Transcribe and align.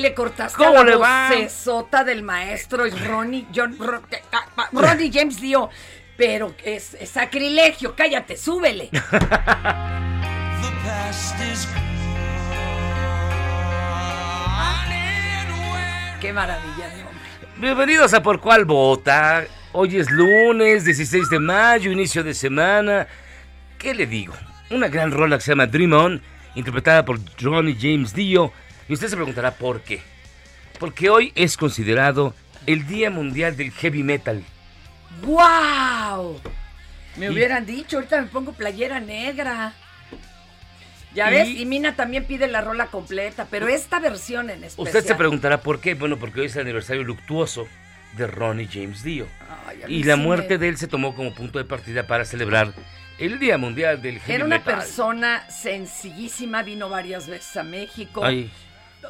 Le 0.00 0.14
cortaste 0.14 0.56
¿Cómo 0.56 0.80
a 0.80 0.84
le 0.84 0.96
la 0.96 1.28
vocesota 1.30 2.04
del 2.04 2.22
maestro 2.22 2.84
es 2.84 3.06
Ronnie, 3.06 3.46
John, 3.54 3.76
ah, 4.32 4.68
Ronnie 4.72 5.10
James 5.12 5.40
Dio. 5.40 5.70
Pero 6.16 6.54
es, 6.64 6.94
es 6.94 7.10
sacrilegio, 7.10 7.94
cállate, 7.94 8.36
súbele. 8.36 8.90
Qué 16.20 16.32
maravilla 16.34 16.88
de 16.88 17.02
hombre. 17.02 17.30
Bienvenidos 17.56 18.12
a 18.12 18.22
Por 18.22 18.40
Cuál 18.40 18.66
Vota. 18.66 19.44
Hoy 19.72 19.96
es 19.96 20.10
lunes 20.10 20.84
16 20.84 21.30
de 21.30 21.38
mayo, 21.38 21.90
inicio 21.90 22.22
de 22.22 22.34
semana. 22.34 23.06
¿Qué 23.78 23.94
le 23.94 24.06
digo? 24.06 24.34
Una 24.70 24.88
gran 24.88 25.10
rola 25.10 25.38
que 25.38 25.44
se 25.44 25.52
llama 25.52 25.66
Dream 25.66 25.92
On, 25.94 26.22
interpretada 26.54 27.04
por 27.06 27.18
Ronnie 27.40 27.76
James 27.80 28.12
Dio. 28.12 28.52
Y 28.90 28.94
usted 28.94 29.06
se 29.06 29.14
preguntará 29.14 29.52
por 29.52 29.82
qué. 29.82 30.02
Porque 30.80 31.10
hoy 31.10 31.32
es 31.36 31.56
considerado 31.56 32.34
el 32.66 32.88
Día 32.88 33.08
Mundial 33.08 33.56
del 33.56 33.70
Heavy 33.70 34.02
Metal. 34.02 34.42
¡Wow! 35.22 36.40
Me 37.16 37.26
Y- 37.26 37.28
hubieran 37.28 37.64
dicho, 37.66 37.98
ahorita 37.98 38.20
me 38.20 38.26
pongo 38.26 38.52
playera 38.52 38.98
negra. 38.98 39.74
Ya 41.14 41.30
ves, 41.30 41.48
Y- 41.48 41.62
y 41.62 41.66
Mina 41.66 41.94
también 41.94 42.24
pide 42.24 42.48
la 42.48 42.62
rola 42.62 42.86
completa, 42.86 43.46
pero 43.48 43.68
esta 43.68 44.00
versión 44.00 44.50
en 44.50 44.64
especial. 44.64 44.86
Usted 44.88 45.04
se 45.06 45.14
preguntará 45.14 45.60
por 45.60 45.80
qué. 45.80 45.94
Bueno, 45.94 46.16
porque 46.18 46.40
hoy 46.40 46.46
es 46.46 46.56
el 46.56 46.62
aniversario 46.62 47.04
luctuoso 47.04 47.68
de 48.16 48.26
Ronnie 48.26 48.68
James 48.72 49.04
Dio. 49.04 49.28
Ay, 49.68 49.82
Y 49.86 50.02
la 50.02 50.16
sí 50.16 50.20
muerte 50.20 50.54
me- 50.54 50.58
de 50.58 50.68
él 50.68 50.78
se 50.78 50.88
tomó 50.88 51.14
como 51.14 51.32
punto 51.32 51.58
de 51.60 51.64
partida 51.64 52.08
para 52.08 52.24
celebrar 52.24 52.72
el 53.18 53.38
Día 53.38 53.56
Mundial 53.56 54.02
del 54.02 54.18
Heavy 54.18 54.32
Era 54.32 54.44
una 54.44 54.58
Metal. 54.58 54.76
persona 54.78 55.48
sencillísima, 55.48 56.64
vino 56.64 56.88
varias 56.88 57.28
veces 57.28 57.56
a 57.56 57.62
México. 57.62 58.24
Ay, 58.24 58.50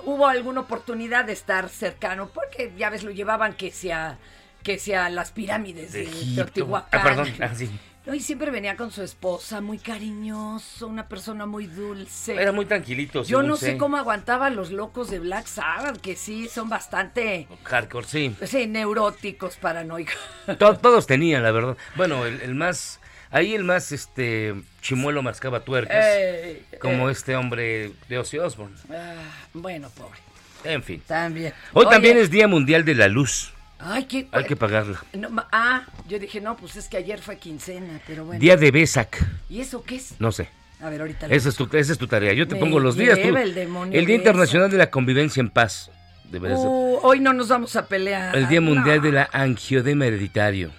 Hubo 0.05 0.27
alguna 0.27 0.61
oportunidad 0.61 1.25
de 1.25 1.33
estar 1.33 1.69
cercano, 1.69 2.28
porque 2.33 2.73
ya 2.77 2.91
ves, 2.91 3.03
lo 3.03 3.11
llevaban 3.11 3.55
que 3.55 3.71
sea 3.71 4.19
que 4.62 4.78
sea 4.78 5.09
las 5.09 5.33
pirámides 5.33 5.93
de 5.93 6.05
de. 6.05 6.34
Teotihuacán. 6.34 7.01
Ah, 7.01 7.03
perdón. 7.03 7.28
Ah, 7.41 7.55
sí. 7.55 7.71
No, 8.06 8.15
y 8.15 8.21
siempre 8.21 8.51
venía 8.51 8.77
con 8.77 8.91
su 8.91 9.03
esposa, 9.03 9.61
muy 9.61 9.78
cariñoso, 9.78 10.87
una 10.87 11.06
persona 11.09 11.45
muy 11.47 11.67
dulce. 11.67 12.34
Era 12.34 12.51
muy 12.53 12.65
tranquilito. 12.67 13.23
Yo 13.23 13.43
no 13.43 13.56
sé 13.56 13.77
cómo 13.77 13.97
aguantaban 13.99 14.56
los 14.56 14.71
locos 14.71 15.11
de 15.11 15.19
Black 15.19 15.47
Sabbath, 15.47 15.99
que 16.01 16.17
sí 16.17 16.49
son 16.49 16.69
bastante 16.69 17.47
Hardcore, 17.65 18.07
sí. 18.07 18.34
sí, 18.45 18.67
neuróticos, 18.67 19.57
paranoicos. 19.57 20.15
To- 20.59 20.77
todos 20.78 21.07
tenían, 21.07 21.43
la 21.43 21.53
verdad. 21.53 21.77
Bueno, 21.97 22.25
el, 22.27 22.41
el 22.41 22.55
más. 22.55 23.00
Ahí 23.31 23.55
el 23.55 23.65
más 23.65 23.93
este 23.93 24.55
chimuelo 24.83 25.23
mascaba 25.23 25.61
tuercas. 25.61 26.05
Eh, 26.05 26.63
como 26.81 27.09
eh, 27.09 27.13
este 27.13 27.37
hombre 27.37 27.93
de 28.09 28.19
Ozzy 28.19 28.39
Osbourne. 28.39 28.77
ah, 28.93 29.15
bueno, 29.55 29.89
pobre. 29.91 30.19
En 30.65 30.83
fin. 30.83 31.03
También. 31.07 31.53
Hoy 31.73 31.85
Oye, 31.87 31.95
también 31.95 32.19
es 32.19 32.31
Día 32.31 32.49
Mundial 32.49 32.85
de 32.85 32.95
la 32.95 33.09
Luz. 33.09 33.53
Ay, 33.79 34.05
qué. 34.05 34.27
Hay 34.33 34.45
que 34.45 34.57
pagarla. 34.57 35.03
No, 35.15 35.31
ah, 35.53 35.87
yo 36.09 36.19
dije, 36.19 36.41
no, 36.41 36.57
pues 36.57 36.77
es 36.77 36.89
que 36.89 36.99
ayer 36.99 37.21
fue 37.21 37.39
quincena, 37.39 38.01
pero 38.07 38.25
bueno. 38.25 38.41
Día 38.41 38.57
de 38.57 38.71
Besac. 38.71 39.17
¿Y 39.49 39.61
eso 39.61 39.83
qué 39.85 39.97
es? 39.97 40.15
No 40.19 40.33
sé. 40.33 40.49
A 40.83 40.91
ver, 40.91 41.01
ahorita. 41.01 41.27
Esa 41.27 41.49
es 41.49 41.57
tu, 41.57 41.69
esa 41.73 41.93
es 41.93 41.99
tu 41.99 42.07
tarea. 42.07 42.33
Yo 42.33 42.47
te 42.47 42.55
Me 42.57 42.61
pongo 42.61 42.79
los 42.81 42.97
días. 42.97 43.19
tú. 43.21 43.37
el 43.37 43.55
demonio 43.55 43.99
el 43.99 44.07
Día 44.07 44.17
Internacional 44.17 44.71
de 44.71 44.77
la 44.77 44.91
Convivencia 44.91 45.41
en 45.41 45.51
Paz. 45.51 45.91
Uh, 46.33 46.99
hoy 47.03 47.19
no 47.21 47.33
nos 47.33 47.49
vamos 47.49 47.75
a 47.75 47.87
pelear. 47.87 48.37
el 48.37 48.49
Día 48.49 48.61
Mundial 48.61 48.99
No. 48.99 49.03
de 49.03 49.13
la 49.13 49.29
Angiodema 49.33 50.07
Hereditario. 50.07 50.71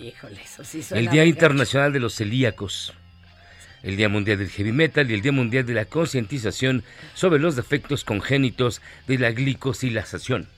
Híjole, 0.00 0.40
eso 0.42 0.64
sí 0.64 0.82
suena 0.82 1.00
El 1.00 1.10
Día 1.10 1.24
Internacional 1.24 1.92
de 1.92 2.00
los 2.00 2.16
Celíacos. 2.16 2.94
El 3.82 3.96
Día 3.96 4.08
Mundial 4.08 4.38
del 4.38 4.48
Heavy 4.48 4.72
Metal 4.72 5.10
y 5.10 5.14
el 5.14 5.22
Día 5.22 5.32
Mundial 5.32 5.66
de 5.66 5.74
la 5.74 5.84
Concientización 5.86 6.84
sobre 7.14 7.40
los 7.40 7.56
defectos 7.56 8.04
congénitos 8.04 8.80
de 9.08 9.18
la 9.18 9.32
glicosilación. 9.32 10.48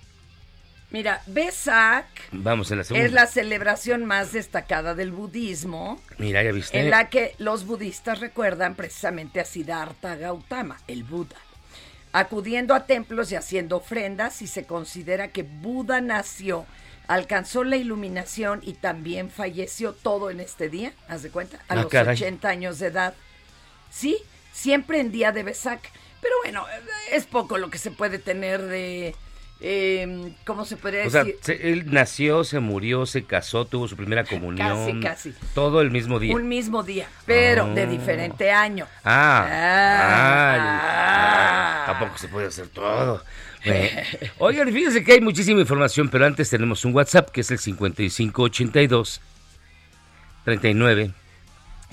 Mira, 0.90 1.22
Besak 1.26 2.06
Vamos 2.30 2.70
en 2.70 2.78
la 2.78 2.84
es 2.84 3.12
la 3.12 3.26
celebración 3.26 4.04
más 4.04 4.32
destacada 4.32 4.94
del 4.94 5.10
budismo, 5.10 6.00
Mira, 6.18 6.42
ya 6.44 6.52
viste. 6.52 6.78
en 6.78 6.90
la 6.90 7.08
que 7.08 7.34
los 7.38 7.64
budistas 7.66 8.20
recuerdan 8.20 8.76
precisamente 8.76 9.40
a 9.40 9.44
Siddhartha 9.44 10.14
Gautama, 10.14 10.76
el 10.86 11.02
Buda, 11.02 11.34
acudiendo 12.12 12.74
a 12.74 12.86
templos 12.86 13.32
y 13.32 13.34
haciendo 13.34 13.78
ofrendas 13.78 14.40
y 14.40 14.46
se 14.46 14.66
considera 14.66 15.28
que 15.32 15.42
Buda 15.42 16.00
nació, 16.00 16.64
alcanzó 17.08 17.64
la 17.64 17.76
iluminación 17.76 18.60
y 18.62 18.74
también 18.74 19.30
falleció 19.30 19.92
todo 19.92 20.30
en 20.30 20.40
este 20.40 20.68
día, 20.68 20.92
haz 21.08 21.22
de 21.22 21.30
cuenta, 21.30 21.58
a 21.68 21.74
Ah, 21.74 21.76
los 21.76 21.86
caray. 21.86 22.14
80 22.16 22.48
años 22.48 22.78
de 22.78 22.86
edad. 22.88 23.14
Sí, 23.90 24.18
siempre 24.52 25.00
en 25.00 25.12
día 25.12 25.30
de 25.32 25.42
Besak, 25.42 25.80
pero 26.20 26.34
bueno, 26.42 26.64
es 27.12 27.26
poco 27.26 27.58
lo 27.58 27.70
que 27.70 27.78
se 27.78 27.90
puede 27.90 28.18
tener 28.18 28.62
de... 28.62 29.14
eh, 29.60 30.32
¿Cómo 30.44 30.64
se 30.64 30.76
podría 30.76 31.06
O 31.06 31.10
decir? 31.10 31.36
se- 31.42 31.72
él 31.72 31.92
nació, 31.92 32.42
se 32.44 32.58
murió, 32.60 33.06
se 33.06 33.24
casó, 33.24 33.66
tuvo 33.66 33.86
su 33.88 33.96
primera 33.96 34.24
comunión. 34.24 35.00
Casi, 35.00 35.30
casi. 35.30 35.46
Todo 35.54 35.80
el 35.80 35.90
mismo 35.90 36.18
día. 36.18 36.34
Un 36.34 36.48
mismo 36.48 36.82
día, 36.82 37.06
pero 37.26 37.64
Ah. 37.64 37.74
de 37.74 37.86
diferente 37.86 38.50
año. 38.50 38.86
Ah, 39.04 39.46
Ah. 39.46 39.52
ah, 39.52 40.56
ah, 40.56 41.23
tampoco 41.98 42.18
se 42.18 42.28
puede 42.28 42.46
hacer 42.48 42.68
todo. 42.68 43.22
Oigan, 44.38 44.72
fíjense 44.72 45.02
que 45.02 45.12
hay 45.12 45.20
muchísima 45.20 45.60
información, 45.60 46.08
pero 46.08 46.26
antes 46.26 46.50
tenemos 46.50 46.84
un 46.84 46.94
WhatsApp 46.94 47.30
que 47.30 47.40
es 47.40 47.50
el 47.50 47.58
5582 47.58 49.20
39 50.44 51.12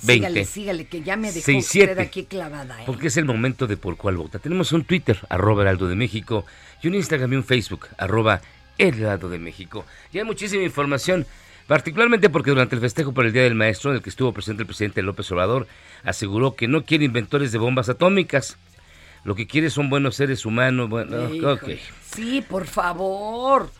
20 0.03 0.27
Sígale, 0.27 0.45
sígale, 0.45 0.86
que 0.86 1.01
ya 1.01 1.15
me 1.15 1.27
dejó 1.27 1.45
67. 1.45 1.92
usted 1.92 2.03
aquí 2.03 2.25
clavada. 2.25 2.81
¿eh? 2.81 2.83
Porque 2.86 3.07
es 3.07 3.18
el 3.18 3.25
momento 3.25 3.68
de 3.68 3.77
por 3.77 3.98
cuál 3.98 4.18
vota. 4.18 4.39
Tenemos 4.39 4.71
un 4.71 4.83
Twitter, 4.83 5.19
arroba 5.30 5.62
Heraldo 5.62 5.88
de 5.88 5.95
México, 5.95 6.45
y 6.81 6.88
un 6.88 6.95
Instagram 6.95 7.33
y 7.33 7.36
un 7.36 7.44
Facebook, 7.44 7.88
arroba 7.97 8.42
Heraldo 8.77 9.30
de 9.30 9.38
México. 9.38 9.86
Y 10.12 10.18
hay 10.18 10.24
muchísima 10.24 10.63
información, 10.63 11.27
particularmente 11.68 12.30
porque 12.30 12.50
durante 12.50 12.75
el 12.75 12.81
festejo 12.81 13.13
por 13.13 13.25
el 13.27 13.33
Día 13.33 13.44
del 13.44 13.54
Maestro, 13.54 13.92
en 13.92 13.97
el 13.97 14.04
que 14.04 14.09
estuvo 14.09 14.33
presente 14.33 14.63
el 14.63 14.68
presidente 14.68 15.04
López 15.04 15.31
Obrador, 15.31 15.68
aseguró 16.04 16.56
que 16.56 16.68
no 16.68 16.83
quiere 16.83 17.06
inventores 17.06 17.51
de 17.51 17.59
bombas 17.59 17.89
atómicas. 17.89 18.57
Lo 19.23 19.35
que 19.35 19.47
quiere 19.47 19.69
son 19.69 19.89
buenos 19.89 20.15
seres 20.15 20.45
humanos. 20.45 20.89
Bueno. 20.89 21.29
Sí, 22.13 22.41
por 22.41 22.65
favor. 22.65 23.71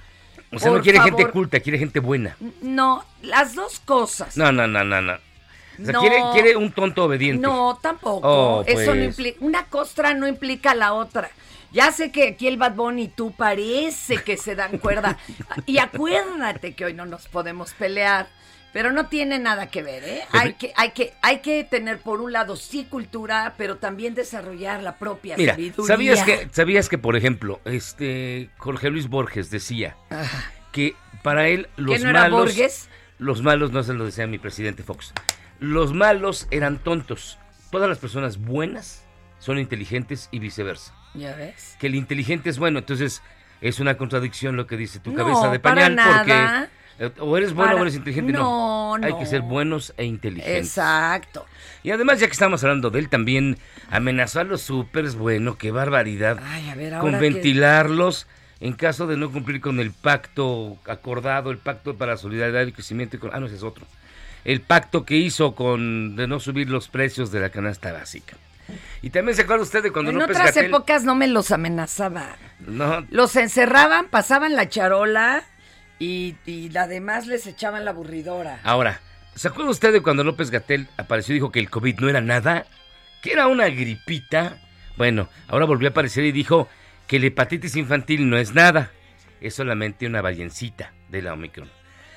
O 0.51 0.59
sea, 0.59 0.71
no 0.71 0.81
quiere 0.81 0.99
gente 0.99 1.29
culta, 1.29 1.59
quiere 1.59 1.79
gente 1.79 1.99
buena. 1.99 2.35
No, 2.61 3.05
las 3.21 3.55
dos 3.55 3.79
cosas. 3.79 4.35
No, 4.38 4.51
no, 4.51 4.67
no, 4.67 4.83
no, 4.83 5.01
no. 5.01 5.13
O 5.13 5.85
sea, 5.85 5.93
No. 5.93 6.01
quiere, 6.01 6.17
quiere 6.33 6.55
un 6.57 6.71
tonto 6.71 7.05
obediente. 7.05 7.41
No, 7.41 7.79
tampoco. 7.81 8.27
Oh, 8.27 8.63
Eso 8.67 8.93
no 8.93 9.01
pues. 9.01 9.05
implica. 9.05 9.38
Una 9.41 9.65
costra 9.65 10.13
no 10.13 10.27
implica 10.27 10.75
la 10.75 10.93
otra. 10.93 11.31
Ya 11.71 11.91
sé 11.93 12.11
que 12.11 12.27
aquí 12.29 12.47
el 12.47 12.57
Bad 12.57 12.75
Bunny 12.75 13.03
y 13.03 13.07
tú 13.07 13.31
parece 13.31 14.17
que 14.17 14.35
se 14.35 14.55
dan 14.55 14.77
cuerda. 14.77 15.17
y 15.65 15.77
acuérdate 15.77 16.73
que 16.73 16.85
hoy 16.85 16.93
no 16.93 17.05
nos 17.05 17.27
podemos 17.29 17.73
pelear. 17.73 18.27
Pero 18.73 18.91
no 18.94 19.07
tiene 19.07 19.38
nada 19.38 19.68
que 19.69 19.83
ver, 19.83 20.03
¿eh? 20.06 20.21
Hay 20.31 20.53
que, 20.53 20.71
hay 20.77 20.91
que, 20.91 21.13
hay 21.21 21.39
que 21.39 21.63
tener 21.65 22.00
por 22.00 22.21
un 22.21 22.31
lado 22.31 22.56
sí 22.56 22.85
cultura, 22.89 23.53
pero 23.57 23.77
también 23.77 24.15
desarrollar 24.15 24.81
la 24.81 24.95
propia 24.97 25.35
Mira, 25.35 25.53
sabiduría. 25.53 25.88
¿sabías 25.88 26.23
que, 26.23 26.47
sabías 26.51 26.88
que, 26.89 26.97
por 26.97 27.15
ejemplo, 27.18 27.59
este 27.65 28.50
Jorge 28.57 28.89
Luis 28.89 29.09
Borges 29.09 29.51
decía 29.51 29.97
que 30.71 30.95
para 31.21 31.50
él 31.50 31.68
los 31.75 32.01
no 32.01 32.09
era 32.12 32.21
malos, 32.21 32.39
Borges? 32.56 32.88
los 33.19 33.41
malos 33.41 33.71
no 33.71 33.83
se 33.83 33.94
lo 33.94 34.06
decía 34.06 34.25
mi 34.25 34.39
presidente 34.39 34.83
Fox, 34.83 35.13
los 35.59 35.94
malos 35.94 36.47
eran 36.50 36.77
tontos. 36.79 37.38
Todas 37.71 37.89
las 37.89 37.97
personas 38.00 38.38
buenas 38.38 39.03
son 39.39 39.59
inteligentes 39.59 40.29
y 40.31 40.39
viceversa. 40.39 40.94
¿Ya 41.13 41.35
ves? 41.35 41.75
Que 41.79 41.88
el 41.88 41.95
inteligente 41.95 42.50
es 42.50 42.57
bueno, 42.57 42.79
entonces 42.79 43.21
es 43.59 43.81
una 43.81 43.97
contradicción 43.97 44.56
lo 44.56 44.65
que 44.65 44.77
dice 44.77 45.00
tu 45.00 45.12
No, 45.12 45.17
cabeza 45.17 45.50
de 45.51 45.59
para 45.59 45.75
pañal 45.75 45.95
nada. 45.95 46.17
porque 46.17 46.80
o 47.19 47.38
eres 47.38 47.53
bueno 47.53 47.71
Para- 47.71 47.80
o 47.80 47.83
eres 47.83 47.95
inteligente, 47.95 48.31
no. 48.33 48.98
No, 48.98 49.06
Hay 49.06 49.13
no. 49.13 49.19
que 49.19 49.25
ser 49.25 49.42
buenos 49.42 49.94
e 49.98 50.06
inteligentes. 50.06 50.57
Exacto. 50.68 51.45
Y 51.83 51.92
además, 51.92 52.19
ya 52.19 52.27
que 52.27 52.33
estamos 52.33 52.63
hablando 52.63 52.89
de 52.89 53.00
él, 53.00 53.09
también 53.09 53.57
amenazó 53.89 54.39
a 54.42 54.44
los 54.44 54.62
supers, 54.62 55.15
bueno, 55.15 55.57
qué 55.57 55.71
barbaridad. 55.71 56.39
Ay, 56.45 56.69
a 56.69 56.75
ver, 56.75 56.94
ahora 56.94 57.01
con 57.12 57.19
que- 57.19 57.30
ventilarlos 57.30 58.27
en 58.59 58.74
caso 58.74 59.07
de 59.07 59.18
no 59.18 59.31
cumplir 59.31 59.59
con 59.62 59.80
el 59.80 59.92
pacto 59.92 60.77
acordado, 60.86 61.50
el 61.51 61.57
pacto 61.57 61.95
para 61.95 62.18
solidaridad 62.18 62.65
y 62.68 62.71
crecimiento. 62.71 63.18
econ- 63.18 63.31
Ah, 63.33 63.39
no, 63.39 63.48
ese 63.48 63.56
es 63.56 63.63
otro. 63.63 63.86
El 64.45 64.62
pacto 64.62 65.03
que 65.06 65.15
hizo 65.18 65.56
con 65.56 66.15
de 66.15 66.27
no 66.27 66.39
subir 66.39 66.69
los 66.69 66.88
precios 66.88 67.31
de 67.31 67.39
la 67.39 67.50
canasta 67.50 67.92
básica. 67.92 68.36
Y 69.01 69.09
también 69.09 69.36
se 69.36 69.42
acuerda 69.42 69.63
usted 69.63 69.83
de 69.83 69.92
cuando 69.92 70.12
En 70.12 70.19
López 70.19 70.38
otras 70.38 70.56
Gatell- 70.56 70.65
épocas 70.68 71.03
no 71.03 71.15
me 71.15 71.27
los 71.27 71.51
amenazaban. 71.51 72.36
No, 72.59 73.06
Los 73.09 73.36
encerraban, 73.36 74.07
pasaban 74.07 74.56
la 74.56 74.69
charola 74.69 75.44
y, 76.01 76.36
y 76.48 76.75
además 76.75 77.27
les 77.27 77.45
echaban 77.45 77.86
la 77.86 77.92
aburridora. 77.92 78.59
Ahora, 78.63 79.00
¿se 79.36 79.48
acuerda 79.48 79.69
usted 79.69 79.94
de 79.94 80.01
cuando 80.01 80.24
López 80.24 80.50
Gatel 80.50 80.88
apareció 80.98 81.33
y 81.33 81.38
dijo 81.38 81.51
que 81.51 81.59
el 81.59 81.69
COVID 81.69 82.00
no 82.00 82.09
era 82.09 82.21
nada? 82.21 82.65
¿Que 83.21 83.33
era 83.33 83.45
una 83.48 83.68
gripita? 83.68 84.57
Bueno, 84.98 85.30
ahora 85.48 85.65
volvió 85.65 85.89
a 85.89 85.92
aparecer 85.92 86.25
y 86.25 86.31
dijo 86.31 86.68
que 87.06 87.19
la 87.19 87.27
hepatitis 87.27 87.75
infantil 87.75 88.27
no 88.30 88.38
es 88.38 88.56
nada. 88.56 88.92
Es 89.42 89.53
solamente 89.53 90.07
una 90.07 90.21
variancita 90.21 90.92
de 91.09 91.21
la 91.21 91.33
Omicron. 91.33 91.69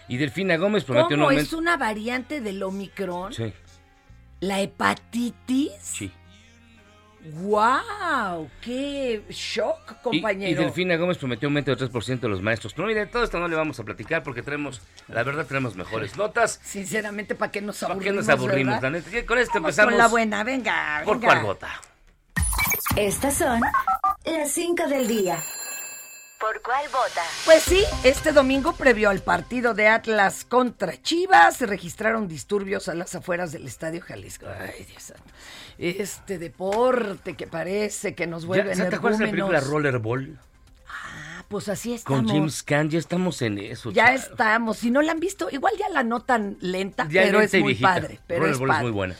Y 0.09 0.17
Delfina 0.17 0.57
Gómez 0.57 0.85
prometió 0.85 1.17
un 1.17 1.21
¿Cómo 1.21 1.31
aumento... 1.31 1.43
es 1.43 1.53
una 1.53 1.77
variante 1.77 2.41
del 2.41 2.63
Omicron? 2.63 3.33
Sí, 3.35 3.53
¿La 4.41 4.61
hepatitis? 4.61 5.73
sí. 5.81 6.11
¡Wow! 7.25 8.50
¡Qué 8.61 9.25
shock, 9.31 9.93
Y, 9.93 10.03
compañero! 10.03 10.50
y 10.50 10.55
Delfina 10.55 10.97
Gómez 10.97 11.17
prometió 11.19 11.49
un 11.49 11.53
aumento 11.55 11.75
de 11.75 11.91
3% 11.91 12.21
de 12.21 12.29
los 12.29 12.43
maestros. 12.43 12.75
Pero 12.75 12.87
mire, 12.87 13.06
todo 13.06 13.25
esto 13.25 13.38
no 13.38 13.49
le 13.49 13.56
vamos 13.56 13.81
a 13.81 13.85
platicar 13.85 14.23
porque 14.23 14.43
tenemos, 14.43 14.82
la 15.09 15.23
verdad, 15.23 15.47
tenemos 15.47 15.75
mejores 15.75 16.17
notas. 16.19 16.61
Sinceramente, 16.62 17.35
¿para 17.35 17.50
qué 17.50 17.62
nos 17.62 17.79
¿Por 17.79 17.93
aburrimos? 17.93 18.25
qué 18.26 18.32
nos 18.32 18.38
aburrimos? 18.41 18.75
verdad? 18.75 18.82
La 18.93 18.99
neta? 18.99 19.19
Y 19.19 19.25
con 19.25 19.38
esto 19.38 19.53
Vamos 19.55 19.69
empezamos. 19.71 19.93
con 19.93 19.99
la 19.99 20.09
buena, 20.09 20.44
venga, 20.44 21.03
¿Por 21.05 21.19
venga. 21.19 21.32
cuál 21.35 21.44
vota? 21.44 21.69
Estas 22.97 23.35
son 23.35 23.61
las 24.25 24.50
5 24.53 24.87
del 24.88 25.09
día. 25.09 25.38
¿Por 26.38 26.61
cuál 26.61 26.85
vota? 26.93 27.23
Pues 27.47 27.62
sí, 27.62 27.82
este 28.03 28.32
domingo, 28.32 28.75
previo 28.75 29.09
al 29.09 29.21
partido 29.21 29.73
de 29.73 29.88
Atlas 29.88 30.44
contra 30.44 31.00
Chivas, 31.00 31.56
se 31.56 31.65
registraron 31.65 32.29
disturbios 32.29 32.88
a 32.88 32.94
las 32.94 33.15
afueras 33.15 33.50
del 33.53 33.67
Estadio 33.67 34.03
Jalisco. 34.03 34.44
Ay, 34.61 34.85
Dios 34.85 35.03
santo. 35.05 35.23
Este 35.79 36.38
deporte 36.38 37.35
que 37.35 37.47
parece 37.47 38.15
que 38.15 38.26
nos 38.26 38.43
¿Ya, 38.43 38.49
vuelve 38.49 38.76
¿Te 38.76 38.82
acuerdas 38.82 39.19
de 39.19 39.26
la 39.26 39.31
película. 39.32 39.61
Rollerball? 39.61 40.38
Ah, 40.88 41.44
pues 41.49 41.69
así 41.69 41.88
Con 42.05 42.19
estamos. 42.21 42.32
James 42.32 42.62
Caan, 42.62 42.91
ya 42.91 42.99
estamos 42.99 43.43
en 43.43 43.59
eso. 43.59 43.91
Ya 43.91 44.15
estamos. 44.15 44.79
Si 44.79 44.91
no 44.91 45.03
la 45.03 45.12
han 45.12 45.21
visto, 45.21 45.49
igual 45.50 45.75
ya 45.79 45.88
la 45.88 46.03
notan 46.05 46.56
lenta, 46.61 47.09
Ya 47.11 47.23
pero 47.23 47.41
lenta 47.41 47.56
es 47.56 47.62
muy 47.62 47.75
padre. 47.75 48.21
Pero 48.26 48.47
es 48.47 48.59
Rollerball 48.59 48.69
es 48.71 48.73
padre. 48.75 48.82
muy 48.85 48.93
buena. 48.93 49.17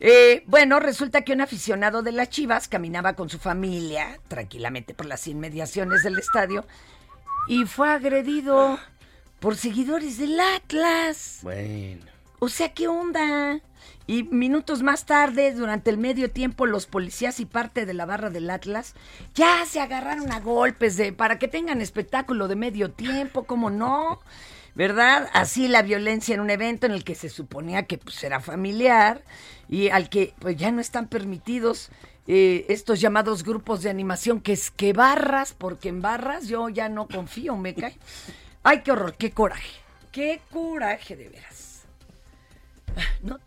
Eh, 0.00 0.44
bueno, 0.46 0.78
resulta 0.78 1.22
que 1.22 1.32
un 1.32 1.40
aficionado 1.40 2.02
de 2.02 2.12
las 2.12 2.30
Chivas 2.30 2.68
caminaba 2.68 3.14
con 3.14 3.28
su 3.28 3.38
familia 3.38 4.20
tranquilamente 4.28 4.94
por 4.94 5.06
las 5.06 5.26
inmediaciones 5.26 6.04
del 6.04 6.16
estadio 6.18 6.64
y 7.48 7.64
fue 7.64 7.90
agredido 7.90 8.78
por 9.40 9.56
seguidores 9.56 10.18
del 10.18 10.38
Atlas. 10.38 11.40
Bueno. 11.42 12.04
O 12.38 12.48
sea, 12.48 12.72
¿qué 12.72 12.86
onda? 12.86 13.60
Y 14.08 14.22
minutos 14.22 14.82
más 14.82 15.04
tarde, 15.04 15.52
durante 15.52 15.90
el 15.90 15.98
medio 15.98 16.30
tiempo, 16.30 16.64
los 16.64 16.86
policías 16.86 17.40
y 17.40 17.44
parte 17.44 17.84
de 17.84 17.92
la 17.92 18.06
barra 18.06 18.30
del 18.30 18.48
Atlas 18.48 18.94
ya 19.34 19.66
se 19.66 19.80
agarraron 19.80 20.32
a 20.32 20.40
golpes 20.40 20.96
de 20.96 21.12
para 21.12 21.38
que 21.38 21.46
tengan 21.46 21.82
espectáculo 21.82 22.48
de 22.48 22.56
medio 22.56 22.90
tiempo, 22.90 23.44
¿cómo 23.44 23.68
no? 23.68 24.20
¿Verdad? 24.74 25.28
Así 25.34 25.68
la 25.68 25.82
violencia 25.82 26.34
en 26.34 26.40
un 26.40 26.48
evento 26.48 26.86
en 26.86 26.92
el 26.92 27.04
que 27.04 27.14
se 27.14 27.28
suponía 27.28 27.82
que 27.82 27.98
pues, 27.98 28.24
era 28.24 28.40
familiar 28.40 29.22
y 29.68 29.90
al 29.90 30.08
que 30.08 30.32
pues 30.38 30.56
ya 30.56 30.72
no 30.72 30.80
están 30.80 31.08
permitidos 31.08 31.90
eh, 32.26 32.64
estos 32.70 33.02
llamados 33.02 33.44
grupos 33.44 33.82
de 33.82 33.90
animación 33.90 34.40
que 34.40 34.54
es 34.54 34.70
que 34.70 34.94
barras, 34.94 35.52
porque 35.52 35.90
en 35.90 36.00
barras 36.00 36.48
yo 36.48 36.70
ya 36.70 36.88
no 36.88 37.08
confío, 37.08 37.56
me 37.56 37.74
cae. 37.74 37.98
Ay, 38.62 38.80
qué 38.82 38.92
horror, 38.92 39.16
qué 39.18 39.32
coraje, 39.32 39.80
qué 40.12 40.40
coraje 40.50 41.14
de 41.14 41.28
veras. 41.28 41.82
Ah, 42.96 43.02
No, 43.22 43.38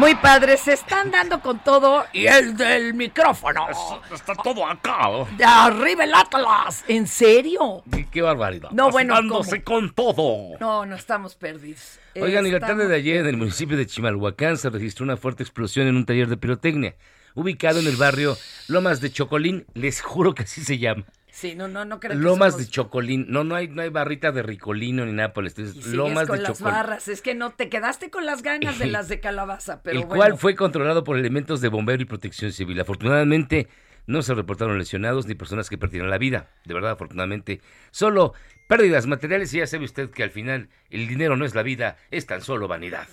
Muy 0.00 0.14
padre, 0.14 0.56
se 0.56 0.72
están 0.72 1.10
dando 1.10 1.40
con 1.42 1.58
todo 1.58 2.06
y 2.14 2.26
el 2.26 2.56
del 2.56 2.94
micrófono. 2.94 3.66
Está 4.10 4.34
todo 4.34 4.66
acá. 4.66 5.10
De 5.36 5.44
arriba 5.44 6.04
el 6.04 6.14
Atlas. 6.14 6.82
¿En 6.88 7.06
serio? 7.06 7.84
Qué, 7.92 8.08
qué 8.10 8.22
barbaridad. 8.22 8.70
No, 8.70 8.90
bueno, 8.90 9.12
Dándose 9.12 9.62
con 9.62 9.92
todo. 9.94 10.56
No, 10.58 10.86
no 10.86 10.96
estamos 10.96 11.34
perdidos. 11.34 11.98
Oigan, 12.18 12.46
y 12.46 12.50
la 12.50 12.60
tarde 12.60 12.88
de 12.88 12.96
Estamos- 12.96 12.98
ayer 12.98 13.16
en 13.18 13.26
el 13.26 13.36
municipio 13.36 13.76
de 13.76 13.86
Chimalhuacán 13.86 14.56
se 14.56 14.70
registró 14.70 15.04
una 15.04 15.18
fuerte 15.18 15.42
explosión 15.42 15.86
en 15.86 15.96
un 15.96 16.06
taller 16.06 16.28
de 16.28 16.38
pirotecnia, 16.38 16.94
ubicado 17.34 17.78
en 17.80 17.86
el 17.86 17.96
barrio 17.96 18.38
Lomas 18.68 19.02
de 19.02 19.12
Chocolín. 19.12 19.66
Les 19.74 20.00
juro 20.00 20.34
que 20.34 20.44
así 20.44 20.64
se 20.64 20.78
llama. 20.78 21.04
Sí, 21.32 21.54
no, 21.54 21.68
no, 21.68 21.84
no 21.84 22.00
creo 22.00 22.12
que 22.12 22.18
Lomas 22.18 22.54
somos- 22.54 22.66
de 22.66 22.70
Chocolín. 22.72 23.26
No, 23.28 23.44
no 23.44 23.54
hay, 23.54 23.68
no 23.68 23.82
hay 23.82 23.88
barrita 23.88 24.32
de 24.32 24.42
Ricolino 24.42 25.04
ni 25.06 25.12
nada 25.12 25.32
por 25.32 25.44
el 25.44 25.48
estilo. 25.48 25.72
Lomas 25.94 26.26
con 26.26 26.36
de 26.36 26.42
las 26.42 26.58
Chocolín. 26.58 26.74
barras. 26.74 27.08
Es 27.08 27.22
que 27.22 27.34
no 27.34 27.50
te 27.50 27.68
quedaste 27.68 28.10
con 28.10 28.26
las 28.26 28.42
ganas 28.42 28.78
de 28.78 28.86
las 28.86 29.08
de 29.08 29.20
calabaza, 29.20 29.82
pero 29.82 29.98
el 30.00 30.06
bueno. 30.06 30.16
cual 30.20 30.38
fue 30.38 30.54
controlado 30.54 31.04
por 31.04 31.16
elementos 31.18 31.60
de 31.60 31.68
bombero 31.68 32.02
y 32.02 32.06
protección 32.06 32.52
civil. 32.52 32.80
Afortunadamente, 32.80 33.68
no 34.06 34.22
se 34.22 34.34
reportaron 34.34 34.78
lesionados 34.78 35.26
ni 35.26 35.34
personas 35.34 35.68
que 35.70 35.78
perdieron 35.78 36.10
la 36.10 36.18
vida. 36.18 36.48
De 36.64 36.74
verdad, 36.74 36.92
afortunadamente, 36.92 37.60
solo 37.90 38.34
pérdidas 38.68 39.06
materiales 39.06 39.52
y 39.54 39.58
ya 39.58 39.66
sabe 39.66 39.84
usted 39.84 40.10
que 40.10 40.22
al 40.22 40.30
final 40.30 40.68
el 40.90 41.06
dinero 41.06 41.36
no 41.36 41.44
es 41.44 41.54
la 41.54 41.62
vida, 41.62 41.96
es 42.10 42.26
tan 42.26 42.40
solo 42.40 42.66
vanidad. 42.68 43.06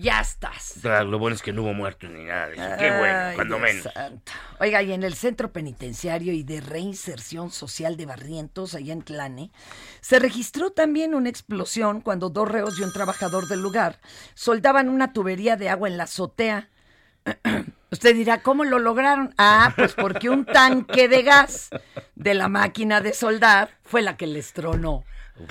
Ya 0.00 0.20
estás. 0.20 0.78
Lo 0.84 1.18
bueno 1.18 1.34
es 1.34 1.42
que 1.42 1.52
no 1.52 1.62
hubo 1.62 1.74
muertos 1.74 2.08
ni 2.08 2.22
nada 2.22 2.46
de 2.46 2.54
eso. 2.54 2.76
Qué 2.78 2.88
bueno, 2.98 3.18
Ay, 3.18 3.34
cuando 3.34 3.58
menos. 3.58 3.82
santo. 3.92 4.30
Oiga, 4.60 4.80
y 4.80 4.92
en 4.92 5.02
el 5.02 5.14
Centro 5.14 5.52
Penitenciario 5.52 6.32
y 6.32 6.44
de 6.44 6.60
Reinserción 6.60 7.50
Social 7.50 7.96
de 7.96 8.06
Barrientos, 8.06 8.76
allá 8.76 8.92
en 8.92 9.02
Tlane, 9.02 9.50
se 10.00 10.20
registró 10.20 10.70
también 10.70 11.16
una 11.16 11.28
explosión 11.28 12.00
cuando 12.00 12.30
dos 12.30 12.48
reos 12.48 12.78
y 12.78 12.84
un 12.84 12.92
trabajador 12.92 13.48
del 13.48 13.60
lugar 13.60 13.98
soldaban 14.34 14.88
una 14.88 15.12
tubería 15.12 15.56
de 15.56 15.68
agua 15.68 15.88
en 15.88 15.96
la 15.96 16.04
azotea. 16.04 16.68
Usted 17.90 18.14
dirá, 18.14 18.40
¿cómo 18.40 18.62
lo 18.62 18.78
lograron? 18.78 19.34
Ah, 19.36 19.72
pues 19.74 19.94
porque 19.94 20.30
un 20.30 20.44
tanque 20.44 21.08
de 21.08 21.24
gas 21.24 21.70
de 22.14 22.34
la 22.34 22.46
máquina 22.46 23.00
de 23.00 23.14
soldar 23.14 23.70
fue 23.82 24.02
la 24.02 24.16
que 24.16 24.28
les 24.28 24.52
tronó. 24.52 25.02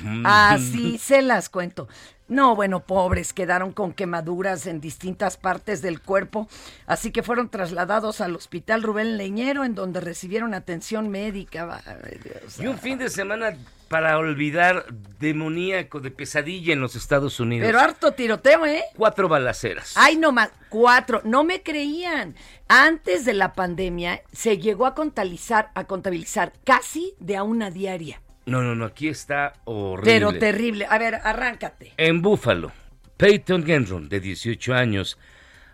Mm. 0.01 0.25
Así 0.25 0.97
se 0.97 1.21
las 1.21 1.49
cuento. 1.49 1.89
No, 2.27 2.55
bueno, 2.55 2.81
pobres, 2.81 3.31
quedaron 3.31 3.71
con 3.71 3.93
quemaduras 3.93 4.67
en 4.67 4.81
distintas 4.81 5.37
partes 5.37 5.81
del 5.81 6.01
cuerpo, 6.01 6.49
así 6.85 7.11
que 7.11 7.23
fueron 7.23 7.49
trasladados 7.49 8.19
al 8.19 8.35
hospital 8.35 8.83
Rubén 8.83 9.17
Leñero, 9.17 9.63
en 9.63 9.75
donde 9.75 10.01
recibieron 10.01 10.53
atención 10.53 11.09
médica. 11.09 11.81
Ay, 11.85 12.19
Dios. 12.23 12.59
Y 12.59 12.67
un 12.67 12.77
fin 12.77 12.97
de 12.97 13.09
semana 13.09 13.55
para 13.87 14.17
olvidar 14.17 14.85
demoníaco 15.19 15.99
de 16.01 16.11
pesadilla 16.11 16.73
en 16.73 16.81
los 16.81 16.95
Estados 16.95 17.39
Unidos. 17.39 17.65
Pero 17.65 17.79
harto 17.79 18.11
tiroteo, 18.11 18.65
¿eh? 18.65 18.83
Cuatro 18.97 19.29
balaceras. 19.29 19.93
Ay, 19.95 20.17
no 20.17 20.31
más, 20.33 20.49
cuatro, 20.69 21.21
no 21.23 21.43
me 21.45 21.63
creían. 21.63 22.35
Antes 22.67 23.23
de 23.23 23.33
la 23.33 23.53
pandemia 23.53 24.21
se 24.33 24.57
llegó 24.57 24.85
a 24.85 24.95
contabilizar, 24.95 25.71
a 25.75 25.85
contabilizar 25.85 26.51
casi 26.65 27.13
de 27.19 27.37
a 27.37 27.43
una 27.43 27.71
diaria. 27.71 28.21
No, 28.47 28.61
no, 28.61 28.75
no, 28.75 28.85
aquí 28.85 29.09
está 29.09 29.53
horrible. 29.65 30.09
Pero 30.09 30.33
terrible. 30.33 30.87
A 30.89 30.97
ver, 30.97 31.15
arráncate. 31.15 31.91
En 31.97 32.21
Búfalo, 32.21 32.71
Peyton 33.17 33.65
Gendron, 33.65 34.07
de 34.07 34.21
18 34.21 34.73
años, 34.73 35.17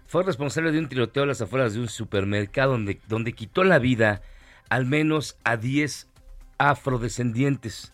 fue 0.08 0.24
responsable 0.24 0.72
de 0.72 0.80
un 0.80 0.90
tiroteo 0.90 1.22
a 1.22 1.28
las 1.28 1.40
afueras 1.40 1.76
de 1.76 1.82
un 1.82 1.88
supermercado 1.88 2.72
donde, 2.72 3.00
donde 3.08 3.34
quitó 3.34 3.64
la 3.64 3.78
vida 3.78 4.24
al 4.70 4.88
menos 4.88 5.38
a 5.44 5.56
10 5.56 6.08
afrodescendientes. 6.58 7.94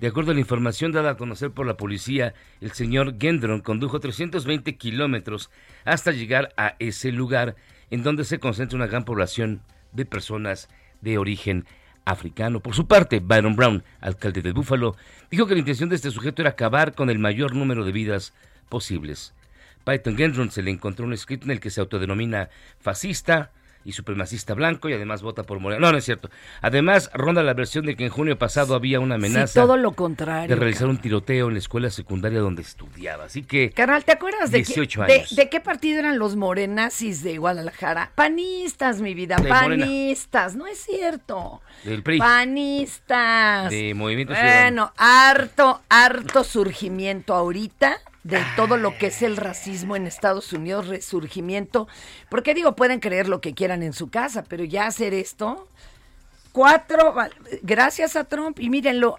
De 0.00 0.08
acuerdo 0.08 0.32
a 0.32 0.34
la 0.34 0.40
información 0.40 0.90
dada 0.90 1.12
a 1.12 1.16
conocer 1.16 1.52
por 1.52 1.64
la 1.64 1.76
policía, 1.76 2.34
el 2.60 2.72
señor 2.72 3.18
Gendron 3.20 3.60
condujo 3.60 4.00
320 4.00 4.76
kilómetros 4.76 5.50
hasta 5.84 6.10
llegar 6.10 6.52
a 6.56 6.74
ese 6.80 7.12
lugar 7.12 7.54
en 7.90 8.02
donde 8.02 8.24
se 8.24 8.40
concentra 8.40 8.76
una 8.76 8.88
gran 8.88 9.04
población 9.04 9.62
de 9.92 10.04
personas 10.04 10.68
de 11.00 11.16
origen 11.16 11.64
africano. 12.06 12.60
Por 12.60 12.74
su 12.74 12.86
parte, 12.86 13.20
Byron 13.20 13.56
Brown, 13.56 13.84
alcalde 14.00 14.40
de 14.40 14.52
Búfalo, 14.52 14.96
dijo 15.30 15.46
que 15.46 15.54
la 15.54 15.60
intención 15.60 15.90
de 15.90 15.96
este 15.96 16.10
sujeto 16.10 16.40
era 16.40 16.52
acabar 16.52 16.94
con 16.94 17.10
el 17.10 17.18
mayor 17.18 17.54
número 17.54 17.84
de 17.84 17.92
vidas 17.92 18.32
posibles. 18.70 19.34
Python 19.84 20.16
Gendron 20.16 20.50
se 20.50 20.62
le 20.62 20.70
encontró 20.70 21.04
un 21.04 21.12
escrito 21.12 21.44
en 21.44 21.50
el 21.50 21.60
que 21.60 21.70
se 21.70 21.80
autodenomina 21.80 22.48
fascista 22.80 23.50
y 23.86 23.92
supremacista 23.92 24.52
blanco 24.54 24.88
y 24.88 24.92
además 24.94 25.22
vota 25.22 25.44
por 25.44 25.60
Moreno. 25.60 25.80
No, 25.80 25.92
no 25.92 25.98
es 25.98 26.04
cierto. 26.04 26.28
Además, 26.60 27.08
ronda 27.14 27.42
la 27.44 27.54
versión 27.54 27.86
de 27.86 27.94
que 27.96 28.04
en 28.04 28.10
junio 28.10 28.36
pasado 28.36 28.74
había 28.74 28.98
una 28.98 29.14
amenaza 29.14 29.46
Sí, 29.46 29.54
todo 29.54 29.76
lo 29.76 29.92
contrario. 29.92 30.48
de 30.48 30.56
realizar 30.60 30.88
un 30.88 30.98
tiroteo 30.98 31.46
en 31.48 31.54
la 31.54 31.58
escuela 31.60 31.88
secundaria 31.90 32.40
donde 32.40 32.62
estudiaba. 32.62 33.24
Así 33.24 33.44
que 33.44 33.70
Carnal, 33.70 34.04
¿te 34.04 34.12
acuerdas 34.12 34.50
de, 34.50 34.58
18 34.58 35.04
qué, 35.06 35.12
años. 35.14 35.36
de 35.36 35.48
qué 35.48 35.60
partido 35.60 36.00
eran 36.00 36.18
los 36.18 36.34
morenazis 36.34 37.22
de 37.22 37.38
Guadalajara? 37.38 38.10
Panistas, 38.16 39.00
mi 39.00 39.14
vida, 39.14 39.36
De 39.36 39.48
Morena. 39.48 39.84
panistas. 39.86 40.56
No 40.56 40.66
es 40.66 40.78
cierto. 40.78 41.60
del 41.84 42.02
PRI, 42.02 42.18
Panistas. 42.18 43.70
de 43.70 43.94
Movimiento 43.94 44.34
Ciudadano. 44.34 44.66
Bueno, 44.66 44.92
harto, 44.96 45.80
harto 45.88 46.42
surgimiento 46.44 47.34
ahorita 47.34 47.98
de 48.26 48.42
todo 48.56 48.76
lo 48.76 48.96
que 48.98 49.06
es 49.06 49.22
el 49.22 49.36
racismo 49.36 49.94
en 49.96 50.06
Estados 50.06 50.52
Unidos, 50.52 50.88
resurgimiento. 50.88 51.86
Porque 52.28 52.54
digo, 52.54 52.74
pueden 52.76 53.00
creer 53.00 53.28
lo 53.28 53.40
que 53.40 53.54
quieran 53.54 53.82
en 53.82 53.92
su 53.92 54.10
casa, 54.10 54.42
pero 54.44 54.64
ya 54.64 54.86
hacer 54.86 55.14
esto, 55.14 55.68
cuatro, 56.52 57.14
gracias 57.62 58.16
a 58.16 58.24
Trump, 58.24 58.58
y 58.60 58.70
mírenlo, 58.70 59.18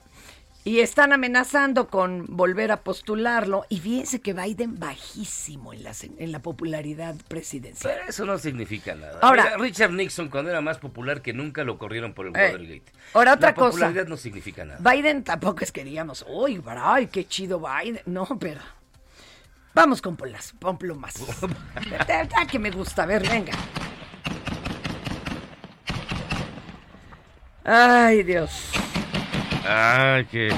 y 0.64 0.82
están 0.82 1.14
amenazando 1.14 1.88
con 1.88 2.26
volver 2.28 2.74
a 2.74 2.82
postularlo, 2.82 3.66
y 3.70 3.80
fíjense 3.80 4.20
que 4.20 4.34
Biden 4.34 4.78
bajísimo 4.78 5.72
en 5.72 5.84
la, 5.84 5.94
en 6.18 6.32
la 6.34 6.40
popularidad 6.40 7.16
presidencial. 7.30 7.94
Pero 7.96 8.10
eso 8.10 8.26
no 8.26 8.38
significa 8.38 8.94
nada. 8.94 9.20
Ahora- 9.22 9.44
Mira, 9.46 9.58
Richard 9.58 9.92
Nixon, 9.94 10.28
cuando 10.28 10.52
era 10.52 10.60
más 10.60 10.78
popular 10.80 11.22
que 11.22 11.32
nunca, 11.32 11.64
lo 11.64 11.78
corrieron 11.78 12.14
por 12.14 12.26
el 12.28 12.36
Eh, 12.36 12.52
Watergate. 12.52 12.92
ahora 13.14 13.34
otra 13.36 13.50
La 13.50 13.56
cosa. 13.56 13.70
popularidad 13.70 14.08
no 14.08 14.18
significa 14.18 14.66
nada. 14.66 14.80
Biden 14.92 15.24
tampoco 15.24 15.64
es 15.64 15.72
que 15.72 15.86
digamos, 15.86 16.26
uy, 16.28 16.62
ay, 16.66 17.08
qué 17.08 17.26
chido 17.26 17.62
Biden. 17.62 18.02
No, 18.06 18.26
pero 18.38 18.60
vamos 19.78 20.02
con 20.02 20.16
polas, 20.16 20.54
con 20.60 20.78
plumas. 20.78 21.14
Que 22.52 22.60
me 22.60 22.72
gusta, 22.72 23.04
a 23.04 23.06
ver, 23.06 23.28
venga. 23.28 23.54
Ay, 27.64 28.24
Dios. 28.24 28.72
Ah, 29.66 30.22
qué... 30.32 30.50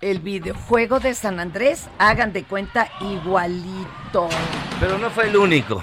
El 0.00 0.20
videojuego 0.20 1.00
de 1.00 1.14
San 1.14 1.40
Andrés, 1.40 1.88
hagan 1.98 2.32
de 2.32 2.44
cuenta 2.44 2.88
igualito. 3.00 4.28
Pero 4.78 4.96
no 4.98 5.10
fue 5.10 5.28
el 5.28 5.36
único. 5.36 5.82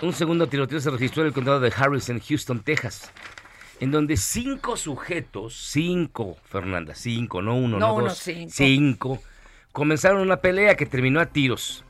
Un 0.00 0.12
segundo 0.12 0.48
tiroteo 0.48 0.80
se 0.80 0.90
registró 0.90 1.22
en 1.22 1.28
el 1.28 1.34
condado 1.34 1.60
de 1.60 1.72
Harris, 1.76 2.08
en 2.08 2.18
Houston, 2.18 2.60
Texas, 2.60 3.12
en 3.78 3.92
donde 3.92 4.16
cinco 4.16 4.76
sujetos, 4.76 5.54
cinco, 5.54 6.38
Fernanda, 6.44 6.94
cinco, 6.94 7.40
no 7.40 7.54
uno, 7.54 7.78
No 7.78 7.86
no, 7.88 7.94
uno, 7.94 8.04
dos, 8.08 8.18
cinco. 8.18 8.50
cinco, 8.52 9.22
comenzaron 9.72 10.20
una 10.20 10.36
pelea 10.36 10.76
que 10.76 10.86
terminó 10.86 11.20
a 11.20 11.26
tiros. 11.26 11.84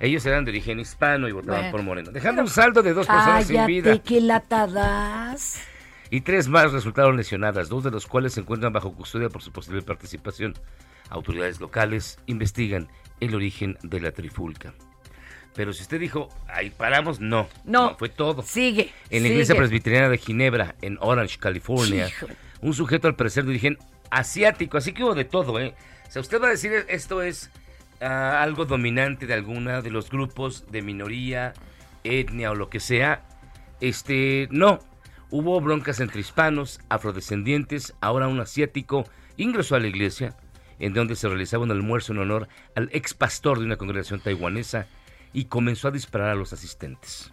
Ellos 0.00 0.24
eran 0.24 0.44
de 0.46 0.50
origen 0.50 0.80
hispano 0.80 1.28
y 1.28 1.32
votaban 1.32 1.60
Bueno. 1.60 1.72
por 1.72 1.82
Moreno, 1.82 2.10
dejando 2.10 2.42
un 2.42 2.48
saldo 2.48 2.82
de 2.82 2.94
dos 2.94 3.06
personas 3.06 3.46
sin 3.46 3.66
vida. 3.66 3.98
Que 3.98 4.20
latadas. 4.20 5.62
Y 6.08 6.22
tres 6.22 6.48
más 6.48 6.72
resultaron 6.72 7.16
lesionadas, 7.16 7.68
dos 7.68 7.84
de 7.84 7.90
los 7.90 8.06
cuales 8.06 8.32
se 8.32 8.40
encuentran 8.40 8.72
bajo 8.72 8.92
custodia 8.94 9.28
por 9.28 9.42
su 9.42 9.52
posible 9.52 9.82
participación. 9.82 10.54
Autoridades 11.10 11.60
locales 11.60 12.18
investigan 12.26 12.88
el 13.20 13.34
origen 13.34 13.76
de 13.82 14.00
la 14.00 14.10
trifulca. 14.10 14.72
Pero 15.54 15.72
si 15.72 15.82
usted 15.82 16.00
dijo, 16.00 16.28
ahí 16.48 16.70
paramos, 16.70 17.20
no. 17.20 17.48
No. 17.64 17.96
fue 17.98 18.08
todo. 18.08 18.42
Sigue. 18.42 18.90
En 19.10 19.22
la 19.22 19.28
iglesia 19.28 19.54
sigue. 19.54 19.58
presbiteriana 19.58 20.08
de 20.08 20.16
Ginebra, 20.18 20.76
en 20.80 20.96
Orange, 21.00 21.38
California, 21.38 22.08
un 22.62 22.72
sujeto 22.72 23.06
al 23.06 23.16
parecer 23.16 23.44
de 23.44 23.50
origen 23.50 23.78
asiático, 24.10 24.78
así 24.78 24.92
que 24.92 25.04
hubo 25.04 25.14
de 25.14 25.24
todo, 25.24 25.60
¿eh? 25.60 25.74
O 26.10 26.12
sea, 26.12 26.22
usted 26.22 26.42
va 26.42 26.48
a 26.48 26.50
decir, 26.50 26.72
esto 26.88 27.22
es 27.22 27.52
ah, 28.00 28.42
algo 28.42 28.64
dominante 28.64 29.26
de 29.28 29.34
alguna 29.34 29.80
de 29.80 29.92
los 29.92 30.10
grupos 30.10 30.64
de 30.68 30.82
minoría, 30.82 31.52
etnia 32.02 32.50
o 32.50 32.56
lo 32.56 32.68
que 32.68 32.80
sea. 32.80 33.22
Este, 33.80 34.48
no. 34.50 34.80
Hubo 35.30 35.60
broncas 35.60 36.00
entre 36.00 36.20
hispanos, 36.20 36.80
afrodescendientes, 36.88 37.94
ahora 38.00 38.26
un 38.26 38.40
asiático 38.40 39.04
ingresó 39.36 39.76
a 39.76 39.78
la 39.78 39.86
iglesia, 39.86 40.36
en 40.80 40.94
donde 40.94 41.14
se 41.14 41.28
realizaba 41.28 41.62
un 41.62 41.70
almuerzo 41.70 42.12
en 42.12 42.18
honor 42.18 42.48
al 42.74 42.88
ex 42.90 43.14
pastor 43.14 43.60
de 43.60 43.66
una 43.66 43.76
congregación 43.76 44.18
taiwanesa 44.18 44.88
y 45.32 45.44
comenzó 45.44 45.86
a 45.86 45.92
disparar 45.92 46.30
a 46.30 46.34
los 46.34 46.52
asistentes. 46.52 47.32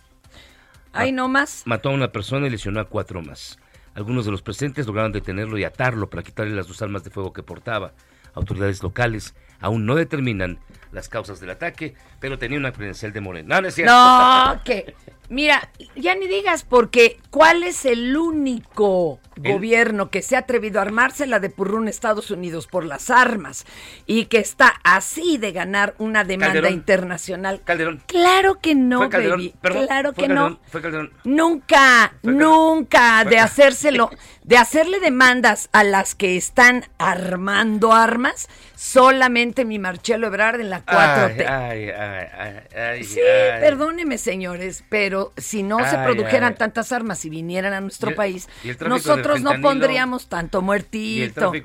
Ay, 0.94 1.12
no 1.12 1.28
más. 1.28 1.64
Mató 1.66 1.90
a 1.90 1.94
una 1.94 2.12
persona 2.12 2.46
y 2.46 2.52
lesionó 2.52 2.80
a 2.80 2.86
cuatro 2.86 3.24
más. 3.24 3.58
Algunos 3.96 4.26
de 4.26 4.32
los 4.32 4.44
presentes 4.44 4.86
lograron 4.86 5.14
detenerlo 5.14 5.58
y 5.58 5.64
atarlo 5.64 6.12
para 6.12 6.22
quitarle 6.22 6.54
las 6.54 6.68
dos 6.68 6.80
armas 6.84 7.04
de 7.04 7.10
fuego 7.10 7.34
que 7.34 7.42
portaba. 7.42 7.96
Autoridades 8.38 8.84
locales 8.84 9.34
aún 9.60 9.86
no 9.86 9.96
determinan 9.96 10.60
las 10.92 11.10
causas 11.10 11.40
del 11.40 11.50
ataque, 11.52 11.96
pero 12.20 12.38
tenía 12.40 12.58
una 12.58 12.72
credencial 12.72 13.12
de 13.14 13.22
Moreno. 13.22 13.56
No, 13.62 14.54
no 14.54 14.64
que. 14.64 14.96
Mira, 15.30 15.70
ya 15.98 16.16
ni 16.16 16.26
digas, 16.26 16.64
porque 16.64 17.20
¿cuál 17.32 17.64
es 17.64 17.84
el 17.84 18.16
único 18.16 19.20
El- 19.44 19.52
gobierno 19.52 20.10
que 20.10 20.22
se 20.22 20.38
ha 20.38 20.40
atrevido 20.40 20.80
a 20.80 20.84
armársela 20.84 21.42
de 21.42 21.50
purrún 21.50 21.90
Estados 21.90 22.32
Unidos 22.32 22.66
por 22.66 22.86
las 22.86 23.10
armas 23.10 23.66
y 24.06 24.28
que 24.28 24.38
está 24.38 24.76
así 24.86 25.38
de 25.38 25.52
ganar 25.52 25.96
una 25.98 26.24
demanda 26.24 26.54
Calderón. 26.54 26.74
internacional? 26.74 27.62
Calderón. 27.66 28.02
Claro 28.08 28.60
que 28.62 28.74
no, 28.74 29.00
Fue 29.00 29.10
Calderón. 29.10 29.40
baby. 29.40 29.54
Perdón, 29.62 29.86
claro 29.88 30.14
fue 30.14 30.24
que 30.24 30.28
Calderón, 30.30 30.52
no. 30.54 30.70
Fue 30.72 30.82
Calderón. 30.82 31.14
Nunca, 31.26 32.14
Fue 32.24 32.32
nunca 32.32 33.26
de 33.26 33.38
hacérselo, 33.40 34.10
de 34.46 34.58
hacerle 34.58 35.02
demandas 35.02 35.68
a 35.74 35.84
las 35.84 36.16
que 36.16 36.38
están 36.38 36.86
armando 37.00 37.92
armas, 37.92 38.48
solamente 38.78 39.66
mi 39.66 39.80
Marcelo 39.80 40.28
Ebrard 40.28 40.62
en 40.62 40.70
la 40.70 40.86
4T. 40.86 41.46
Ay, 41.50 41.90
ay, 41.90 42.60
ay, 42.76 43.04
Sí, 43.04 43.20
perdóneme, 43.60 44.20
señores, 44.20 44.84
pero 44.88 45.34
si 45.36 45.64
no 45.64 45.80
se 45.80 45.98
produjeran 45.98 46.56
tantas 46.56 46.92
armas 46.92 47.26
y 47.26 47.30
vinieran 47.30 47.74
a 47.74 47.82
nuestro 47.82 48.12
Y 48.12 48.14
país, 48.14 48.48
y 48.64 48.72
nosotros 48.88 49.42
no 49.42 49.60
pondríamos 49.62 50.30
tanto 50.30 50.62
muertito. 50.62 51.52
Y. 51.56 51.64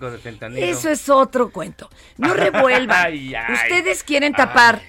Eso 0.63 0.89
es 0.89 1.09
otro 1.11 1.51
cuento. 1.51 1.91
No 2.17 2.33
revuelvan. 2.35 3.13
Ustedes 3.53 4.03
quieren 4.05 4.33
tapar 4.33 4.81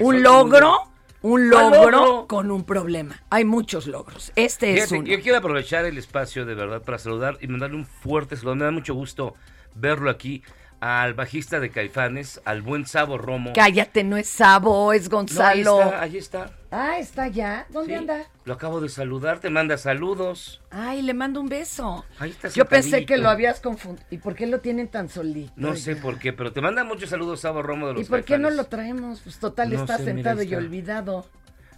un 0.00 0.22
logro, 0.22 0.92
un 1.22 1.48
¿Cuál 1.48 1.70
logro 1.70 1.90
logro? 1.90 2.26
con 2.26 2.50
un 2.50 2.64
problema. 2.64 3.22
Hay 3.30 3.46
muchos 3.46 3.86
logros. 3.86 4.32
Este 4.36 4.76
es 4.76 4.92
uno. 4.92 5.06
yo 5.06 5.20
quiero 5.22 5.38
aprovechar 5.38 5.86
el 5.86 5.96
espacio 5.96 6.44
de 6.44 6.54
verdad 6.54 6.82
para 6.82 6.98
saludar 6.98 7.38
y 7.40 7.46
mandarle 7.46 7.76
un 7.76 7.86
fuerte 7.86 8.36
saludo. 8.36 8.56
Me 8.56 8.64
da 8.66 8.70
mucho 8.70 8.92
gusto 8.92 9.34
verlo 9.74 10.10
aquí 10.10 10.42
al 10.80 11.12
bajista 11.14 11.60
de 11.60 11.70
Caifanes, 11.70 12.40
al 12.44 12.62
buen 12.62 12.86
Sabo 12.86 13.18
Romo. 13.18 13.52
Cállate, 13.54 14.02
no 14.02 14.16
es 14.16 14.28
Sabo, 14.28 14.92
es 14.94 15.10
No, 15.10 15.16
Gonzalo. 15.18 15.80
ahí 15.82 15.86
está, 15.90 16.02
ahí 16.02 16.16
está. 16.16 16.50
Ah, 16.72 16.98
está 16.98 17.28
ya. 17.28 17.66
¿Dónde 17.68 17.92
Sí, 17.92 17.98
anda? 17.98 18.24
Lo 18.44 18.54
acabo 18.54 18.80
de 18.80 18.88
saludar, 18.88 19.40
te 19.40 19.50
manda 19.50 19.76
saludos. 19.76 20.62
Ay, 20.70 21.02
le 21.02 21.12
mando 21.14 21.40
un 21.40 21.48
beso. 21.48 22.04
Ahí 22.18 22.30
está 22.30 22.48
Yo 22.48 22.64
pensé 22.64 23.04
que 23.04 23.18
lo 23.18 23.28
habías 23.28 23.60
confundido. 23.60 24.06
¿Y 24.10 24.18
por 24.18 24.34
qué 24.34 24.46
lo 24.46 24.60
tienen 24.60 24.88
tan 24.88 25.08
solito? 25.08 25.52
No 25.56 25.74
sé 25.76 25.96
ya? 25.96 26.00
por 26.02 26.18
qué, 26.18 26.32
pero 26.32 26.52
te 26.52 26.60
manda 26.60 26.82
muchos 26.84 27.10
saludos 27.10 27.40
Sabo 27.40 27.62
Romo 27.62 27.88
de 27.88 27.94
los 27.94 28.02
¿Y 28.02 28.04
por 28.06 28.24
qué 28.24 28.38
no 28.38 28.50
lo 28.50 28.64
traemos? 28.64 29.20
Pues 29.20 29.38
total, 29.38 29.70
No 29.72 29.80
está 29.80 29.98
sé, 29.98 30.14
mira, 30.14 30.30
sentado 30.30 30.42
y 30.42 30.54
olvidado. 30.54 31.26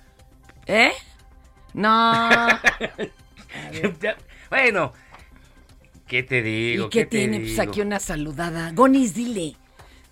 ¿Eh? 0.66 0.92
No. 1.74 2.20
Bueno, 4.50 4.92
¿qué 6.12 6.22
te 6.22 6.42
digo? 6.42 6.86
¿Y 6.86 6.90
qué, 6.90 7.06
tiene? 7.06 7.40
Pues 7.40 7.58
aquí 7.58 7.80
una 7.80 7.98
saludada. 7.98 8.70
Gonis, 8.74 9.14
dile. 9.14 9.56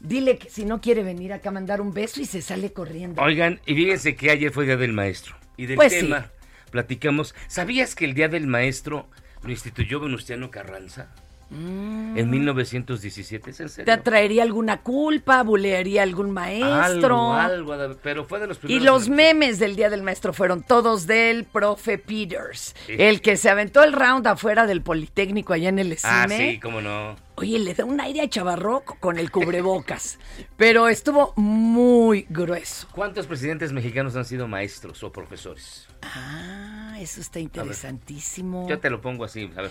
Dile 0.00 0.38
que 0.38 0.49
si 0.49 0.64
no 0.64 0.80
quiere 0.80 1.02
venir 1.02 1.35
acá 1.35 1.50
a 1.50 1.52
mandar 1.52 1.83
un 1.83 1.92
beso 1.92 2.23
y 2.23 2.25
se 2.25 2.40
sale 2.40 2.73
corriendo. 2.73 3.21
Oigan, 3.21 3.61
y 3.66 3.75
fíjense 3.75 4.16
que 4.16 4.30
ayer 4.30 4.50
fue 4.50 4.64
Día 4.64 4.78
del 4.78 4.95
Maestro. 4.95 5.37
Y 5.59 5.66
del 5.66 5.76
Pues 5.76 5.92
sí. 5.92 6.00
tema 6.00 6.30
platicamos. 6.71 7.35
¿Sabías 7.49 7.95
que 7.95 8.07
el 8.07 8.14
Día 8.14 8.28
del 8.28 8.47
Maestro 8.47 9.11
lo 9.42 9.50
instituyó 9.50 10.00
Venustiano 10.00 10.50
Carranza? 10.50 11.12
En 11.52 12.30
1917, 12.30 13.50
¿es 13.50 13.61
en 13.61 13.69
serio? 13.69 13.92
Mm. 13.92 13.97
¿Te 13.97 14.02
traería 14.02 14.42
alguna 14.45 14.83
culpa? 14.83 15.42
¿Bulearía 15.42 16.02
algún 16.04 16.30
maestro? 16.30 17.33
Algo, 17.35 17.73
algo, 17.73 17.97
pero 18.02 18.25
fue 18.25 18.38
de 18.38 18.47
los 18.47 18.59
Y 18.59 18.61
primeros. 18.61 18.85
los 18.87 19.07
en- 19.09 19.14
memes 19.16 19.59
del 19.59 19.75
Día 19.75 19.90
del 19.90 20.02
Maestro 20.02 20.33
fueron 20.33 20.62
todos 20.62 21.07
del 21.09 21.45
profe 21.45 21.99
Peters, 21.99 22.75
Sí. 22.87 22.95
el 22.99 23.21
que 23.21 23.37
se 23.37 23.50
aventó 23.50 23.83
el 23.83 23.92
round 23.92 24.26
afuera 24.28 24.66
del 24.66 24.83
Politécnico 24.83 25.52
allá 25.52 25.69
en 25.71 25.78
el 25.80 25.97
Ah, 26.04 26.25
ESIME. 26.28 26.52
sí, 26.52 26.61
cómo 26.61 26.80
no. 26.80 27.16
Oye, 27.37 27.59
le 27.59 27.75
da 27.75 27.85
un 27.85 28.00
aire 28.00 28.21
a 28.21 28.28
chavarroco 28.28 28.97
con 29.00 29.19
el 29.19 29.30
cubrebocas, 29.30 30.19
pero 30.57 30.88
estuvo 30.88 31.33
muy 31.37 32.26
grueso. 32.28 32.87
¿Cuántos 32.92 33.26
presidentes 33.26 33.73
mexicanos 33.73 34.14
han 34.14 34.25
sido 34.25 34.47
maestros 34.47 35.02
o 35.02 35.11
profesores? 35.11 35.88
Ah, 36.02 36.97
eso 37.00 37.21
está 37.21 37.40
interesantísimo. 37.40 38.69
Yo 38.69 38.78
te 38.78 38.90
lo 38.90 39.00
pongo 39.00 39.25
así, 39.25 39.50
a 39.57 39.62
ver. 39.62 39.71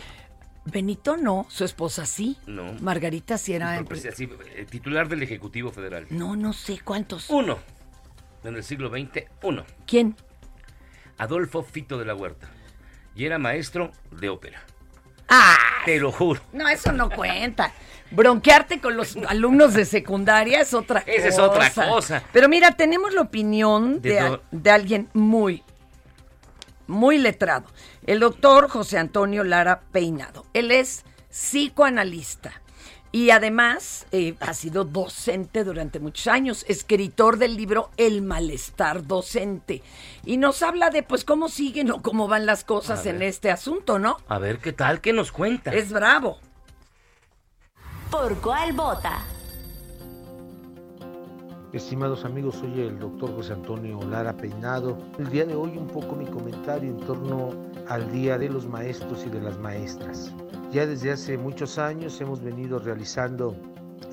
Benito 0.66 1.18
no, 1.18 1.46
su 1.50 1.64
esposa 1.66 2.06
sí. 2.06 2.38
No. 2.46 2.74
Margarita 2.82 3.38
sí 3.38 3.54
era... 3.54 3.72
Pero, 3.74 3.86
pues, 3.86 4.06
así, 4.06 4.30
eh, 4.56 4.66
titular 4.70 5.08
del 5.08 5.24
Ejecutivo 5.24 5.72
Federal. 5.72 6.06
No, 6.10 6.36
no 6.36 6.54
sé 6.54 6.80
cuántos. 6.84 7.30
Uno. 7.30 7.58
En 8.44 8.56
el 8.56 8.64
siglo 8.64 8.90
XX, 8.90 9.26
uno. 9.44 9.66
¿Quién? 9.86 10.16
Adolfo 11.18 11.64
Fito 11.64 11.98
de 11.98 12.06
la 12.06 12.16
Huerta. 12.16 12.48
Y 13.16 13.26
era 13.26 13.38
maestro 13.38 13.92
de 14.12 14.30
ópera. 14.30 14.62
Ah, 15.28 15.58
Te 15.86 16.00
lo 16.00 16.12
juro. 16.12 16.42
no, 16.54 16.68
eso 16.70 16.92
no 16.92 17.10
cuenta. 17.10 17.74
Bronquearte 18.12 18.80
con 18.82 18.98
los 18.98 19.16
alumnos 19.28 19.74
de 19.74 19.86
secundaria 19.86 20.62
es 20.62 20.74
otra 20.74 21.02
cosa. 21.02 21.12
Esa 21.12 21.28
es 21.28 21.38
otra 21.38 21.70
cosa. 21.72 22.24
Pero 22.34 22.50
mira, 22.50 22.72
tenemos 22.72 23.14
la 23.14 23.22
opinión 23.22 24.02
De 24.02 24.40
de 24.52 24.72
alguien 24.72 25.10
muy, 25.14 25.64
muy 26.88 27.20
letrado. 27.20 27.66
El 28.10 28.22
doctor 28.22 28.70
José 28.70 28.98
Antonio 28.98 29.44
Lara 29.44 29.82
Peinado. 29.92 30.48
Él 30.54 30.72
es 30.72 31.06
psicoanalista. 31.30 32.60
Y 33.12 33.30
además 33.30 34.08
eh, 34.12 34.34
ha 34.40 34.56
sido 34.56 34.84
docente 34.84 35.64
durante 35.64 36.00
muchos 36.00 36.26
años, 36.26 36.66
escritor 36.68 37.38
del 37.38 37.56
libro 37.56 37.92
El 37.98 38.24
malestar 38.24 39.06
docente. 39.06 39.84
Y 40.26 40.38
nos 40.38 40.64
habla 40.64 40.90
de 40.90 41.04
pues 41.04 41.24
cómo 41.24 41.50
siguen 41.50 41.92
o 41.92 42.02
cómo 42.02 42.28
van 42.28 42.48
las 42.48 42.64
cosas 42.64 43.06
en 43.06 43.22
este 43.22 43.52
asunto, 43.52 44.00
¿no? 44.00 44.18
A 44.28 44.40
ver 44.40 44.58
qué 44.58 44.74
tal, 44.74 45.02
qué 45.02 45.14
nos 45.14 45.32
cuenta. 45.32 45.70
Es 45.72 45.92
bravo. 45.92 46.40
¿Por 48.10 48.42
cuál 48.42 48.74
vota? 48.74 49.24
Estimados 51.72 52.26
amigos, 52.26 52.56
soy 52.56 52.82
el 52.82 52.98
doctor 52.98 53.36
José 53.36 53.54
Antonio 53.54 54.00
Lara 54.02 54.36
Peinado. 54.36 54.98
El 55.20 55.30
día 55.30 55.46
de 55.46 55.54
hoy 55.54 55.78
un 55.78 55.86
poco 55.86 56.16
mi 56.16 56.26
comentario 56.26 56.90
en 56.90 56.98
torno 57.06 57.52
al 57.88 58.12
Día 58.12 58.40
de 58.40 58.50
los 58.50 58.66
Maestros 58.66 59.24
y 59.28 59.30
de 59.30 59.40
las 59.40 59.60
Maestras. 59.60 60.34
Ya 60.72 60.88
desde 60.88 61.12
hace 61.12 61.38
muchos 61.38 61.78
años 61.78 62.20
hemos 62.22 62.42
venido 62.42 62.80
realizando 62.80 63.56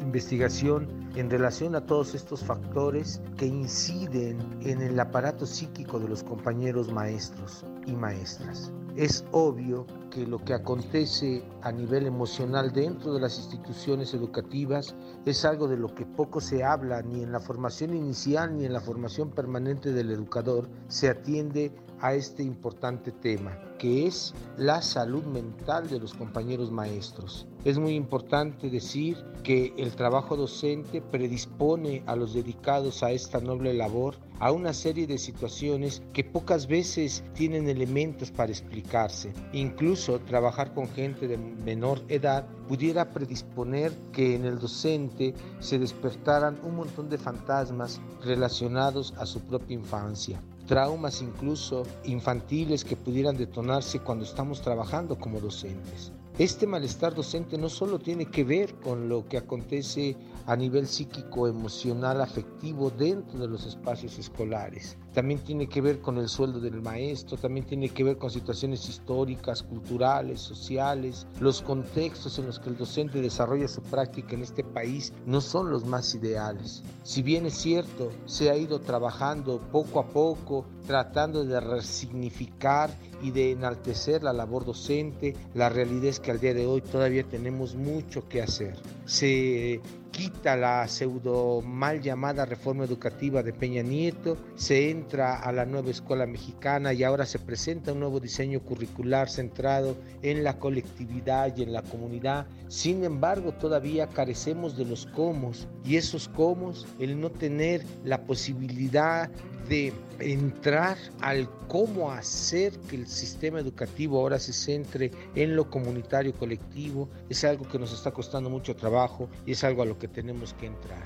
investigación 0.02 1.09
en 1.14 1.31
relación 1.31 1.74
a 1.74 1.81
todos 1.81 2.14
estos 2.14 2.44
factores 2.44 3.22
que 3.38 3.46
inciden 3.46 4.38
en 4.61 4.83
el 4.83 5.00
aparato 5.00 5.46
psíquico 5.46 5.98
de 5.98 6.09
los 6.09 6.22
compañeros 6.22 6.92
maestros 6.92 7.64
y 7.87 7.92
maestras. 7.92 8.70
Es 8.96 9.26
obvio 9.32 9.87
que 10.11 10.26
lo 10.26 10.42
que 10.42 10.54
acontece 10.54 11.44
a 11.61 11.70
nivel 11.70 12.06
emocional 12.06 12.72
dentro 12.72 13.12
de 13.12 13.20
las 13.20 13.37
instituciones 13.37 14.14
educativas 14.14 14.94
es 15.26 15.44
algo 15.44 15.68
de 15.68 15.76
lo 15.76 15.94
que 15.94 16.06
poco 16.06 16.40
se 16.40 16.64
habla 16.64 17.02
ni 17.02 17.22
en 17.22 17.30
la 17.30 17.40
formación 17.40 17.94
inicial 17.94 18.56
ni 18.56 18.64
en 18.64 18.72
la 18.72 18.80
formación 18.80 19.30
permanente 19.30 19.92
del 19.92 20.11
educador 20.11 20.70
se 20.88 21.11
atiende 21.11 21.72
a 22.00 22.14
este 22.14 22.42
importante 22.42 23.12
tema, 23.12 23.59
que 23.78 24.06
es 24.06 24.35
la 24.56 24.82
salud 24.82 25.24
mental 25.24 25.88
de 25.88 25.98
los 25.98 26.14
compañeros 26.14 26.70
maestros. 26.70 27.46
Es 27.64 27.78
muy 27.78 27.94
importante 27.94 28.70
decir 28.70 29.16
que 29.42 29.74
el 29.76 29.94
trabajo 29.96 30.37
docente 30.37 31.00
predispone 31.00 32.02
a 32.06 32.16
los 32.16 32.35
dedicados 32.35 33.02
a 33.02 33.11
esta 33.11 33.40
noble 33.40 33.74
labor 33.74 34.16
a 34.38 34.52
una 34.52 34.72
serie 34.72 35.06
de 35.06 35.18
situaciones 35.18 36.02
que 36.12 36.24
pocas 36.24 36.66
veces 36.66 37.24
tienen 37.35 37.68
elementos 37.68 38.30
para 38.30 38.52
explicarse. 38.52 39.32
Incluso 39.52 40.20
trabajar 40.20 40.74
con 40.74 40.88
gente 40.88 41.26
de 41.26 41.38
menor 41.38 42.02
edad 42.09 42.46
pudiera 42.68 43.11
predisponer 43.11 43.92
que 44.12 44.35
en 44.35 44.44
el 44.44 44.59
docente 44.59 45.35
se 45.61 45.78
despertaran 45.78 46.59
un 46.62 46.76
montón 46.76 47.09
de 47.09 47.18
fantasmas 47.18 48.00
relacionados 48.22 49.14
a 49.16 49.26
su 49.26 49.40
propia 49.40 49.74
infancia 49.74 50.40
traumas 50.66 51.22
incluso 51.22 51.85
infantiles 52.05 52.85
que 52.85 52.96
pudieran 52.96 53.37
detonarse 53.37 54.00
cuando 54.00 54.24
estamos 54.24 54.61
trabajando 54.61 55.18
como 55.18 55.40
docentes. 55.40 56.12
Este 56.38 56.66
malestar 56.66 57.14
docente 57.14 57.57
no 57.57 57.70
solo 57.70 57.98
tiene 57.98 58.26
que 58.26 58.44
ver 58.44 58.74
con 58.74 59.09
lo 59.09 59.26
que 59.26 59.38
acontece 59.38 60.16
a 60.46 60.56
nivel 60.56 60.87
psíquico, 60.87 61.48
emocional, 61.48 62.20
afectivo 62.20 62.90
dentro 62.90 63.38
de 63.38 63.48
los 63.48 63.66
espacios 63.66 64.18
escolares. 64.18 64.96
También 65.12 65.40
tiene 65.40 65.66
que 65.66 65.80
ver 65.80 66.00
con 66.00 66.18
el 66.18 66.28
sueldo 66.28 66.61
del 66.61 66.82
maestro, 66.82 67.37
también 67.37 67.66
tiene 67.66 67.88
que 67.88 68.04
ver 68.04 68.18
con 68.18 68.30
situaciones 68.30 68.88
históricas, 68.88 69.62
culturales, 69.62 70.40
sociales. 70.40 71.26
Los 71.40 71.62
contextos 71.62 72.38
en 72.38 72.46
los 72.46 72.61
que 72.61 72.68
el 72.68 72.76
docente 72.76 73.20
desarrolla 73.20 73.66
su 73.66 73.82
práctica 73.82 74.35
en 74.35 74.42
este 74.42 74.62
país 74.62 75.12
no 75.24 75.40
son 75.40 75.70
los 75.70 75.85
más 75.85 76.14
ideales. 76.14 76.82
Si 77.02 77.22
bien 77.22 77.46
es 77.46 77.54
cierto, 77.54 78.11
se 78.26 78.50
ha 78.50 78.56
ido 78.56 78.80
trabajando 78.80 79.61
poco 79.72 80.00
a 80.00 80.06
poco, 80.06 80.66
tratando 80.87 81.44
de 81.44 81.61
resignificar 81.61 82.90
y 83.22 83.30
de 83.30 83.52
enaltecer 83.52 84.22
la 84.22 84.32
labor 84.32 84.64
docente, 84.64 85.35
la 85.54 85.68
realidad 85.68 86.04
es 86.04 86.20
que 86.20 86.30
al 86.30 86.40
día 86.40 86.54
de 86.54 86.66
hoy 86.66 86.82
todavía 86.82 87.24
tenemos 87.24 87.74
mucho 87.74 88.28
que 88.28 88.42
hacer. 88.42 88.76
Se 89.06 89.80
quita 90.16 90.57
la 90.57 90.88
pseudo 90.88 91.61
mal 91.61 92.00
llamada 92.00 92.46
reforma 92.46 92.85
educativa 92.85 93.42
de 93.42 93.52
Peña 93.52 93.83
Nieto, 93.83 94.38
se 94.55 94.90
entra 94.90 95.40
a 95.40 95.52
la 95.52 95.66
nueva 95.66 95.90
escuela 95.90 96.24
mexicana 96.24 96.94
y 96.94 97.05
ahora 97.05 97.26
se 97.26 97.38
presenta 97.38 97.92
un 97.92 98.00
nuevo 98.00 98.18
diseño 98.18 98.61
curricular 98.61 99.29
centrado 99.29 99.94
en 100.22 100.42
la 100.42 100.59
colectividad 100.59 101.55
y 101.55 101.64
en 101.64 101.74
la 101.74 101.83
comunidad. 101.83 102.46
Sin 102.68 103.05
embargo, 103.05 103.52
todavía 103.52 104.07
carecemos 104.07 104.74
de 104.79 104.87
los 104.87 105.05
cómo 105.05 105.52
y 105.85 105.96
esos 105.96 106.29
cómo, 106.29 106.72
el 106.98 107.20
no 107.20 107.29
tener 107.29 107.85
la 108.02 108.22
posibilidad 108.22 109.31
de 109.68 109.92
entrar 110.18 110.96
al 111.20 111.48
cómo 111.68 112.11
hacer 112.11 112.72
que 112.88 112.96
el 112.96 113.07
sistema 113.07 113.61
educativo 113.61 114.20
ahora 114.20 114.38
se 114.38 114.52
centre 114.52 115.11
en 115.35 115.57
lo 115.57 115.68
comunitario 115.68 116.33
colectivo 116.33 117.09
es 117.29 117.44
algo 117.44 117.68
que 117.68 117.79
nos 117.79 117.92
está 117.92 118.12
costando 118.12 118.48
mucho 118.48 118.76
trabajo 118.76 119.29
y 119.44 119.52
es 119.52 119.64
algo 119.64 119.83
a 119.83 119.87
lo 119.87 119.98
que 119.98 120.09
tenemos 120.09 120.55
que 120.55 120.66
entrar. 120.66 121.05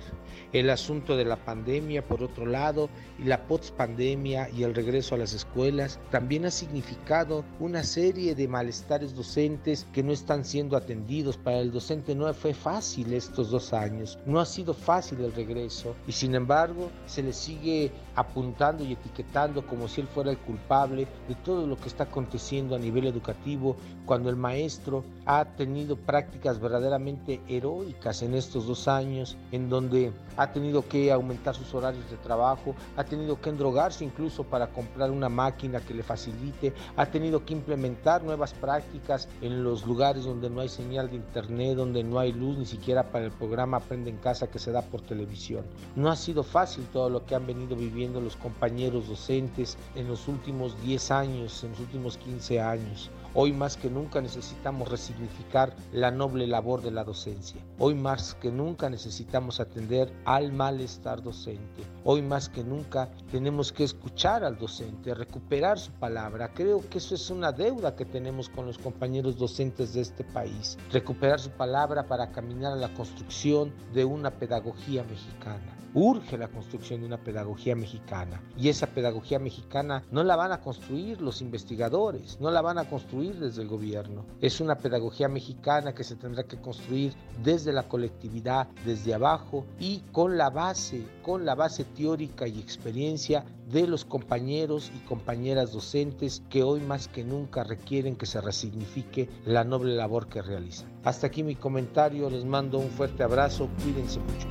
El 0.52 0.70
asunto 0.70 1.16
de 1.16 1.24
la 1.24 1.36
pandemia, 1.36 2.06
por 2.06 2.22
otro 2.22 2.46
lado, 2.46 2.88
y 3.18 3.24
la 3.24 3.46
post-pandemia 3.46 4.50
y 4.50 4.62
el 4.64 4.74
regreso 4.74 5.14
a 5.14 5.18
las 5.18 5.32
escuelas 5.32 5.98
también 6.10 6.44
ha 6.44 6.50
significado 6.50 7.44
una 7.58 7.82
serie 7.82 8.34
de 8.34 8.48
malestares 8.48 9.14
docentes 9.14 9.86
que 9.92 10.02
no 10.02 10.12
están 10.12 10.44
siendo 10.44 10.76
atendidos. 10.76 11.36
Para 11.36 11.58
el 11.58 11.72
docente 11.72 12.14
no 12.14 12.32
fue 12.34 12.54
fácil 12.54 13.12
estos 13.12 13.50
dos 13.50 13.72
años, 13.72 14.18
no 14.26 14.40
ha 14.40 14.46
sido 14.46 14.74
fácil 14.74 15.20
el 15.20 15.32
regreso 15.32 15.94
y 16.06 16.12
sin 16.12 16.34
embargo 16.34 16.90
se 17.06 17.22
le 17.22 17.32
sigue 17.32 17.90
apuntando 18.20 18.84
y 18.84 18.92
etiquetando 18.92 19.66
como 19.66 19.88
si 19.88 20.00
él 20.00 20.06
fuera 20.06 20.30
el 20.30 20.38
culpable 20.38 21.06
de 21.28 21.34
todo 21.36 21.66
lo 21.66 21.76
que 21.76 21.88
está 21.88 22.04
aconteciendo 22.04 22.74
a 22.74 22.78
nivel 22.78 23.06
educativo, 23.06 23.76
cuando 24.06 24.30
el 24.30 24.36
maestro 24.36 25.04
ha 25.26 25.44
tenido 25.44 25.96
prácticas 25.96 26.60
verdaderamente 26.60 27.40
heroicas 27.48 28.22
en 28.22 28.34
estos 28.34 28.66
dos 28.66 28.88
años, 28.88 29.36
en 29.52 29.68
donde 29.68 30.12
ha 30.36 30.52
tenido 30.52 30.86
que 30.86 31.12
aumentar 31.12 31.54
sus 31.54 31.74
horarios 31.74 32.10
de 32.10 32.16
trabajo, 32.16 32.74
ha 32.96 33.04
tenido 33.04 33.40
que 33.40 33.50
endrogarse 33.50 34.04
incluso 34.04 34.44
para 34.44 34.68
comprar 34.68 35.10
una 35.10 35.28
máquina 35.28 35.80
que 35.80 35.94
le 35.94 36.02
facilite, 36.02 36.72
ha 36.96 37.06
tenido 37.06 37.44
que 37.44 37.54
implementar 37.54 38.22
nuevas 38.22 38.52
prácticas 38.52 39.28
en 39.40 39.64
los 39.64 39.86
lugares 39.86 40.24
donde 40.24 40.50
no 40.50 40.60
hay 40.60 40.68
señal 40.68 41.10
de 41.10 41.16
internet, 41.16 41.76
donde 41.76 42.02
no 42.02 42.18
hay 42.18 42.32
luz 42.32 42.58
ni 42.58 42.66
siquiera 42.66 43.10
para 43.10 43.26
el 43.26 43.32
programa 43.32 43.78
Aprende 43.78 44.10
en 44.10 44.16
Casa 44.16 44.50
que 44.50 44.58
se 44.58 44.72
da 44.72 44.82
por 44.82 45.00
televisión. 45.02 45.64
No 45.96 46.10
ha 46.10 46.16
sido 46.16 46.42
fácil 46.42 46.84
todo 46.92 47.08
lo 47.08 47.24
que 47.24 47.34
han 47.34 47.46
venido 47.46 47.76
viviendo 47.76 48.09
los 48.18 48.34
compañeros 48.34 49.06
docentes 49.06 49.78
en 49.94 50.08
los 50.08 50.26
últimos 50.26 50.80
10 50.82 51.10
años, 51.12 51.62
en 51.62 51.70
los 51.70 51.80
últimos 51.80 52.16
15 52.16 52.60
años. 52.60 53.10
Hoy 53.32 53.52
más 53.52 53.76
que 53.76 53.88
nunca 53.88 54.20
necesitamos 54.20 54.88
resignificar 54.88 55.76
la 55.92 56.10
noble 56.10 56.48
labor 56.48 56.82
de 56.82 56.90
la 56.90 57.04
docencia. 57.04 57.60
Hoy 57.78 57.94
más 57.94 58.34
que 58.34 58.50
nunca 58.50 58.90
necesitamos 58.90 59.60
atender 59.60 60.12
al 60.24 60.52
malestar 60.52 61.22
docente. 61.22 61.84
Hoy 62.02 62.22
más 62.22 62.48
que 62.48 62.64
nunca 62.64 63.08
tenemos 63.30 63.72
que 63.72 63.84
escuchar 63.84 64.42
al 64.42 64.58
docente, 64.58 65.14
recuperar 65.14 65.78
su 65.78 65.92
palabra. 65.92 66.52
Creo 66.52 66.82
que 66.90 66.98
eso 66.98 67.14
es 67.14 67.30
una 67.30 67.52
deuda 67.52 67.94
que 67.94 68.04
tenemos 68.04 68.48
con 68.48 68.66
los 68.66 68.78
compañeros 68.78 69.38
docentes 69.38 69.94
de 69.94 70.00
este 70.00 70.24
país. 70.24 70.76
Recuperar 70.90 71.38
su 71.38 71.50
palabra 71.50 72.08
para 72.08 72.32
caminar 72.32 72.72
a 72.72 72.76
la 72.76 72.92
construcción 72.94 73.72
de 73.94 74.04
una 74.04 74.32
pedagogía 74.32 75.04
mexicana. 75.04 75.76
Urge 75.92 76.38
la 76.38 76.46
construcción 76.46 77.00
de 77.00 77.06
una 77.06 77.18
pedagogía 77.18 77.74
mexicana. 77.74 78.40
Y 78.56 78.68
esa 78.68 78.86
pedagogía 78.86 79.40
mexicana 79.40 80.04
no 80.12 80.22
la 80.22 80.36
van 80.36 80.52
a 80.52 80.60
construir 80.60 81.20
los 81.20 81.40
investigadores, 81.40 82.38
no 82.40 82.52
la 82.52 82.60
van 82.60 82.78
a 82.78 82.88
construir 82.88 83.19
desde 83.28 83.62
el 83.62 83.68
gobierno. 83.68 84.24
Es 84.40 84.60
una 84.60 84.76
pedagogía 84.76 85.28
mexicana 85.28 85.94
que 85.94 86.04
se 86.04 86.16
tendrá 86.16 86.44
que 86.44 86.60
construir 86.60 87.14
desde 87.42 87.72
la 87.72 87.88
colectividad, 87.88 88.68
desde 88.84 89.14
abajo 89.14 89.66
y 89.78 90.00
con 90.12 90.38
la 90.38 90.50
base, 90.50 91.04
con 91.22 91.44
la 91.44 91.54
base 91.54 91.84
teórica 91.84 92.48
y 92.48 92.58
experiencia 92.58 93.44
de 93.70 93.86
los 93.86 94.04
compañeros 94.04 94.90
y 94.94 94.98
compañeras 95.06 95.72
docentes 95.72 96.42
que 96.50 96.62
hoy 96.62 96.80
más 96.80 97.08
que 97.08 97.22
nunca 97.22 97.62
requieren 97.62 98.16
que 98.16 98.26
se 98.26 98.40
resignifique 98.40 99.28
la 99.44 99.64
noble 99.64 99.94
labor 99.94 100.28
que 100.28 100.42
realizan. 100.42 100.88
Hasta 101.04 101.28
aquí 101.28 101.42
mi 101.42 101.54
comentario, 101.54 102.28
les 102.30 102.44
mando 102.44 102.78
un 102.78 102.90
fuerte 102.90 103.22
abrazo, 103.22 103.68
cuídense 103.82 104.18
mucho. 104.20 104.48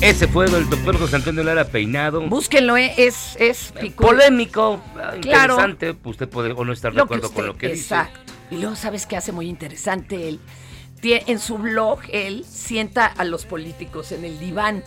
Ese 0.00 0.28
fue 0.28 0.44
el 0.44 0.68
doctor 0.68 0.98
José 0.98 1.16
Antonio 1.16 1.42
Lara 1.42 1.64
Peinado. 1.64 2.20
Búsquenlo, 2.28 2.76
¿eh? 2.76 2.94
es, 2.98 3.36
es 3.40 3.72
polémico, 3.96 4.80
interesante. 5.16 5.96
Usted 6.04 6.28
puede 6.28 6.52
o 6.52 6.64
no 6.64 6.72
estar 6.72 6.92
de 6.92 7.00
acuerdo 7.00 7.32
con 7.32 7.46
lo 7.46 7.56
que 7.56 7.68
exacto. 7.68 8.20
Y 8.50 8.56
luego, 8.56 8.76
¿sabes 8.76 9.06
qué 9.06 9.16
hace 9.16 9.32
muy 9.32 9.48
interesante 9.48 10.28
él? 10.28 10.40
En 11.02 11.38
su 11.38 11.58
blog, 11.58 12.00
él 12.10 12.44
sienta 12.44 13.06
a 13.06 13.24
los 13.24 13.46
políticos 13.46 14.12
en 14.12 14.24
el 14.24 14.38
diván 14.38 14.82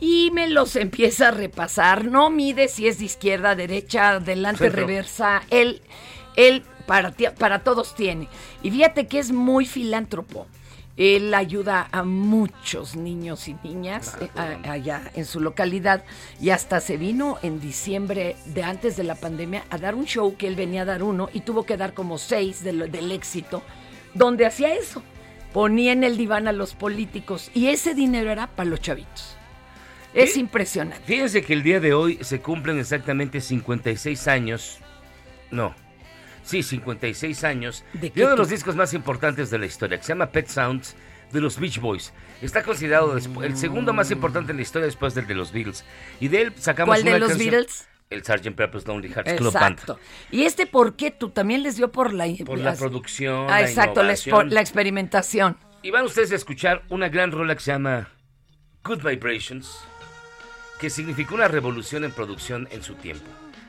y 0.00 0.30
me 0.32 0.48
los 0.48 0.76
empieza 0.76 1.28
a 1.28 1.30
repasar. 1.32 2.04
No 2.04 2.30
mide 2.30 2.68
si 2.68 2.86
es 2.86 2.98
de 2.98 3.06
izquierda, 3.06 3.54
derecha, 3.54 4.20
delante, 4.20 4.70
reversa. 4.70 5.42
Él, 5.50 5.82
él 6.36 6.62
para, 6.86 7.12
para 7.38 7.64
todos 7.64 7.94
tiene. 7.94 8.28
Y 8.62 8.70
fíjate 8.70 9.08
que 9.08 9.18
es 9.18 9.32
muy 9.32 9.66
filántropo. 9.66 10.46
Él 10.98 11.32
ayuda 11.32 11.88
a 11.92 12.02
muchos 12.02 12.96
niños 12.96 13.46
y 13.46 13.54
niñas 13.62 14.16
allá 14.34 15.10
en 15.14 15.24
su 15.24 15.38
localidad 15.40 16.04
y 16.40 16.50
hasta 16.50 16.80
se 16.80 16.96
vino 16.96 17.38
en 17.42 17.60
diciembre 17.60 18.34
de 18.46 18.64
antes 18.64 18.96
de 18.96 19.04
la 19.04 19.14
pandemia 19.14 19.62
a 19.70 19.78
dar 19.78 19.94
un 19.94 20.06
show 20.06 20.36
que 20.36 20.48
él 20.48 20.56
venía 20.56 20.82
a 20.82 20.86
dar 20.86 21.04
uno 21.04 21.30
y 21.32 21.40
tuvo 21.40 21.62
que 21.64 21.76
dar 21.76 21.94
como 21.94 22.18
seis 22.18 22.64
del, 22.64 22.90
del 22.90 23.12
éxito, 23.12 23.62
donde 24.14 24.44
hacía 24.44 24.74
eso. 24.74 25.02
Ponía 25.52 25.92
en 25.92 26.02
el 26.02 26.16
diván 26.16 26.48
a 26.48 26.52
los 26.52 26.74
políticos 26.74 27.52
y 27.54 27.68
ese 27.68 27.94
dinero 27.94 28.30
era 28.32 28.48
para 28.48 28.68
los 28.68 28.80
chavitos. 28.80 29.36
Es 30.14 30.36
impresionante. 30.36 31.04
Fíjense 31.04 31.42
que 31.42 31.52
el 31.52 31.62
día 31.62 31.78
de 31.78 31.94
hoy 31.94 32.18
se 32.22 32.40
cumplen 32.40 32.78
exactamente 32.78 33.40
56 33.40 34.26
años. 34.26 34.78
No, 35.52 35.74
sí, 36.48 36.62
56 36.62 37.44
años, 37.44 37.84
¿De, 37.92 38.10
uno 38.16 38.30
de 38.30 38.36
los 38.36 38.48
discos 38.48 38.74
más 38.74 38.94
importantes 38.94 39.50
de 39.50 39.58
la 39.58 39.66
historia, 39.66 39.98
que 39.98 40.04
se 40.04 40.08
llama 40.08 40.32
Pet 40.32 40.48
Sounds, 40.48 40.96
de 41.30 41.40
los 41.40 41.60
Beach 41.60 41.78
Boys. 41.78 42.12
Está 42.40 42.62
considerado 42.62 43.16
el 43.16 43.56
segundo 43.56 43.92
más 43.92 44.10
importante 44.10 44.52
en 44.52 44.56
la 44.56 44.62
historia 44.62 44.86
después 44.86 45.14
del 45.14 45.26
de 45.26 45.34
los 45.34 45.52
Beatles. 45.52 45.84
Y 46.20 46.28
de 46.28 46.42
él 46.42 46.52
sacamos 46.56 46.96
¿Cuál 46.96 47.04
de 47.04 47.18
los 47.18 47.36
Beatles? 47.36 47.86
El 48.08 48.24
Sgt. 48.24 48.54
Pepper's 48.54 48.86
Lonely 48.86 49.08
Hearts 49.08 49.34
Club 49.34 49.52
Band. 49.52 49.78
Exacto. 49.78 49.98
¿Y 50.30 50.44
este 50.44 50.66
por 50.66 50.96
qué 50.96 51.10
tú 51.10 51.28
también 51.28 51.62
les 51.62 51.76
dio 51.76 51.92
por 51.92 52.14
la... 52.14 52.26
Por 52.46 52.58
la 52.58 52.74
producción, 52.74 53.46
ah, 53.50 53.60
exacto, 53.60 54.02
la, 54.02 54.14
la 54.44 54.60
experimentación. 54.62 55.58
Y 55.82 55.90
van 55.90 56.06
ustedes 56.06 56.32
a 56.32 56.36
escuchar 56.36 56.82
una 56.88 57.10
gran 57.10 57.30
rola 57.30 57.54
que 57.54 57.60
se 57.60 57.72
llama 57.72 58.08
Good 58.84 59.02
Vibrations, 59.02 59.80
que 60.80 60.88
significó 60.88 61.34
una 61.34 61.48
revolución 61.48 62.04
en 62.04 62.12
producción 62.12 62.66
en 62.70 62.82
su 62.82 62.94
tiempo. 62.94 63.26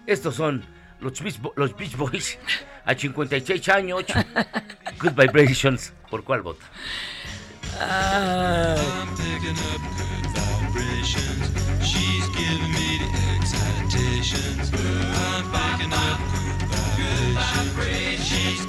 Estos 0.07 0.35
son 0.35 0.63
los 1.01 1.21
Beach, 1.21 1.39
los 1.55 1.75
Beach 1.75 1.95
Boys 1.95 2.37
a 2.85 2.95
56 2.95 3.69
años. 3.69 4.05
Good 4.99 5.13
Vibrations. 5.13 5.93
¿Por 6.09 6.23
cuál 6.23 6.41
vota? 6.41 6.65
She's 11.81 12.27
giving 12.35 12.71
me 12.73 12.99
the 12.99 13.09
excitations. 13.37 14.71
I'm 14.73 15.45
picking 15.51 15.93
up 15.93 16.19
good 16.97 17.35
vibrations. 17.35 18.68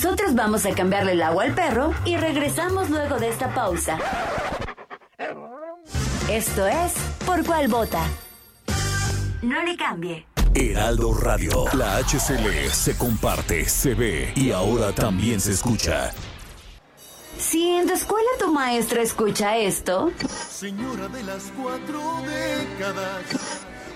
Nosotros 0.00 0.36
vamos 0.36 0.64
a 0.64 0.72
cambiarle 0.76 1.10
el 1.14 1.22
agua 1.22 1.42
al 1.42 1.54
perro 1.56 1.92
y 2.04 2.16
regresamos 2.16 2.88
luego 2.88 3.18
de 3.18 3.30
esta 3.30 3.52
pausa. 3.52 3.98
Esto 6.30 6.68
es 6.68 6.92
Por 7.26 7.44
cuál 7.44 7.66
vota. 7.66 8.06
No 9.42 9.60
le 9.64 9.76
cambie. 9.76 10.24
Heraldo 10.54 11.14
Radio. 11.14 11.64
La 11.72 11.96
HCL 11.96 12.70
se 12.70 12.96
comparte, 12.96 13.68
se 13.68 13.94
ve 13.94 14.32
y 14.36 14.52
ahora 14.52 14.92
también 14.92 15.40
se 15.40 15.50
escucha. 15.50 16.12
Si 17.36 17.68
en 17.68 17.88
tu 17.88 17.94
escuela 17.94 18.28
tu 18.38 18.52
maestra 18.52 19.02
escucha 19.02 19.56
esto, 19.56 20.12
Señora 20.48 21.08
de 21.08 21.24
las 21.24 21.52
cuatro 21.60 22.00
décadas. 22.22 23.47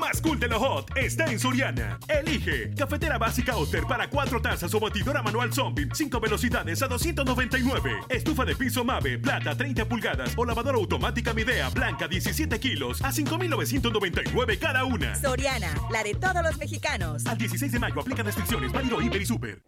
Más 0.00 0.20
cool 0.20 0.40
de 0.40 0.48
lo 0.48 0.58
hot 0.58 0.90
está 0.96 1.26
en 1.30 1.38
Soriana. 1.38 1.98
Elige 2.08 2.74
cafetera 2.74 3.18
básica 3.18 3.56
Oster 3.56 3.84
para 3.84 4.08
cuatro 4.08 4.40
tazas 4.40 4.74
o 4.74 4.80
batidora 4.80 5.22
manual 5.22 5.52
zombie, 5.52 5.88
5 5.92 6.20
velocidades 6.20 6.82
a 6.82 6.88
299. 6.88 8.00
Estufa 8.08 8.44
de 8.44 8.56
piso 8.56 8.82
Mave, 8.82 9.18
plata 9.18 9.56
30 9.56 9.84
pulgadas 9.84 10.32
o 10.36 10.44
lavadora 10.44 10.78
automática 10.78 11.34
Midea, 11.34 11.68
blanca 11.68 12.08
17 12.08 12.58
kilos 12.58 13.02
a 13.02 13.12
5,999 13.12 14.58
cada 14.58 14.84
una. 14.84 15.14
Soriana, 15.14 15.74
la 15.90 16.02
de 16.02 16.14
todos 16.14 16.42
los 16.42 16.56
mexicanos. 16.56 17.26
Al 17.26 17.36
16 17.36 17.72
de 17.72 17.78
mayo 17.78 18.00
aplica 18.00 18.22
restricciones, 18.22 18.72
válido 18.72 19.00
Hiper 19.00 19.20
y 19.20 19.26
Super. 19.26 19.62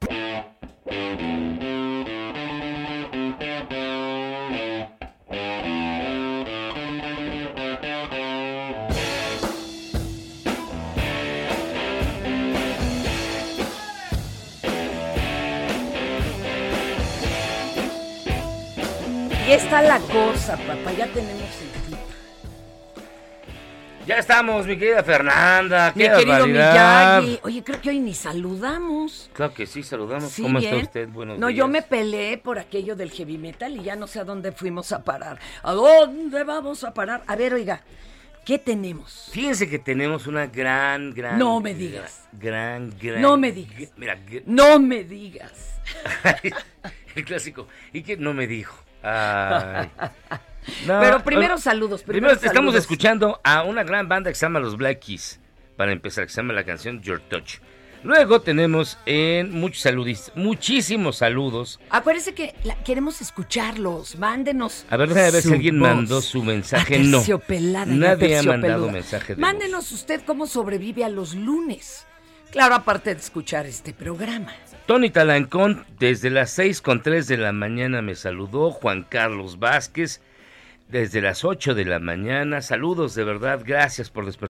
Está 19.73 19.83
la 19.83 20.01
cosa, 20.01 20.57
papá. 20.59 20.93
Ya 20.93 21.07
tenemos 21.07 21.49
el. 21.63 21.73
Ya 24.07 24.19
estamos, 24.19 24.67
mi 24.67 24.77
querida 24.77 25.03
Fernanda. 25.03 25.93
Mi 25.95 26.03
qué 26.03 26.11
querido 26.11 26.27
barbaridad. 26.27 27.23
Miyagi. 27.23 27.41
Oye, 27.45 27.65
creo 27.65 27.81
que 27.81 27.89
hoy 27.91 28.01
ni 28.01 28.13
saludamos. 28.13 29.31
Claro 29.33 29.55
que 29.55 29.65
sí, 29.65 29.83
saludamos. 29.83 30.31
Sí, 30.31 30.43
¿Cómo 30.43 30.59
bien. 30.59 30.75
está 30.75 30.87
usted? 30.87 31.09
Buenos 31.09 31.39
no, 31.39 31.47
días. 31.47 31.57
yo 31.57 31.69
me 31.69 31.83
peleé 31.83 32.37
por 32.37 32.59
aquello 32.59 32.97
del 32.97 33.11
heavy 33.13 33.39
metal 33.39 33.75
y 33.77 33.83
ya 33.83 33.97
no 33.97 34.07
sé 34.07 34.21
a 34.21 34.25
dónde 34.25 34.53
fuimos 34.53 34.93
a 34.93 35.05
parar. 35.05 35.39
¿A 35.63 35.73
dónde 35.73 36.45
vamos 36.45 36.85
a 36.85 36.93
parar? 36.93 37.23
A 37.27 37.37
ver, 37.37 37.55
oiga, 37.55 37.83
¿qué 38.45 38.59
tenemos? 38.59 39.31
Fíjense 39.33 39.71
que 39.71 39.79
tenemos 39.79 40.27
una 40.27 40.49
gran, 40.49 41.15
gran. 41.15 41.39
No 41.39 41.61
me 41.61 41.73
digas. 41.75 42.25
Gran, 42.33 42.93
gran. 43.01 43.23
No 43.23 43.39
me 43.39 43.53
digas. 43.53 43.93
Mira, 43.97 44.19
No 44.45 44.81
me 44.81 45.05
digas. 45.05 45.81
el 47.15 47.25
clásico. 47.25 47.69
¿Y 47.93 48.03
qué 48.03 48.19
no 48.19 48.35
me 48.35 48.47
dijo? 48.47 48.83
Ay. 49.03 49.91
No, 50.87 51.01
Pero 51.01 51.25
primero 51.25 51.59
saludos, 51.59 52.05
Primero, 52.05 52.29
primero 52.29 52.35
estamos 52.35 52.55
saludos. 52.55 52.75
escuchando 52.77 53.41
a 53.43 53.65
una 53.65 53.83
gran 53.83 54.09
banda 54.09 54.31
que 54.31 54.37
se 54.37 54.47
llama 54.47 54.61
Los 54.61 54.77
Black 54.77 55.01
Keys. 55.01 55.41
Para 55.77 55.91
empezar, 55.91 56.25
que 56.25 56.31
se 56.33 56.37
llama 56.37 56.53
la 56.53 56.63
canción 56.63 57.03
Your 57.03 57.21
Touch. 57.21 57.55
Luego 58.05 58.43
tenemos 58.43 58.97
en 59.05 59.51
muchos 59.51 59.83
saludos, 59.83 60.31
muchísimos 60.37 61.17
saludos. 61.17 61.81
Acuérdense 61.91 62.33
que 62.35 62.55
la- 62.63 62.77
queremos 62.85 63.21
escucharlos. 63.21 64.17
Mándenos. 64.21 64.87
A 64.89 64.97
ver, 64.97 65.09
déjame 65.09 65.31
ver 65.33 65.43
si 65.43 65.53
alguien 65.53 65.81
voz. 65.81 65.89
mandó 65.89 66.21
su 66.23 66.45
mensaje. 66.45 66.99
No. 67.01 67.23
Nadie 67.87 68.39
ha 68.39 68.43
mandado 68.45 68.89
mensaje 68.89 69.35
de 69.35 69.41
Mándenos 69.41 69.91
usted 69.91 70.23
cómo 70.25 70.47
sobrevive 70.47 71.05
a 71.05 71.09
los 71.09 71.35
lunes. 71.35 72.07
Claro, 72.53 72.77
aparte 72.77 73.13
de 73.15 73.21
escuchar 73.21 73.67
este 73.67 73.93
programa. 73.93 74.53
Tony 74.87 75.11
Talancón, 75.11 75.85
desde 75.99 76.31
las 76.31 76.51
6 76.51 76.83
con 76.83 77.03
3 77.03 77.27
de 77.29 77.37
la 77.37 77.53
mañana 77.53 78.03
me 78.03 78.15
saludó. 78.15 78.71
Juan 78.71 79.05
Carlos 79.09 79.59
Vázquez, 79.59 80.21
desde 80.89 81.21
las 81.21 81.45
8 81.45 81.75
de 81.75 81.85
la 81.85 81.99
mañana. 81.99 82.63
Saludos, 82.63 83.15
de 83.15 83.25
verdad, 83.25 83.63
gracias 83.65 84.11
por 84.11 84.27
despertar. 84.27 84.49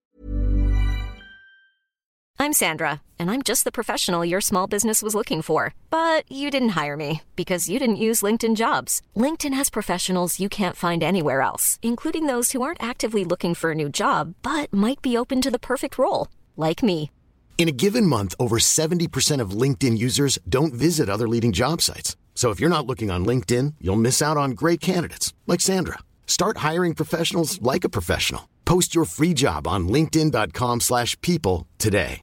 I'm 2.38 2.52
Sandra, 2.52 3.02
and 3.20 3.30
I'm 3.30 3.42
just 3.42 3.62
the 3.62 3.70
professional 3.70 4.24
your 4.24 4.40
small 4.40 4.66
business 4.66 5.00
was 5.00 5.14
looking 5.14 5.42
for. 5.42 5.74
But 5.90 6.24
you 6.28 6.50
didn't 6.50 6.70
hire 6.70 6.96
me 6.96 7.20
because 7.36 7.68
you 7.68 7.78
didn't 7.78 8.02
use 8.08 8.20
LinkedIn 8.20 8.56
jobs. 8.56 9.00
LinkedIn 9.14 9.54
has 9.54 9.70
professionals 9.70 10.40
you 10.40 10.48
can't 10.48 10.74
find 10.74 11.04
anywhere 11.04 11.42
else, 11.42 11.78
including 11.82 12.26
those 12.26 12.50
who 12.50 12.62
aren't 12.62 12.82
actively 12.82 13.24
looking 13.24 13.54
for 13.54 13.70
a 13.70 13.76
new 13.76 13.88
job 13.88 14.34
but 14.42 14.72
might 14.72 15.00
be 15.00 15.16
open 15.16 15.40
to 15.40 15.52
the 15.52 15.58
perfect 15.58 15.98
role, 15.98 16.26
like 16.56 16.82
me. 16.82 17.10
In 17.56 17.68
a 17.68 17.72
given 17.72 18.06
month, 18.06 18.34
over 18.40 18.58
70% 18.58 19.40
of 19.40 19.50
LinkedIn 19.62 19.96
users 19.96 20.36
don't 20.48 20.74
visit 20.74 21.08
other 21.08 21.28
leading 21.28 21.52
job 21.52 21.80
sites. 21.80 22.16
So 22.34 22.50
if 22.50 22.58
you're 22.58 22.76
not 22.76 22.86
looking 22.86 23.08
on 23.10 23.24
LinkedIn, 23.24 23.74
you'll 23.80 23.94
miss 24.02 24.20
out 24.20 24.36
on 24.36 24.56
great 24.56 24.80
candidates 24.80 25.32
like 25.46 25.60
Sandra. 25.60 25.98
Start 26.26 26.56
hiring 26.58 26.94
professionals 26.94 27.62
like 27.62 27.84
a 27.84 27.88
professional. 27.88 28.48
Post 28.64 28.96
your 28.96 29.04
free 29.04 29.32
job 29.34 29.68
on 29.68 29.86
linkedin.com/people 29.86 30.80
slash 30.80 31.16
people 31.20 31.66
today. 31.78 32.20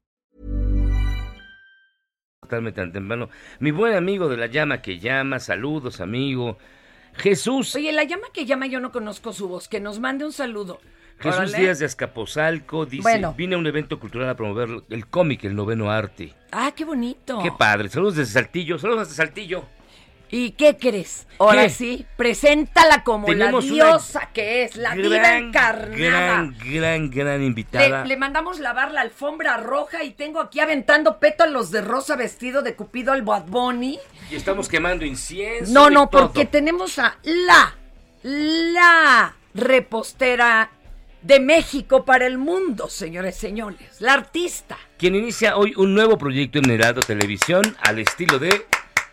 Totalmente 2.41 2.75
tan 2.75 2.91
temprano. 2.91 3.29
Mi 3.59 3.71
buen 3.71 3.93
amigo 3.93 4.27
de 4.27 4.35
la 4.35 4.47
llama 4.47 4.81
que 4.81 4.97
llama, 4.97 5.39
saludos, 5.39 6.01
amigo. 6.01 6.57
Jesús, 7.13 7.75
Oye, 7.75 7.91
la 7.91 8.03
llama 8.05 8.27
que 8.33 8.45
llama 8.45 8.65
yo 8.65 8.79
no 8.79 8.91
conozco 8.91 9.33
su 9.33 9.47
voz. 9.47 9.67
Que 9.67 9.79
nos 9.79 9.99
mande 9.99 10.25
un 10.25 10.31
saludo. 10.33 10.79
Jesús. 11.19 11.53
Díaz 11.53 11.79
de 11.79 11.86
Azcapotzalco 11.86 12.86
dice, 12.86 13.03
Bueno. 13.03 13.34
vine 13.38 13.55
a 13.55 13.58
un 13.58 13.67
evento 13.67 13.99
cultural 13.99 14.29
a 14.29 14.36
promover 14.36 14.69
el 14.89 15.08
cómic, 15.08 15.43
el 15.43 15.55
noveno 15.55 15.91
arte. 15.91 16.34
Ah, 16.51 16.71
qué 16.75 16.86
bonito. 16.86 17.39
Qué 17.43 17.51
padre, 17.51 17.89
saludos 17.89 18.15
desde 18.15 18.34
Saltillo, 18.34 18.79
saludos 18.79 19.10
desde 19.10 19.15
Saltillo. 19.23 19.65
¿Y 20.32 20.51
qué 20.51 20.77
crees? 20.77 21.25
Ahora 21.39 21.63
¿Qué? 21.63 21.69
sí, 21.71 22.05
preséntala 22.15 23.03
como 23.03 23.25
Tenemos 23.25 23.65
la 23.65 23.71
diosa 23.73 24.29
que 24.32 24.63
es, 24.63 24.75
la 24.75 24.93
diva 24.93 25.15
Gran, 25.17 25.43
encarnada. 25.45 25.95
gran, 25.97 26.55
gran, 26.60 27.10
gran 27.10 27.41
invitada. 27.43 28.03
Le, 28.03 28.10
le 28.10 28.15
mandamos 28.17 28.60
lavar 28.60 28.91
la 28.91 29.01
alfombra 29.01 29.58
roja 29.58 30.03
y 30.03 30.12
tengo 30.12 30.39
aquí 30.39 30.60
aventando 30.60 31.17
pétalos 31.19 31.71
de 31.71 31.82
rosa 31.82 32.15
vestido 32.15 32.62
de 32.62 32.75
Cupido 32.75 33.12
al 33.12 33.23
Bad 33.23 33.45
Bunny. 33.47 33.97
Y 34.29 34.36
estamos 34.36 34.69
quemando 34.69 35.03
incienso. 35.03 35.73
No, 35.73 35.89
no, 35.89 36.08
todo. 36.10 36.27
porque 36.27 36.45
tenemos 36.45 36.99
a 36.99 37.17
la, 37.23 37.75
la 38.21 39.34
repostera 39.55 40.69
de 41.21 41.39
México 41.39 42.05
para 42.05 42.25
el 42.25 42.38
mundo, 42.38 42.88
señores, 42.88 43.36
señores. 43.36 43.99
La 44.01 44.13
artista. 44.13 44.77
Quien 44.97 45.15
inicia 45.15 45.58
hoy 45.58 45.73
un 45.75 45.93
nuevo 45.93 46.17
proyecto 46.17 46.60
en 46.60 46.69
Heraldo 46.69 47.01
Televisión 47.01 47.75
al 47.82 47.99
estilo 47.99 48.39
de 48.39 48.65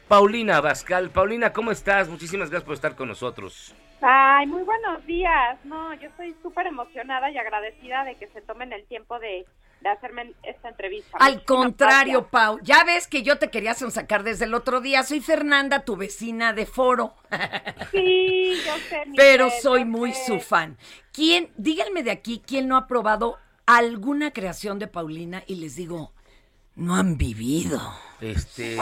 Paulina 0.09 0.59
Abascal. 0.59 1.11
Paulina, 1.11 1.53
¿cómo 1.53 1.71
estás? 1.71 2.09
Muchísimas 2.09 2.51
gracias 2.51 2.67
por 2.67 2.75
estar 2.75 2.95
con 2.95 3.09
nosotros. 3.09 3.75
Ay, 4.01 4.47
muy 4.47 4.63
buenos 4.63 5.05
días. 5.07 5.59
No, 5.65 5.95
yo 5.95 6.09
estoy 6.09 6.35
súper 6.43 6.67
emocionada 6.67 7.31
y 7.31 7.39
agradecida 7.39 8.05
de 8.05 8.15
que 8.15 8.29
se 8.29 8.41
tomen 8.43 8.73
el 8.73 8.85
tiempo 8.85 9.19
de, 9.19 9.47
de 9.87 9.93
hacerme 9.93 10.35
esta 10.43 10.69
entrevista. 10.69 11.17
Al 11.19 11.45
contrario. 11.45 12.29
Pau, 12.29 12.59
ya 12.63 12.85
ves 12.85 13.07
que 13.07 13.23
yo 13.23 13.39
te 13.39 13.51
quería 13.51 13.75
sacar 13.75 14.25
desde 14.25 14.45
el 14.47 14.55
otro 14.55 14.81
día. 14.81 15.03
Soy 15.03 15.21
Fernanda, 15.21 15.85
tu 15.85 15.97
vecina 15.97 16.53
de 16.53 16.67
foro. 16.67 17.15
Sí, 17.93 18.55
yo 18.67 18.77
sé. 18.89 19.05
Pero 19.17 19.49
soy 19.63 19.85
muy 19.85 20.13
sé. 20.13 20.27
su 20.27 20.41
fan. 20.41 20.77
¿Quién, 21.13 21.51
díganme 21.57 22.03
de 22.03 22.11
aquí, 22.11 22.43
quién 22.45 22.69
no 22.69 22.77
ha 22.77 22.87
probado 22.87 23.39
alguna 23.65 24.33
creación 24.33 24.79
de 24.79 24.89
Paulina? 24.89 25.45
Y 25.47 25.57
les 25.57 25.77
digo, 25.77 26.13
no 26.75 26.97
han 26.97 27.17
vivido. 27.17 27.81
Este. 28.21 28.77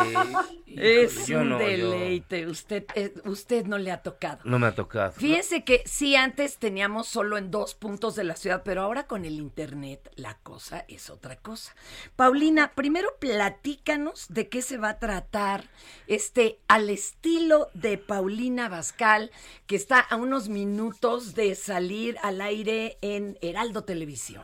Es 0.77 1.27
yo 1.27 1.40
un 1.40 1.51
no, 1.51 1.61
yo- 1.61 1.66
deleite. 1.66 2.47
Usted, 2.47 2.85
eh, 2.94 3.12
usted 3.25 3.64
no 3.66 3.79
le 3.79 3.90
ha 3.90 4.03
tocado. 4.03 4.38
No 4.44 4.59
me 4.59 4.66
ha 4.66 4.75
tocado. 4.75 5.12
Fíjense 5.12 5.64
que 5.64 5.83
sí, 5.87 6.16
antes 6.16 6.59
teníamos 6.59 7.09
solo 7.09 7.37
en 7.38 7.51
dos 7.51 7.75
puntos 7.75 8.14
de 8.16 8.25
la 8.25 8.37
ciudad, 8.37 8.62
pero 8.64 8.83
ahora 8.83 9.07
con 9.07 9.25
el 9.25 9.35
internet 9.35 10.11
la 10.16 10.35
cosa 10.38 10.85
es 10.88 11.11
otra 11.11 11.37
cosa. 11.37 11.75
Paulina, 12.16 12.73
primero 12.75 13.09
platícanos 13.18 14.27
de 14.29 14.49
qué 14.49 14.62
se 14.62 14.79
va 14.79 14.90
a 14.90 14.99
tratar 14.99 15.64
este 16.07 16.59
al 16.68 16.90
estilo 16.90 17.68
de 17.75 17.99
Paulina 17.99 18.68
Bascal, 18.68 19.31
que 19.66 19.77
está 19.77 20.01
a 20.01 20.16
unos 20.16 20.49
minutos 20.49 21.35
de 21.35 21.55
salir 21.55 22.16
al 22.23 22.40
aire 22.40 22.99
en 23.01 23.38
Heraldo 23.42 23.85
Televisión. 23.85 24.42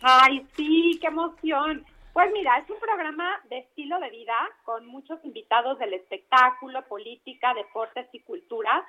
Ay, 0.00 0.46
sí, 0.56 0.98
qué 1.00 1.08
emoción. 1.08 1.84
Pues 2.18 2.32
mira, 2.32 2.58
es 2.58 2.68
un 2.68 2.80
programa 2.80 3.40
de 3.48 3.58
estilo 3.58 4.00
de 4.00 4.10
vida 4.10 4.34
con 4.64 4.84
muchos 4.86 5.24
invitados 5.24 5.78
del 5.78 5.94
espectáculo, 5.94 6.82
política, 6.88 7.54
deportes 7.54 8.08
y 8.10 8.18
cultura. 8.18 8.84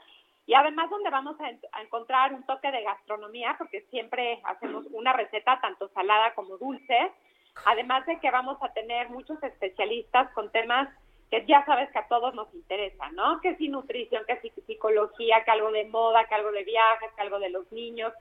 Y 0.47 0.55
además 0.55 0.89
donde 0.89 1.11
vamos 1.11 1.39
a, 1.39 1.45
a 1.77 1.81
encontrar 1.83 2.33
un 2.33 2.43
toque 2.47 2.71
de 2.71 2.81
gastronomía, 2.81 3.53
porque 3.59 3.81
siempre 3.91 4.41
hacemos 4.45 4.87
una 4.93 5.13
receta 5.13 5.59
tanto 5.61 5.89
salada 5.89 6.33
como 6.33 6.57
dulce. 6.57 7.11
Además 7.65 8.03
de 8.07 8.19
que 8.19 8.31
vamos 8.31 8.57
a 8.63 8.73
tener 8.73 9.11
muchos 9.11 9.37
especialistas 9.43 10.33
con 10.33 10.51
temas 10.51 10.89
que 11.29 11.45
ya 11.45 11.63
sabes 11.67 11.91
que 11.91 11.99
a 11.99 12.07
todos 12.07 12.33
nos 12.33 12.51
interesan, 12.55 13.13
¿no? 13.13 13.39
Que 13.41 13.55
si 13.57 13.69
nutrición, 13.69 14.23
que 14.25 14.39
si 14.41 14.49
psicología, 14.65 15.43
que 15.43 15.51
algo 15.51 15.71
de 15.71 15.85
moda, 15.85 16.25
que 16.25 16.33
algo 16.33 16.51
de 16.51 16.63
viajes, 16.63 17.11
que 17.15 17.21
algo 17.21 17.37
de 17.37 17.51
los 17.51 17.71
niños. 17.71 18.11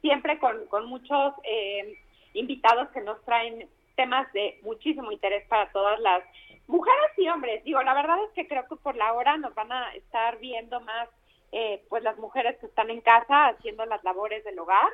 Siempre 0.00 0.40
con, 0.40 0.66
con 0.66 0.86
muchos 0.86 1.34
eh, 1.44 2.00
invitados 2.34 2.88
que 2.88 3.02
nos 3.02 3.24
traen 3.24 3.68
temas 3.96 4.30
de 4.32 4.58
muchísimo 4.62 5.10
interés 5.10 5.46
para 5.48 5.70
todas 5.72 5.98
las 6.00 6.22
mujeres 6.66 7.10
y 7.16 7.28
hombres. 7.28 7.64
Digo, 7.64 7.82
la 7.82 7.94
verdad 7.94 8.18
es 8.24 8.30
que 8.34 8.46
creo 8.46 8.66
que 8.68 8.76
por 8.76 8.96
la 8.96 9.12
hora 9.12 9.36
nos 9.36 9.54
van 9.54 9.72
a 9.72 9.94
estar 9.94 10.38
viendo 10.38 10.80
más 10.80 11.08
eh, 11.52 11.84
pues 11.88 12.02
las 12.02 12.16
mujeres 12.18 12.56
que 12.60 12.66
están 12.66 12.90
en 12.90 13.00
casa 13.00 13.48
haciendo 13.48 13.86
las 13.86 14.02
labores 14.04 14.44
del 14.44 14.58
hogar 14.58 14.90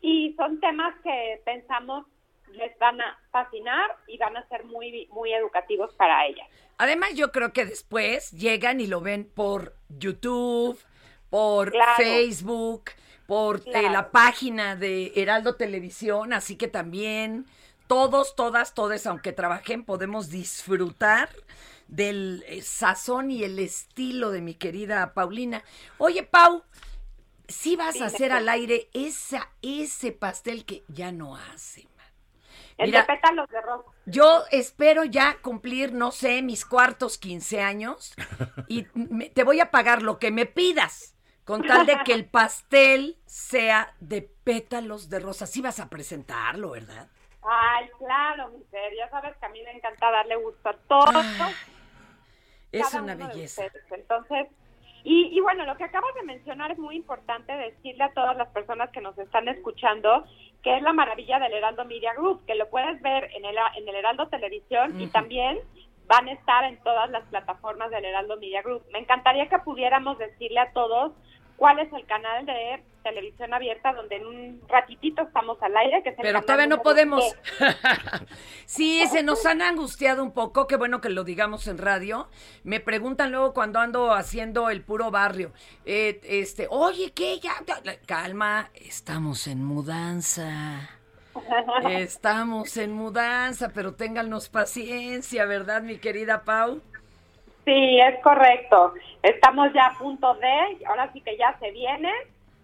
y 0.00 0.34
son 0.36 0.58
temas 0.60 0.94
que 1.02 1.40
pensamos 1.44 2.06
les 2.52 2.76
van 2.78 3.00
a 3.00 3.18
fascinar 3.30 3.96
y 4.06 4.18
van 4.18 4.36
a 4.36 4.46
ser 4.48 4.64
muy 4.64 5.06
muy 5.12 5.32
educativos 5.32 5.94
para 5.94 6.26
ellas. 6.26 6.46
Además, 6.78 7.14
yo 7.14 7.30
creo 7.30 7.52
que 7.52 7.64
después 7.64 8.32
llegan 8.32 8.80
y 8.80 8.86
lo 8.86 9.00
ven 9.00 9.30
por 9.32 9.74
YouTube, 9.88 10.78
por 11.30 11.70
Claro. 11.70 11.92
Facebook, 11.96 12.90
por 13.26 13.60
eh, 13.66 13.88
la 13.90 14.10
página 14.10 14.76
de 14.76 15.12
Heraldo 15.14 15.56
Televisión, 15.56 16.32
así 16.32 16.56
que 16.56 16.68
también 16.68 17.46
todos, 17.92 18.34
todas, 18.36 18.74
todos, 18.74 19.06
aunque 19.06 19.32
trabajen, 19.32 19.84
podemos 19.84 20.30
disfrutar 20.30 21.28
del 21.88 22.44
eh, 22.48 22.62
sazón 22.62 23.30
y 23.30 23.44
el 23.44 23.58
estilo 23.58 24.30
de 24.30 24.40
mi 24.40 24.54
querida 24.54 25.12
Paulina. 25.14 25.62
Oye, 25.98 26.22
Pau, 26.22 26.62
si 27.48 27.76
vas 27.76 28.00
Dime, 28.00 28.02
a 28.02 28.06
hacer 28.06 28.32
al 28.32 28.48
aire 28.48 28.90
esa, 28.94 29.50
ese 29.62 30.12
pastel 30.12 30.64
que 30.66 30.84
ya 30.88 31.12
no 31.12 31.36
hace. 31.36 31.88
El 32.76 32.90
Mira, 32.90 33.00
de 33.00 33.02
pétalos 33.02 33.48
de 33.48 33.62
rosa. 33.62 33.90
yo 34.04 34.44
espero 34.50 35.04
ya 35.04 35.38
cumplir, 35.42 35.92
no 35.92 36.10
sé, 36.10 36.42
mis 36.42 36.64
cuartos 36.64 37.18
15 37.18 37.60
años 37.60 38.18
y 38.66 38.86
me- 38.94 39.30
te 39.30 39.44
voy 39.44 39.60
a 39.60 39.70
pagar 39.70 40.02
lo 40.02 40.18
que 40.18 40.30
me 40.30 40.46
pidas 40.46 41.14
con 41.44 41.66
tal 41.66 41.86
de 41.86 42.02
que 42.02 42.14
el 42.14 42.26
pastel 42.30 43.18
sea 43.26 43.94
de 44.00 44.22
pétalos 44.22 45.08
de 45.08 45.20
rosa. 45.20 45.46
Sí 45.46 45.60
vas 45.62 45.80
a 45.80 45.88
presentarlo, 45.90 46.70
¿verdad? 46.72 47.08
Ay, 47.42 47.88
claro, 47.98 48.50
mi 48.50 48.62
ser, 48.64 48.94
ya 48.96 49.08
sabes 49.10 49.36
que 49.36 49.46
a 49.46 49.48
mí 49.48 49.60
me 49.62 49.72
encanta 49.72 50.10
darle 50.10 50.36
gusto 50.36 50.68
a 50.68 50.76
todos. 50.88 51.26
Es 52.70 52.88
cada 52.88 53.02
una 53.02 53.14
belleza. 53.14 53.64
Entonces, 53.90 54.46
y, 55.04 55.36
y 55.36 55.40
bueno, 55.40 55.64
lo 55.66 55.76
que 55.76 55.84
acabas 55.84 56.14
de 56.14 56.22
mencionar 56.22 56.70
es 56.70 56.78
muy 56.78 56.96
importante 56.96 57.52
decirle 57.52 58.04
a 58.04 58.12
todas 58.12 58.36
las 58.36 58.48
personas 58.50 58.90
que 58.90 59.00
nos 59.00 59.18
están 59.18 59.48
escuchando 59.48 60.24
que 60.62 60.76
es 60.76 60.82
la 60.82 60.92
maravilla 60.92 61.38
del 61.40 61.52
Heraldo 61.52 61.84
Media 61.84 62.14
Group, 62.14 62.44
que 62.46 62.54
lo 62.54 62.70
puedes 62.70 63.00
ver 63.02 63.30
en 63.34 63.44
el, 63.44 63.56
en 63.76 63.88
el 63.88 63.94
Heraldo 63.96 64.28
Televisión 64.28 65.00
y 65.00 65.08
también 65.08 65.58
van 66.06 66.28
a 66.28 66.32
estar 66.32 66.64
en 66.64 66.78
todas 66.82 67.10
las 67.10 67.24
plataformas 67.24 67.90
del 67.90 68.04
Heraldo 68.04 68.36
Media 68.36 68.62
Group. 68.62 68.84
Me 68.92 69.00
encantaría 69.00 69.48
que 69.48 69.58
pudiéramos 69.58 70.18
decirle 70.18 70.60
a 70.60 70.72
todos 70.72 71.12
cuál 71.62 71.78
es 71.78 71.92
el 71.92 72.04
canal 72.06 72.44
de 72.44 72.82
televisión 73.04 73.54
abierta 73.54 73.92
donde 73.92 74.16
en 74.16 74.26
un 74.26 74.62
ratitito 74.68 75.22
estamos 75.22 75.62
al 75.62 75.76
aire. 75.76 76.02
Que 76.02 76.08
es 76.08 76.18
el 76.18 76.22
Pero 76.22 76.42
todavía 76.42 76.66
no 76.66 76.82
podemos. 76.82 77.22
sí, 78.66 79.06
se 79.06 79.22
nos 79.22 79.46
han 79.46 79.62
angustiado 79.62 80.24
un 80.24 80.32
poco, 80.32 80.66
qué 80.66 80.74
bueno 80.76 81.00
que 81.00 81.08
lo 81.08 81.22
digamos 81.22 81.68
en 81.68 81.78
radio. 81.78 82.28
Me 82.64 82.80
preguntan 82.80 83.30
luego 83.30 83.54
cuando 83.54 83.78
ando 83.78 84.12
haciendo 84.12 84.70
el 84.70 84.82
puro 84.82 85.12
barrio, 85.12 85.52
eh, 85.84 86.20
este, 86.24 86.66
oye, 86.68 87.12
¿qué? 87.12 87.38
Ya, 87.38 87.52
ya, 87.64 87.80
calma, 88.06 88.70
estamos 88.74 89.46
en 89.46 89.64
mudanza. 89.64 90.90
Estamos 91.88 92.76
en 92.76 92.92
mudanza, 92.92 93.70
pero 93.72 93.94
téngannos 93.94 94.50
paciencia, 94.50 95.46
¿verdad, 95.46 95.80
mi 95.80 95.96
querida 95.96 96.42
Pau? 96.44 96.82
Sí, 97.64 98.00
es 98.00 98.20
correcto. 98.22 98.94
Estamos 99.22 99.72
ya 99.72 99.86
a 99.86 99.98
punto 99.98 100.34
de, 100.34 100.84
ahora 100.86 101.12
sí 101.12 101.20
que 101.20 101.36
ya 101.36 101.56
se 101.60 101.70
viene, 101.70 102.12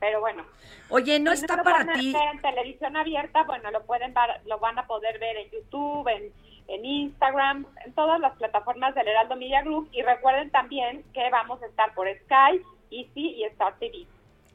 pero 0.00 0.20
bueno. 0.20 0.44
Oye, 0.90 1.20
¿no 1.20 1.34
Si 1.36 1.42
está 1.42 1.62
para 1.62 1.92
ti? 1.92 2.14
En 2.32 2.40
televisión 2.40 2.96
abierta, 2.96 3.44
bueno, 3.44 3.70
lo 3.70 3.82
pueden 3.84 4.14
lo 4.46 4.58
van 4.58 4.78
a 4.78 4.86
poder 4.86 5.18
ver 5.18 5.36
en 5.36 5.50
YouTube, 5.50 6.08
en, 6.08 6.32
en 6.68 6.84
Instagram, 6.84 7.66
en 7.84 7.92
todas 7.92 8.18
las 8.20 8.36
plataformas 8.36 8.94
del 8.94 9.08
Heraldo 9.08 9.36
Media 9.36 9.62
Group 9.62 9.88
y 9.92 10.02
recuerden 10.02 10.50
también 10.50 11.04
que 11.14 11.28
vamos 11.30 11.62
a 11.62 11.66
estar 11.66 11.94
por 11.94 12.08
Sky, 12.08 12.62
Easy 12.90 13.36
y 13.36 13.44
Star 13.44 13.78
TV. 13.78 14.06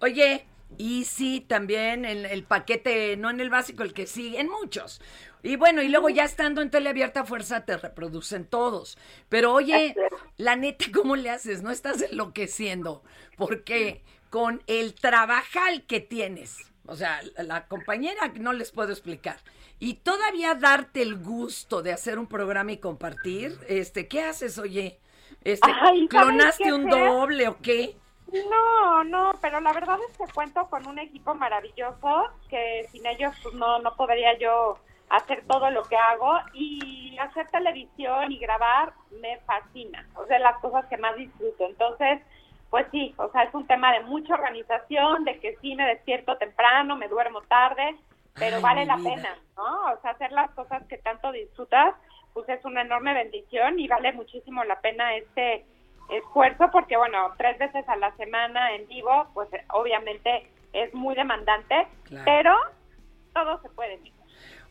Oye, 0.02 0.46
y 0.78 1.06
sí, 1.06 1.40
también 1.42 2.04
el, 2.04 2.26
el 2.26 2.44
paquete, 2.44 3.16
no 3.16 3.30
en 3.30 3.40
el 3.40 3.50
básico, 3.50 3.84
el 3.84 3.94
que 3.94 4.08
sigue, 4.08 4.40
en 4.40 4.50
muchos. 4.50 5.02
Y 5.44 5.58
bueno, 5.58 5.82
y 5.82 5.90
luego 5.90 6.10
ya 6.10 6.24
estando 6.24 6.62
en 6.62 6.72
teleabierta 6.72 7.26
fuerza 7.26 7.66
te 7.66 7.78
reproducen 7.78 8.46
todos. 8.46 8.98
Pero 9.30 9.54
oye, 9.54 9.96
la 10.38 10.56
neta, 10.56 10.86
¿cómo 10.94 11.16
le 11.16 11.30
haces? 11.30 11.62
No 11.62 11.70
estás 11.72 12.02
enloqueciendo. 12.02 13.04
Porque 13.38 14.02
con 14.30 14.64
el 14.68 14.96
trabajal 14.96 15.84
que 15.86 16.00
tienes, 16.00 16.72
o 16.88 16.96
sea, 16.96 17.22
la- 17.38 17.68
compañera 17.68 18.32
no 18.40 18.54
les 18.54 18.72
puedo 18.72 18.92
explicar. 18.92 19.38
Y 19.80 19.96
todavía 19.96 20.56
darte 20.56 21.02
el 21.02 21.18
gusto 21.18 21.82
de 21.84 21.92
hacer 21.92 22.18
un 22.18 22.28
programa 22.28 22.72
y 22.72 22.78
compartir, 22.78 23.60
este, 23.68 24.08
¿qué 24.08 24.24
haces, 24.24 24.58
oye? 24.58 25.00
Este, 25.44 25.68
Ay, 25.70 26.08
¿sabes 26.10 26.10
¿Clonaste 26.10 26.72
un 26.74 26.90
doble 26.90 27.50
o 27.50 27.58
qué? 27.62 27.98
No, 28.50 29.04
no, 29.04 29.34
pero 29.42 29.60
la 29.60 29.74
verdad 29.74 29.98
es 30.10 30.18
que 30.18 30.32
cuento 30.34 30.68
con 30.70 30.88
un 30.88 30.98
equipo 31.00 31.36
maravilloso 31.36 32.30
que 32.50 32.88
sin 32.92 33.06
ellos 33.06 33.36
pues, 33.44 33.54
no, 33.56 33.80
no 33.80 33.96
podría 33.96 34.38
yo 34.40 34.80
hacer 35.16 35.44
todo 35.48 35.70
lo 35.70 35.84
que 35.84 35.96
hago 35.96 36.40
y 36.54 37.16
hacer 37.20 37.48
televisión 37.50 38.32
y 38.32 38.40
grabar 38.40 38.94
me 39.22 39.38
fascina, 39.42 40.08
o 40.16 40.26
sea, 40.26 40.40
las 40.40 40.58
cosas 40.58 40.86
que 40.88 40.98
más 40.98 41.16
disfruto. 41.16 41.66
Entonces, 41.68 42.20
pues 42.72 42.88
sí, 42.92 43.14
o 43.18 43.30
sea, 43.32 43.44
es 43.44 43.54
un 43.54 43.68
tema 43.68 43.92
de 43.94 44.00
mucha 44.02 44.34
organización, 44.34 45.24
de 45.24 45.40
que 45.40 45.56
sí 45.62 45.76
me 45.76 45.86
despierto 45.86 46.36
temprano, 46.38 46.96
me 46.96 47.08
duermo 47.08 47.42
tarde, 47.44 47.96
pero 48.34 48.58
Ay, 48.58 48.64
vale 48.64 48.86
la 48.86 48.96
vida. 48.96 49.10
pena, 49.12 49.38
¿no? 49.56 49.94
O 49.94 50.02
sea, 50.02 50.12
hacer 50.12 50.32
las 50.32 50.50
cosas 50.52 50.82
que 50.88 50.98
tanto 50.98 51.32
disfrutas, 51.32 51.94
pues 52.34 52.50
es 52.50 52.66
una 52.66 52.82
enorme 52.82 53.14
bendición 53.14 53.78
y 53.80 53.88
vale 53.88 54.12
muchísimo 54.14 54.64
la 54.64 54.82
pena 54.82 55.14
este 55.16 55.64
esfuerzo 56.10 56.70
porque, 56.72 56.98
bueno, 56.98 57.32
tres 57.38 57.60
veces 57.60 57.88
a 57.88 57.96
la 57.98 58.12
semana 58.16 58.74
en 58.74 58.88
vivo, 58.88 59.28
pues 59.36 59.48
obviamente 59.70 60.50
es 60.74 60.92
muy 60.96 61.14
demandante, 61.14 61.88
Claro. 62.06 62.24
pero 62.26 62.56
todo 63.36 63.62
se 63.62 63.70
puede. 63.70 64.00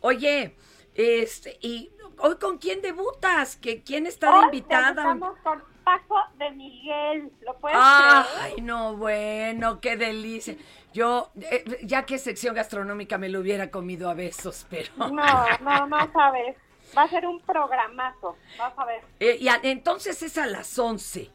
Oye, 0.02 0.54
este, 0.94 1.56
y 1.60 1.90
hoy 2.18 2.36
con 2.38 2.58
quién 2.58 2.82
debutas, 2.82 3.56
que 3.56 3.82
quién 3.82 4.06
está 4.06 4.30
de 4.38 4.44
invitada. 4.44 5.18
con 5.42 5.62
Paco 5.84 6.16
de 6.38 6.50
Miguel, 6.52 7.32
¿lo 7.40 7.56
puedes 7.58 7.76
creer? 7.78 8.24
Ay, 8.40 8.56
no, 8.62 8.96
bueno, 8.96 9.80
qué 9.80 9.96
delicia. 9.96 10.54
Yo, 10.92 11.30
eh, 11.40 11.80
ya 11.82 12.04
que 12.04 12.18
sección 12.18 12.54
gastronómica 12.54 13.18
me 13.18 13.28
lo 13.28 13.40
hubiera 13.40 13.70
comido 13.70 14.08
a 14.10 14.14
besos, 14.14 14.66
pero. 14.70 14.90
No, 14.96 15.44
no, 15.60 15.86
no 15.86 16.12
sabes. 16.12 16.56
Va 16.96 17.02
a 17.04 17.08
ser 17.08 17.26
un 17.26 17.40
programazo, 17.40 18.36
vas 18.58 18.74
a 18.78 18.84
ver. 18.84 19.00
Eh, 19.18 19.38
y 19.40 19.48
a- 19.48 19.58
entonces 19.62 20.22
es 20.22 20.36
a 20.36 20.46
las 20.46 20.78
11. 20.78 21.30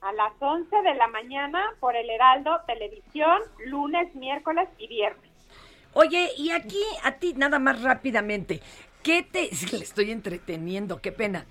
a 0.00 0.12
las 0.14 0.32
11 0.40 0.82
de 0.82 0.94
la 0.94 1.06
mañana 1.06 1.62
por 1.78 1.94
el 1.94 2.10
Heraldo 2.10 2.60
Televisión, 2.66 3.40
lunes, 3.66 4.12
miércoles 4.16 4.68
y 4.76 4.88
viernes. 4.88 5.30
Oye, 5.94 6.30
y 6.36 6.50
aquí 6.50 6.82
a 7.02 7.18
ti 7.18 7.34
nada 7.34 7.58
más 7.58 7.82
rápidamente, 7.82 8.60
¿qué 9.02 9.22
te... 9.22 9.50
Le 9.76 9.84
estoy 9.84 10.10
entreteniendo, 10.10 11.00
qué 11.00 11.12
pena. 11.12 11.46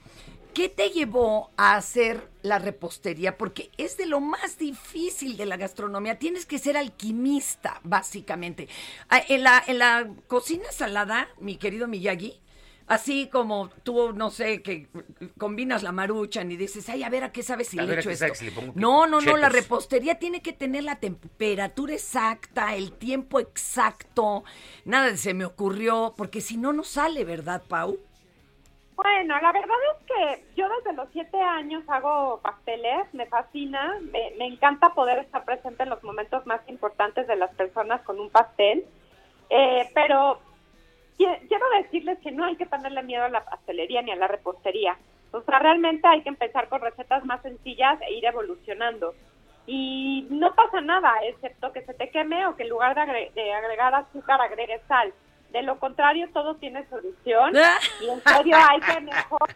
¿Qué 0.53 0.67
te 0.67 0.89
llevó 0.89 1.49
a 1.55 1.75
hacer 1.75 2.27
la 2.41 2.59
repostería? 2.59 3.37
Porque 3.37 3.71
es 3.77 3.95
de 3.95 4.05
lo 4.05 4.19
más 4.19 4.57
difícil 4.57 5.37
de 5.37 5.45
la 5.45 5.55
gastronomía. 5.55 6.19
Tienes 6.19 6.45
que 6.45 6.59
ser 6.59 6.75
alquimista, 6.75 7.79
básicamente. 7.83 8.67
Ah, 9.07 9.21
En 9.29 9.43
la, 9.43 9.63
en 9.65 9.79
la 9.79 10.09
cocina 10.27 10.69
salada, 10.73 11.29
mi 11.39 11.55
querido 11.55 11.87
Miyagi, 11.87 12.41
así 12.95 13.29
como 13.29 13.69
tú, 13.83 14.13
no 14.13 14.29
sé, 14.31 14.61
que 14.63 14.87
combinas 15.37 15.83
la 15.83 15.91
maruchan 15.91 16.51
y 16.51 16.57
dices, 16.57 16.87
ay, 16.89 17.03
a 17.03 17.09
ver, 17.09 17.23
¿a 17.23 17.31
qué 17.31 17.43
sabes 17.43 17.67
si 17.69 17.81
A 17.81 17.85
le 17.85 17.85
ver, 17.85 17.99
¿a 17.99 18.01
echo 18.01 18.09
qué 18.09 18.15
esto? 18.15 18.17
sabes 18.17 18.37
si 18.39 18.45
le 18.45 18.51
pongo 18.51 18.73
No, 18.75 19.07
no, 19.07 19.21
no, 19.21 19.37
la 19.37 19.49
repostería 19.49 20.15
tiene 20.19 20.41
que 20.41 20.53
tener 20.53 20.83
la 20.83 20.99
temperatura 20.99 21.93
exacta, 21.93 22.75
el 22.75 22.93
tiempo 22.93 23.39
exacto. 23.39 24.43
Nada 24.85 25.07
de 25.11 25.17
se 25.17 25.33
me 25.33 25.45
ocurrió, 25.45 26.13
porque 26.17 26.41
si 26.41 26.57
no, 26.57 26.73
no 26.73 26.83
sale, 26.83 27.25
¿verdad, 27.25 27.63
Pau? 27.67 27.99
Bueno, 28.95 29.35
la 29.41 29.51
verdad 29.51 29.77
es 29.97 30.05
que 30.05 30.45
yo 30.55 30.67
desde 30.69 30.93
los 30.93 31.09
siete 31.11 31.37
años 31.41 31.83
hago 31.87 32.39
pasteles, 32.43 33.11
me 33.13 33.25
fascina, 33.25 33.97
me, 34.11 34.31
me 34.37 34.45
encanta 34.45 34.93
poder 34.93 35.19
estar 35.19 35.43
presente 35.43 35.83
en 35.83 35.89
los 35.89 36.03
momentos 36.03 36.45
más 36.45 36.61
importantes 36.67 37.25
de 37.27 37.35
las 37.35 37.53
personas 37.55 38.01
con 38.03 38.19
un 38.19 38.29
pastel, 38.29 38.85
Eh, 39.49 39.91
pero 39.95 40.41
quiero 41.17 41.65
decirles 41.81 42.17
que 42.19 42.31
no 42.31 42.45
hay 42.45 42.55
que 42.55 42.65
tenerle 42.65 43.03
miedo 43.03 43.23
a 43.23 43.29
la 43.29 43.45
pastelería 43.45 44.01
ni 44.01 44.11
a 44.11 44.15
la 44.15 44.27
repostería. 44.27 44.97
O 45.31 45.41
sea, 45.41 45.59
realmente 45.59 46.07
hay 46.07 46.21
que 46.23 46.29
empezar 46.29 46.67
con 46.67 46.81
recetas 46.81 47.23
más 47.25 47.41
sencillas 47.41 47.99
e 48.01 48.13
ir 48.13 48.25
evolucionando. 48.25 49.13
Y 49.67 50.27
no 50.31 50.53
pasa 50.55 50.81
nada, 50.81 51.13
excepto 51.23 51.71
que 51.71 51.83
se 51.83 51.93
te 51.93 52.09
queme 52.09 52.45
o 52.47 52.55
que 52.55 52.63
en 52.63 52.69
lugar 52.69 52.95
de, 52.95 53.01
agre- 53.01 53.31
de 53.33 53.53
agregar 53.53 53.93
azúcar 53.95 54.41
agregues 54.41 54.81
sal. 54.87 55.13
De 55.51 55.61
lo 55.61 55.79
contrario, 55.79 56.29
todo 56.33 56.55
tiene 56.55 56.85
solución. 56.89 57.53
Y 58.01 58.09
en 58.09 58.21
serio 58.23 58.57
hay 58.57 58.79
que 58.81 58.99
mejor 59.01 59.49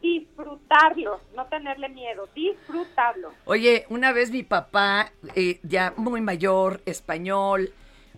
disfrutarlo, 0.00 1.20
no 1.36 1.46
tenerle 1.46 1.88
miedo, 1.88 2.28
disfrutarlo. 2.34 3.30
Oye, 3.44 3.84
una 3.88 4.12
vez 4.12 4.30
mi 4.30 4.42
papá, 4.42 5.12
eh, 5.36 5.60
ya 5.62 5.92
muy 5.96 6.20
mayor, 6.20 6.80
español, 6.86 7.70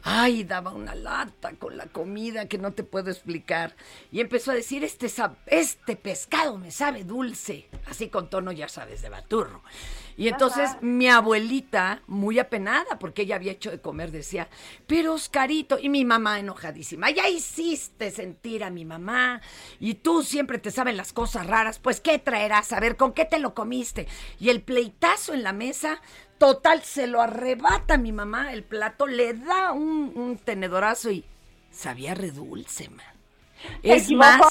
ay, 0.05 0.44
daba 0.44 0.72
una 0.72 0.94
lata 0.94 1.55
con 1.59 1.78
la 1.78 1.86
comida 1.86 2.46
que 2.46 2.59
no 2.59 2.72
te 2.72 2.84
puedo 2.84 3.11
explicar. 3.11 3.74
Y 4.12 4.20
empezó 4.20 4.50
a 4.50 4.55
decir, 4.55 4.84
este, 4.84 5.11
este 5.46 5.96
pescado 5.96 6.59
me 6.59 6.70
sabe 6.70 7.05
dulce, 7.05 7.68
así 7.86 8.09
con 8.09 8.28
tono, 8.28 8.52
ya 8.52 8.68
sabes, 8.68 9.00
de 9.00 9.09
baturro. 9.09 9.62
Y 10.16 10.28
entonces 10.28 10.70
Ajá. 10.70 10.78
mi 10.82 11.09
abuelita, 11.09 12.02
muy 12.07 12.38
apenada, 12.38 12.98
porque 13.00 13.22
ella 13.22 13.36
había 13.36 13.52
hecho 13.52 13.70
de 13.70 13.80
comer, 13.80 14.12
decía, 14.12 14.48
pero 14.86 15.14
Oscarito, 15.14 15.78
y 15.80 15.88
mi 15.88 16.05
mamá 16.05 16.38
enojadísima, 16.38 17.11
ya 17.11 17.28
hiciste 17.28 18.11
sentir 18.11 18.62
a 18.62 18.70
mi 18.70 18.84
mamá, 18.84 19.40
y 19.80 19.94
tú 19.94 20.22
siempre 20.22 20.59
te 20.59 20.70
saben 20.70 20.96
las 20.96 21.12
cosas 21.12 21.46
raras, 21.46 21.80
pues 21.80 22.00
¿qué 22.00 22.18
traerás? 22.18 22.72
A 22.72 22.78
ver, 22.78 22.96
¿con 22.96 23.12
qué 23.12 23.24
te 23.24 23.40
lo 23.40 23.55
comiste? 23.55 24.07
Y 24.38 24.50
el 24.50 24.62
pleitazo 24.62 25.34
en 25.34 25.42
la 25.42 25.52
mesa, 25.52 26.00
total, 26.39 26.82
se 26.82 27.07
lo 27.07 27.20
arrebata 27.20 27.97
mi 27.99 28.12
mamá, 28.12 28.53
el 28.53 28.62
plato, 28.62 29.07
le 29.07 29.35
da 29.35 29.72
un, 29.72 30.12
un 30.14 30.39
tenedorazo 30.39 31.11
y 31.11 31.24
sabía 31.70 32.14
redulce, 32.14 32.89
man. 32.91 33.14
Es 33.82 34.11
más, 34.11 34.43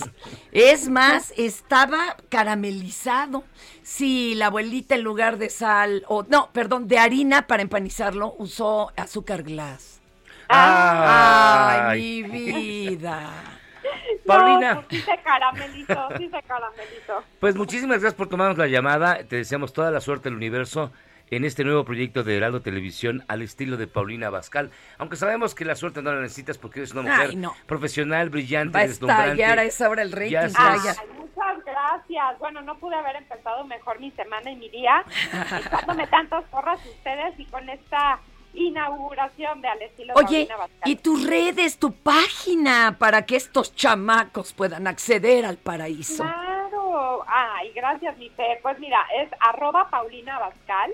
es 0.52 0.90
más, 0.90 1.34
estaba 1.38 2.18
caramelizado. 2.30 3.44
Sí, 3.82 4.34
la 4.36 4.48
abuelita 4.48 4.96
en 4.96 5.04
lugar 5.04 5.38
de 5.38 5.50
sal, 5.50 6.04
o 6.08 6.24
no, 6.24 6.50
perdón, 6.52 6.88
de 6.88 7.00
harina 7.00 7.48
para 7.48 7.62
empanizarlo, 7.62 8.36
usó 8.38 8.92
azúcar 8.96 9.44
glass. 9.44 10.02
Ah. 10.50 11.90
Ay, 11.90 12.24
mi 12.24 12.52
vida. 12.52 13.60
Paulina. 14.26 14.76
No, 14.76 14.88
pues 14.88 15.02
sí 15.02 15.12
se 15.12 15.22
caramelizó, 15.24 16.08
sí 16.18 16.30
se 16.30 16.44
caramelizó. 16.44 17.24
Pues 17.40 17.56
muchísimas 17.56 18.00
gracias 18.00 18.14
por 18.14 18.30
tomarnos 18.30 18.58
la 18.58 18.68
llamada. 18.68 19.24
Te 19.24 19.38
deseamos 19.38 19.74
toda 19.74 19.92
la 19.92 20.02
suerte 20.02 20.30
del 20.30 20.36
universo 20.36 20.92
en 21.36 21.46
este 21.46 21.64
nuevo 21.64 21.84
proyecto 21.86 22.24
de 22.24 22.38
Heraldo 22.38 22.62
Televisión 22.62 23.24
al 23.28 23.42
estilo 23.42 23.78
de 23.78 23.88
Paulina 23.88 24.30
Bascal. 24.30 24.72
Aunque 24.98 25.16
sabemos 25.16 25.56
que 25.56 25.66
la 25.66 25.76
suerte 25.76 26.02
no 26.02 26.14
la 26.14 26.22
necesitas 26.22 26.58
porque 26.58 26.80
eres 26.80 26.92
una 26.94 27.04
mujer 27.04 27.28
Ay, 27.32 27.36
no. 27.36 27.54
profesional, 27.66 28.30
brillante, 28.30 28.78
Va 28.78 28.84
a 28.84 28.88
deslumbrante. 28.88 29.32
estallar 29.32 29.60
a 29.60 29.64
esa 29.64 29.90
hora 29.90 30.02
el 30.02 30.12
rating, 30.12 30.36
Ay, 30.58 30.78
muchas 31.18 31.64
gracias. 31.66 32.40
Bueno, 32.40 32.62
no 32.62 32.78
pude 32.78 32.96
haber 32.96 33.16
empezado 33.16 33.66
mejor 33.66 34.00
mi 34.00 34.12
semana 34.12 34.52
y 34.52 34.56
mi 34.56 34.70
día, 34.70 35.04
echándome 35.66 36.08
tantas 36.08 36.44
porras 36.46 36.80
ustedes 36.86 37.40
y 37.40 37.46
con 37.46 37.68
esta 37.70 38.20
inauguración 38.54 39.62
de 39.62 39.68
Al 39.68 39.82
estilo 39.82 40.14
Oye, 40.16 40.46
Paulina 40.48 40.58
Bascal. 40.58 40.92
y 40.92 40.96
tus 40.98 41.28
redes, 41.28 41.80
tu 41.80 41.92
página, 41.94 42.98
para 43.00 43.26
que 43.26 43.36
estos 43.36 43.76
chamacos 43.76 44.54
puedan 44.54 44.86
acceder 44.88 45.46
al 45.46 45.58
paraíso. 45.58 46.24
Claro. 46.24 47.24
Ay, 47.28 47.72
gracias, 47.74 48.16
mi 48.18 48.30
Fer. 48.30 48.60
Pues 48.62 48.78
mira, 48.80 49.00
es 49.22 49.30
arroba 49.40 49.90
Paulina 49.90 50.38
Bascal. 50.40 50.92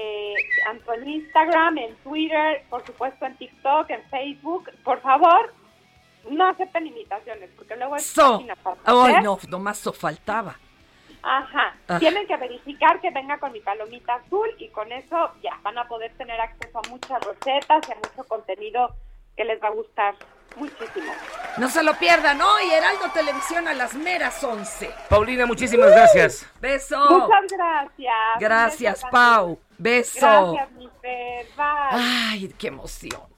Eh, 0.00 0.34
tanto 0.64 0.92
en 0.94 1.08
Instagram, 1.08 1.78
en 1.78 1.96
Twitter, 1.96 2.62
por 2.70 2.86
supuesto 2.86 3.26
en 3.26 3.36
TikTok, 3.36 3.90
en 3.90 4.02
Facebook. 4.04 4.70
Por 4.84 5.00
favor, 5.00 5.52
no 6.30 6.46
acepten 6.46 6.86
invitaciones, 6.86 7.50
porque 7.56 7.74
luego 7.74 7.96
es 7.96 8.06
So. 8.06 8.34
página 8.34 8.54
para 8.56 8.76
Ay, 8.84 9.10
hacer. 9.12 9.22
no, 9.24 9.38
nomás 9.48 9.80
eso 9.80 9.92
faltaba. 9.92 10.56
Ajá. 11.20 11.74
Ah. 11.88 11.98
Tienen 11.98 12.28
que 12.28 12.36
verificar 12.36 13.00
que 13.00 13.10
venga 13.10 13.38
con 13.38 13.50
mi 13.52 13.58
palomita 13.60 14.14
azul 14.14 14.48
y 14.58 14.68
con 14.68 14.92
eso 14.92 15.32
ya 15.42 15.58
van 15.62 15.76
a 15.76 15.88
poder 15.88 16.12
tener 16.16 16.40
acceso 16.40 16.78
a 16.78 16.88
muchas 16.88 17.20
recetas 17.24 17.88
y 17.88 17.92
a 17.92 17.96
mucho 17.96 18.24
contenido 18.28 18.94
que 19.36 19.44
les 19.44 19.60
va 19.60 19.66
a 19.68 19.72
gustar 19.72 20.14
muchísimo. 20.58 21.12
No 21.56 21.68
se 21.70 21.82
lo 21.82 21.94
pierdan 21.94 22.40
hoy, 22.40 22.70
Heraldo 22.70 23.10
Televisión 23.12 23.66
a 23.68 23.74
las 23.74 23.94
meras 23.94 24.42
11. 24.42 24.90
Paulina, 25.08 25.46
muchísimas 25.46 25.90
gracias. 25.90 26.46
Beso. 26.60 26.98
Muchas 27.10 27.50
gracias. 27.50 28.14
Gracias, 28.38 29.02
Pau. 29.10 29.58
Beso. 29.76 30.54
Gracias, 30.54 30.70
mi 30.72 30.88
Fer. 31.00 31.46
Bye. 31.56 31.64
Ay, 31.92 32.54
qué 32.58 32.68
emoción. 32.68 33.37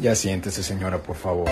Ya 0.00 0.14
siéntese, 0.14 0.62
señora, 0.62 0.98
por 1.02 1.16
favor. 1.16 1.48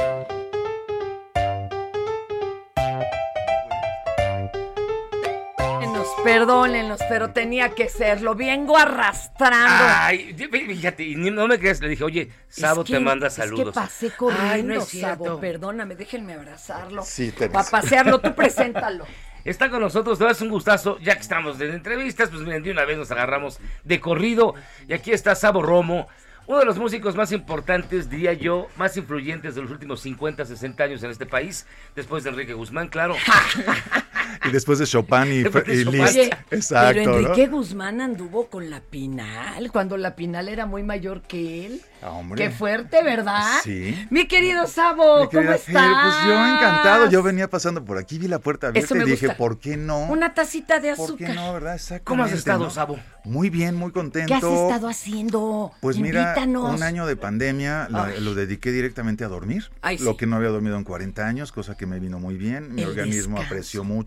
Perdónenos, 5.57 6.07
perdónenos, 6.24 7.01
pero 7.09 7.30
tenía 7.30 7.70
que 7.70 7.88
ser. 7.88 8.20
Lo 8.22 8.34
vengo 8.34 8.76
arrastrando. 8.76 9.84
Ay, 9.88 10.34
fíjate, 10.34 11.07
no 11.16 11.47
me 11.49 11.59
creas, 11.59 11.80
le 11.80 11.88
dije, 11.88 12.05
oye, 12.05 12.30
Sabo 12.49 12.82
Es 12.82 12.86
que- 12.88 12.92
te 12.94 13.01
manda 13.01 13.26
Es 13.28 13.34
saludos. 13.34 13.66
que 13.68 13.72
pasé 13.72 14.11
corriendo, 14.11 14.53
Ay, 14.53 14.62
no 14.62 14.74
es 14.74 14.88
Sabo. 14.88 15.40
Perdóname, 15.40 15.94
déjenme 15.97 16.34
abrazarlo. 16.34 17.03
Sí, 17.03 17.32
Para 17.53 17.68
pasearlo, 17.68 18.20
tú 18.20 18.34
preséntalo. 18.34 19.07
Está 19.44 19.70
con 19.70 19.80
nosotros, 19.80 20.18
te 20.18 20.24
vas 20.24 20.40
un 20.40 20.49
gustazo, 20.49 20.99
ya 20.99 21.14
que 21.14 21.20
estamos 21.20 21.57
de 21.57 21.72
entrevistas, 21.72 22.30
pues 22.30 22.42
miren, 22.42 22.64
de 22.64 22.72
una 22.72 22.84
vez 22.84 22.99
nos 22.99 23.12
agarramos 23.12 23.61
de 23.84 24.01
corrido. 24.01 24.55
Y 24.88 24.92
aquí 24.92 25.12
está 25.12 25.36
Sabo 25.36 25.62
Romo, 25.62 26.09
uno 26.47 26.61
de 26.61 26.64
los 26.64 26.78
músicos 26.78 27.16
más 27.16 27.32
importantes, 27.32 28.09
diría 28.09 28.32
yo, 28.32 28.68
más 28.76 28.97
influyentes 28.97 29.55
de 29.55 29.62
los 29.62 29.70
últimos 29.70 30.01
50, 30.01 30.44
60 30.44 30.84
años 30.84 31.03
en 31.03 31.11
este 31.11 31.26
país, 31.26 31.66
después 31.94 32.24
de 32.24 32.30
Enrique 32.30 32.55
Guzmán, 32.55 32.88
claro. 32.88 33.16
Y 34.44 34.50
después 34.52 34.78
de 34.78 34.86
Chopin 34.86 35.26
y, 35.26 35.34
y. 35.72 35.84
Liszt. 35.84 36.08
Oye, 36.16 36.30
Exacto. 36.50 36.92
pero 36.94 37.12
¿no? 37.12 37.18
Enrique 37.18 37.46
Guzmán 37.48 38.00
anduvo 38.00 38.48
con 38.48 38.70
la 38.70 38.80
Pinal, 38.80 39.70
cuando 39.72 39.96
la 39.96 40.14
Pinal 40.16 40.48
era 40.48 40.66
muy 40.66 40.82
mayor 40.82 41.22
que 41.22 41.66
él. 41.66 41.80
Ah, 42.02 42.10
hombre. 42.10 42.44
Qué 42.44 42.50
fuerte, 42.50 43.02
¿verdad? 43.02 43.42
Sí. 43.64 44.06
Mi 44.10 44.28
querido 44.28 44.66
Sabo, 44.66 45.22
Mi 45.22 45.28
querida 45.28 45.52
¿cómo 45.52 45.58
Fer, 45.64 45.74
estás? 45.76 46.02
Pues 46.02 46.14
yo 46.26 46.32
encantado, 46.46 47.10
yo 47.10 47.22
venía 47.22 47.48
pasando 47.48 47.84
por 47.84 47.98
aquí, 47.98 48.18
vi 48.18 48.28
la 48.28 48.38
puerta 48.38 48.68
abierta 48.68 48.94
y 48.96 49.00
dije, 49.04 49.26
gusta. 49.26 49.36
¿por 49.36 49.58
qué 49.58 49.76
no? 49.76 50.00
Una 50.06 50.34
tacita 50.34 50.78
de 50.78 50.94
¿Por 50.94 51.16
qué 51.16 51.24
azúcar. 51.26 51.34
no, 51.34 51.52
verdad? 51.54 51.74
Exactamente. 51.74 52.04
¿Cómo 52.04 52.24
has 52.24 52.32
estado, 52.32 52.64
¿no? 52.64 52.70
Sabo? 52.70 52.98
Muy 53.24 53.50
bien, 53.50 53.74
muy 53.74 53.90
contento. 53.92 54.28
¿Qué 54.28 54.34
has 54.34 54.44
estado 54.44 54.88
haciendo? 54.88 55.72
Pues 55.80 55.98
mira, 55.98 56.20
Invítanos. 56.28 56.74
un 56.74 56.82
año 56.82 57.06
de 57.06 57.16
pandemia 57.16 57.88
la- 57.90 58.08
lo 58.20 58.34
dediqué 58.34 58.70
directamente 58.70 59.24
a 59.24 59.28
dormir, 59.28 59.70
Ay, 59.82 59.98
lo 59.98 60.16
que 60.16 60.26
no 60.26 60.36
había 60.36 60.50
dormido 60.50 60.76
en 60.76 60.84
40 60.84 61.26
años, 61.26 61.50
cosa 61.50 61.76
que 61.76 61.86
me 61.86 61.98
vino 61.98 62.20
muy 62.20 62.36
bien, 62.36 62.74
mi 62.74 62.82
El 62.82 62.90
organismo 62.90 63.36
descanso. 63.38 63.54
apreció 63.54 63.84
mucho. 63.84 64.05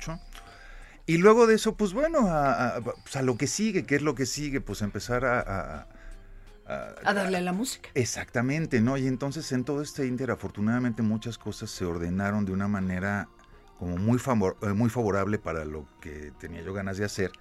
Y 1.06 1.18
luego 1.18 1.48
de 1.48 1.56
eso, 1.56 1.76
pues 1.76 1.94
bueno, 1.94 2.28
a, 2.28 2.78
a- 2.78 2.82
pues, 2.82 3.16
a 3.16 3.22
lo 3.24 3.36
que 3.38 3.48
sigue, 3.48 3.84
¿qué 3.86 3.96
es 3.96 4.02
lo 4.02 4.14
que 4.16 4.26
sigue? 4.26 4.62
Pues 4.62 4.82
empezar 4.82 5.26
a... 5.26 5.88
a- 6.68 7.14
darle 7.14 7.38
a 7.38 7.42
la 7.42 7.52
música. 7.54 7.90
Exactamente, 7.96 8.80
¿no? 8.82 8.96
Y 8.98 9.08
entonces 9.08 9.52
en 9.52 9.64
todo 9.64 9.82
este 9.82 10.06
inter, 10.06 10.30
afortunadamente 10.30 11.02
muchas 11.02 11.38
cosas 11.40 11.72
se 11.72 11.84
ordenaron 11.86 12.46
de 12.46 12.52
una 12.52 12.68
manera 12.68 13.28
como 13.80 13.98
muy, 13.98 14.20
favor- 14.20 14.58
eh, 14.62 14.74
muy 14.74 14.90
favorable 14.90 15.40
para 15.40 15.66
lo 15.66 15.88
que 16.00 16.32
tenía 16.40 16.62
yo 16.62 16.74
ganas 16.74 16.98
de 16.98 17.06
hacer, 17.06 17.32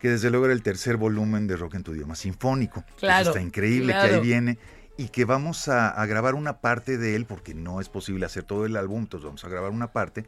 que 0.00 0.08
desde 0.10 0.30
luego 0.30 0.46
era 0.46 0.54
el 0.54 0.62
tercer 0.62 0.96
volumen 0.96 1.46
de 1.46 1.56
Rock 1.56 1.74
en 1.74 1.84
tu 1.84 1.94
idioma 1.94 2.16
sinfónico. 2.16 2.80
Eso 2.80 2.96
Claro, 2.96 3.28
está 3.30 3.40
increíble 3.40 3.92
que 3.92 3.98
claro. 4.00 4.14
ahí 4.16 4.20
viene 4.20 4.58
y 4.96 5.08
que 5.10 5.24
vamos 5.24 5.68
a, 5.68 5.90
a 5.90 6.06
grabar 6.06 6.34
una 6.34 6.60
parte 6.60 6.98
de 6.98 7.14
él, 7.14 7.26
porque 7.26 7.54
no 7.54 7.80
es 7.80 7.88
posible 7.88 8.26
hacer 8.26 8.42
todo 8.42 8.66
el 8.66 8.76
álbum, 8.76 9.02
entonces 9.02 9.26
vamos 9.26 9.44
a 9.44 9.48
grabar 9.48 9.70
una 9.70 9.92
parte 9.92 10.26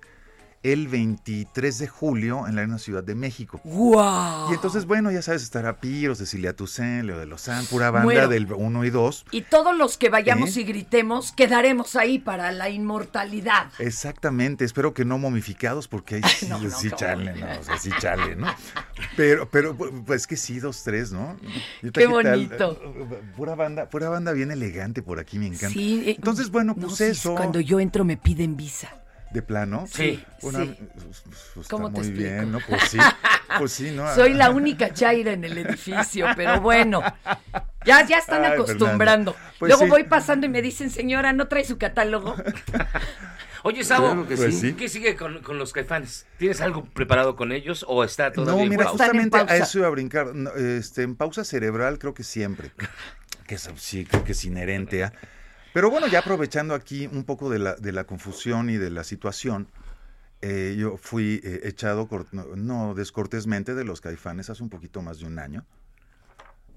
el 0.62 0.88
23 0.88 1.78
de 1.78 1.86
julio 1.86 2.46
en 2.48 2.56
la 2.56 2.62
Arena 2.62 2.78
Ciudad 2.78 3.04
de 3.04 3.14
México. 3.14 3.60
¡Guau! 3.64 4.50
Y 4.50 4.54
entonces, 4.54 4.86
bueno, 4.86 5.10
ya 5.12 5.22
sabes, 5.22 5.42
estará 5.42 5.80
Piro, 5.80 6.14
Cecilia 6.14 6.54
Toussaint, 6.54 7.04
Leo 7.04 7.18
de 7.18 7.26
Lozán, 7.26 7.64
pura 7.66 7.90
banda 7.90 8.26
del 8.26 8.52
1 8.52 8.84
y 8.84 8.90
2. 8.90 9.26
Y 9.30 9.42
todos 9.42 9.76
los 9.76 9.96
que 9.96 10.08
vayamos 10.08 10.56
¿Eh? 10.56 10.60
y 10.60 10.64
gritemos, 10.64 11.32
quedaremos 11.32 11.94
ahí 11.96 12.18
para 12.18 12.50
la 12.52 12.70
inmortalidad. 12.70 13.70
Exactamente, 13.78 14.64
espero 14.64 14.94
que 14.94 15.04
no 15.04 15.16
momificados, 15.18 15.86
porque 15.88 16.16
ahí 16.16 16.22
sí, 16.38 16.46
no, 16.48 16.58
no, 16.60 16.70
sí 16.70 16.90
chale, 16.90 17.34
no, 17.34 17.46
o 17.60 17.62
sea, 17.62 17.78
sí 17.78 17.90
chale, 18.00 18.34
¿no? 18.36 18.48
Pero, 19.16 19.48
pero, 19.50 19.76
pu- 19.76 20.04
pues 20.04 20.26
que 20.26 20.36
sí, 20.36 20.58
dos, 20.58 20.82
tres, 20.82 21.12
¿no? 21.12 21.36
Qué 21.80 21.90
¿qué 21.92 22.04
tal? 22.04 22.08
bonito. 22.08 22.80
Pura 23.36 23.54
banda, 23.54 23.88
pura 23.88 24.08
banda 24.08 24.32
bien 24.32 24.50
elegante 24.50 25.02
por 25.02 25.20
aquí, 25.20 25.38
me 25.38 25.46
encanta. 25.46 25.68
Sí, 25.70 26.02
eh, 26.06 26.14
Entonces, 26.18 26.50
bueno, 26.50 26.74
no, 26.76 26.86
pues 26.88 26.98
sí, 26.98 27.04
eso. 27.04 27.34
Cuando 27.36 27.60
yo 27.60 27.78
entro 27.80 28.04
me 28.04 28.16
piden 28.16 28.56
visa. 28.56 28.88
¿De 29.30 29.42
plano? 29.42 29.86
Sí, 29.86 30.24
Una- 30.42 30.60
sí. 30.64 30.76
pues, 30.94 31.22
pues, 31.54 31.68
¿Cómo 31.68 31.88
está 31.88 32.00
te 32.00 32.00
muy 32.08 32.08
explico? 32.08 32.34
bien, 32.34 32.52
¿no? 32.52 32.60
Pues 32.66 32.82
sí, 32.88 32.98
pues 33.58 33.72
sí, 33.72 33.90
¿no? 33.90 34.14
Soy 34.14 34.32
la 34.34 34.50
única 34.50 34.92
chaira 34.94 35.32
en 35.32 35.44
el 35.44 35.58
edificio, 35.58 36.26
pero 36.34 36.60
bueno, 36.62 37.02
ya, 37.84 38.06
ya 38.06 38.18
están 38.18 38.44
Ay, 38.44 38.52
acostumbrando. 38.52 39.36
Pues 39.58 39.68
Luego 39.68 39.84
sí. 39.84 39.90
voy 39.90 40.04
pasando 40.04 40.46
y 40.46 40.48
me 40.48 40.62
dicen, 40.62 40.88
señora, 40.90 41.32
¿no 41.34 41.46
trae 41.48 41.64
su 41.64 41.76
catálogo? 41.76 42.36
Oye, 43.64 43.82
Sabo, 43.84 44.06
Claro 44.06 44.28
que 44.28 44.36
Pues 44.36 44.58
sí. 44.58 44.72
¿qué 44.74 44.88
sigue 44.88 45.16
con, 45.16 45.42
con 45.42 45.58
los 45.58 45.72
caifanes? 45.72 46.26
¿Tienes 46.38 46.60
algo 46.60 46.84
preparado 46.84 47.34
con 47.36 47.50
ellos 47.52 47.84
o 47.88 48.04
está 48.04 48.32
todavía 48.32 48.54
No, 48.56 48.62
en 48.62 48.68
mira, 48.70 48.84
pausa? 48.84 49.04
justamente 49.04 49.36
a 49.36 49.56
eso 49.56 49.78
iba 49.78 49.88
a 49.88 49.90
brincar. 49.90 50.34
No, 50.34 50.52
este, 50.54 51.02
en 51.02 51.16
pausa 51.16 51.44
cerebral 51.44 51.98
creo 51.98 52.14
que 52.14 52.22
siempre. 52.24 52.72
Que 53.46 53.54
eso 53.54 53.72
sí, 53.78 54.04
creo 54.04 54.24
que 54.24 54.32
es 54.32 54.44
inherente 54.44 55.04
a. 55.04 55.12
Pero 55.78 55.92
bueno, 55.92 56.08
ya 56.08 56.18
aprovechando 56.18 56.74
aquí 56.74 57.06
un 57.06 57.22
poco 57.22 57.48
de 57.50 57.60
la, 57.60 57.76
de 57.76 57.92
la 57.92 58.02
confusión 58.02 58.68
y 58.68 58.78
de 58.78 58.90
la 58.90 59.04
situación, 59.04 59.68
eh, 60.42 60.74
yo 60.76 60.96
fui 60.96 61.40
eh, 61.44 61.60
echado, 61.66 62.08
no, 62.32 62.46
no, 62.56 62.94
descortésmente 62.94 63.76
de 63.76 63.84
los 63.84 64.00
caifanes 64.00 64.50
hace 64.50 64.60
un 64.64 64.70
poquito 64.70 65.02
más 65.02 65.20
de 65.20 65.26
un 65.26 65.38
año. 65.38 65.64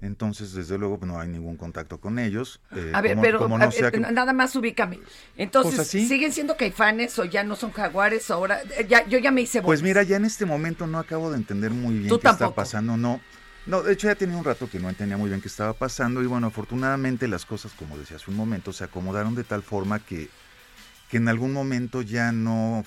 Entonces, 0.02 0.52
desde 0.52 0.78
luego, 0.78 1.00
no 1.04 1.18
hay 1.18 1.26
ningún 1.26 1.56
contacto 1.56 1.98
con 1.98 2.20
ellos. 2.20 2.60
eh, 2.76 2.92
A 2.94 3.00
ver, 3.00 3.14
como- 3.14 3.22
pero 3.22 3.38
como 3.38 3.56
a 3.56 3.58
no 3.58 3.64
ver, 3.70 3.74
sea 3.74 3.90
que- 3.90 3.98
nada 3.98 4.32
más 4.32 4.54
ubícame. 4.54 5.00
Entonces, 5.36 5.74
Pues 5.74 5.88
así. 5.88 6.06
¿siguen 6.06 6.30
siendo 6.32 6.56
caifanes 6.56 7.18
o 7.18 7.24
ya 7.24 7.42
no 7.42 7.56
son 7.56 7.72
jaguares? 7.72 8.30
Ahora, 8.30 8.60
ya, 8.88 9.04
yo 9.08 9.18
ya 9.18 9.32
me 9.32 9.40
hice 9.40 9.62
Pues 9.62 9.80
bolas. 9.80 9.82
mira, 9.82 10.02
ya 10.04 10.16
en 10.16 10.26
este 10.26 10.46
momento 10.46 10.86
no 10.86 11.00
acabo 11.00 11.28
de 11.32 11.38
entender 11.38 11.72
muy 11.72 11.96
bien 11.98 12.08
Tú 12.08 12.20
qué 12.20 12.28
está 12.28 12.54
pasando, 12.54 12.96
no. 12.96 13.20
No, 13.66 13.82
de 13.82 13.92
hecho 13.92 14.08
ya 14.08 14.14
tenía 14.14 14.36
un 14.36 14.44
rato 14.44 14.68
que 14.68 14.78
no 14.80 14.88
entendía 14.88 15.16
muy 15.16 15.28
bien 15.28 15.40
qué 15.40 15.48
estaba 15.48 15.72
pasando 15.72 16.22
y 16.22 16.26
bueno, 16.26 16.48
afortunadamente 16.48 17.28
las 17.28 17.44
cosas, 17.44 17.72
como 17.72 17.96
decía 17.96 18.16
hace 18.16 18.30
un 18.30 18.36
momento, 18.36 18.72
se 18.72 18.84
acomodaron 18.84 19.34
de 19.34 19.44
tal 19.44 19.62
forma 19.62 20.00
que, 20.00 20.28
que 21.10 21.18
en 21.18 21.28
algún 21.28 21.52
momento 21.52 22.02
ya 22.02 22.32
no, 22.32 22.84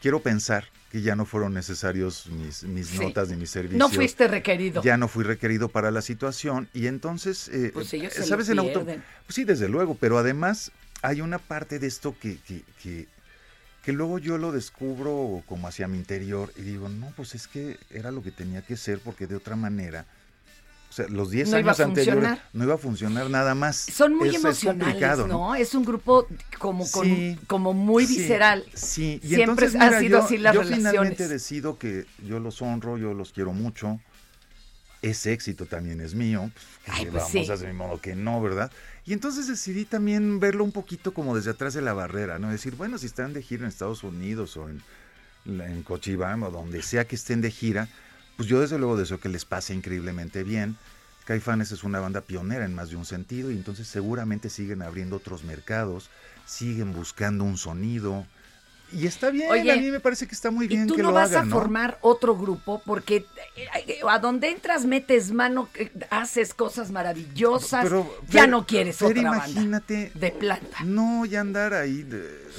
quiero 0.00 0.20
pensar 0.20 0.64
que 0.90 1.02
ya 1.02 1.16
no 1.16 1.26
fueron 1.26 1.52
necesarios 1.52 2.28
mis, 2.28 2.62
mis 2.62 2.86
Sí. 2.88 2.98
notas 2.98 3.28
ni 3.28 3.36
mis 3.36 3.50
servicios. 3.50 3.78
No 3.78 3.90
fuiste 3.90 4.26
requerido. 4.26 4.82
Ya 4.82 4.96
no 4.96 5.08
fui 5.08 5.24
requerido 5.24 5.68
para 5.68 5.90
la 5.90 6.00
situación 6.00 6.68
y 6.72 6.86
entonces, 6.86 7.48
eh, 7.48 7.72
Pues 7.74 7.92
ellos 7.92 8.12
se 8.12 8.20
lo 8.20 8.26
¿sabes? 8.26 8.48
En 8.48 8.58
auto, 8.60 8.84
pues 8.84 8.98
sí, 9.28 9.44
desde 9.44 9.68
luego, 9.68 9.96
pero 9.96 10.16
además 10.16 10.70
hay 11.02 11.20
una 11.20 11.38
parte 11.38 11.78
de 11.78 11.88
esto 11.88 12.16
que, 12.18 12.38
que, 12.38 12.62
que, 12.82 13.06
que 13.88 13.94
luego 13.94 14.18
yo 14.18 14.36
lo 14.36 14.52
descubro 14.52 15.42
como 15.46 15.66
hacia 15.66 15.88
mi 15.88 15.96
interior 15.96 16.52
y 16.58 16.60
digo, 16.60 16.90
no, 16.90 17.10
pues 17.16 17.34
es 17.34 17.48
que 17.48 17.78
era 17.90 18.10
lo 18.10 18.22
que 18.22 18.30
tenía 18.30 18.60
que 18.60 18.76
ser 18.76 18.98
porque 18.98 19.26
de 19.26 19.34
otra 19.34 19.56
manera, 19.56 20.04
o 20.90 20.92
sea, 20.92 21.08
los 21.08 21.30
10 21.30 21.48
No 21.48 21.58
iba 21.58 21.70
a 21.70 21.72
años 21.74 21.80
anteriores 21.80 22.22
funcionar. 22.22 22.48
no 22.52 22.64
iba 22.64 22.74
a 22.74 22.76
funcionar 22.76 23.30
nada 23.30 23.54
más. 23.54 23.76
Son 23.76 24.14
muy 24.14 24.28
Es- 24.28 24.34
es 24.34 24.44
emocionales, 24.44 25.26
¿no? 25.26 25.54
Es 25.54 25.74
un 25.74 25.86
grupo 25.86 26.26
como, 26.58 26.86
con- 26.90 27.06
Sí, 27.06 27.38
como 27.46 27.72
muy 27.72 28.04
sí, 28.06 28.18
visceral. 28.18 28.62
Sí, 28.74 29.20
y 29.22 29.28
Siempre 29.28 29.44
entonces, 29.68 29.72
mira, 29.72 30.00
sido 30.00 30.18
yo, 30.18 30.24
así 30.26 30.36
las 30.36 30.54
yo 30.54 30.60
relaciones. 30.60 30.90
finalmente 30.90 31.28
decido 31.28 31.78
que 31.78 32.04
yo 32.26 32.40
los 32.40 32.60
honro, 32.60 32.98
yo 32.98 33.14
los 33.14 33.32
quiero 33.32 33.54
mucho. 33.54 34.00
Ese 35.00 35.32
éxito 35.32 35.66
también 35.66 36.00
es 36.00 36.14
mío. 36.14 36.50
Pues, 36.84 36.98
Ay, 36.98 37.06
pues 37.06 37.14
vamos 37.14 37.30
sí. 37.30 37.50
a 37.50 37.54
hacer 37.54 37.72
modo 37.72 38.00
que 38.00 38.16
no, 38.16 38.40
¿verdad? 38.42 38.72
Y 39.04 39.12
entonces 39.12 39.46
decidí 39.46 39.84
también 39.84 40.40
verlo 40.40 40.64
un 40.64 40.72
poquito 40.72 41.14
como 41.14 41.36
desde 41.36 41.52
atrás 41.52 41.74
de 41.74 41.82
la 41.82 41.92
barrera, 41.92 42.38
¿no? 42.38 42.50
Decir, 42.50 42.74
bueno, 42.74 42.98
si 42.98 43.06
están 43.06 43.32
de 43.32 43.42
gira 43.42 43.62
en 43.62 43.68
Estados 43.68 44.02
Unidos 44.02 44.56
o 44.56 44.68
en, 44.68 44.82
en 45.46 45.84
o 45.88 46.50
donde 46.50 46.82
sea 46.82 47.06
que 47.06 47.16
estén 47.16 47.40
de 47.40 47.50
gira, 47.50 47.88
pues 48.36 48.48
yo 48.48 48.60
desde 48.60 48.78
luego 48.78 48.96
deseo 48.96 49.18
que 49.18 49.28
les 49.28 49.44
pase 49.44 49.74
increíblemente 49.74 50.42
bien. 50.44 50.76
Caifanes 51.24 51.72
es 51.72 51.84
una 51.84 52.00
banda 52.00 52.22
pionera 52.22 52.64
en 52.64 52.74
más 52.74 52.90
de 52.90 52.96
un 52.96 53.04
sentido 53.04 53.50
y 53.50 53.54
entonces 53.54 53.86
seguramente 53.86 54.48
siguen 54.48 54.82
abriendo 54.82 55.16
otros 55.16 55.44
mercados, 55.44 56.08
siguen 56.46 56.92
buscando 56.92 57.44
un 57.44 57.58
sonido. 57.58 58.26
Y 58.92 59.06
está 59.06 59.30
bien, 59.30 59.50
Oye, 59.50 59.70
a 59.70 59.76
mí 59.76 59.90
me 59.90 60.00
parece 60.00 60.26
que 60.26 60.34
está 60.34 60.50
muy 60.50 60.66
bien 60.66 60.84
y 60.84 60.86
tú 60.86 60.94
que 60.96 61.02
no 61.02 61.08
lo 61.08 61.14
vas 61.14 61.30
hagan, 61.30 61.42
a 61.42 61.46
¿no? 61.46 61.54
formar 61.56 61.98
otro 62.00 62.36
grupo 62.36 62.80
porque 62.86 63.26
eh, 63.56 64.00
a 64.08 64.18
donde 64.18 64.48
entras 64.48 64.86
metes 64.86 65.30
mano, 65.30 65.68
eh, 65.74 65.90
haces 66.10 66.54
cosas 66.54 66.90
maravillosas, 66.90 67.82
Pero, 67.84 68.10
ya 68.28 68.46
no 68.46 68.66
quieres 68.66 68.96
Fer, 68.96 69.10
otra 69.18 69.30
banda 69.30 69.48
imagínate 69.48 70.10
de 70.14 70.30
planta. 70.30 70.78
No, 70.84 71.24
ya 71.26 71.40
andar 71.40 71.74
ahí, 71.74 72.08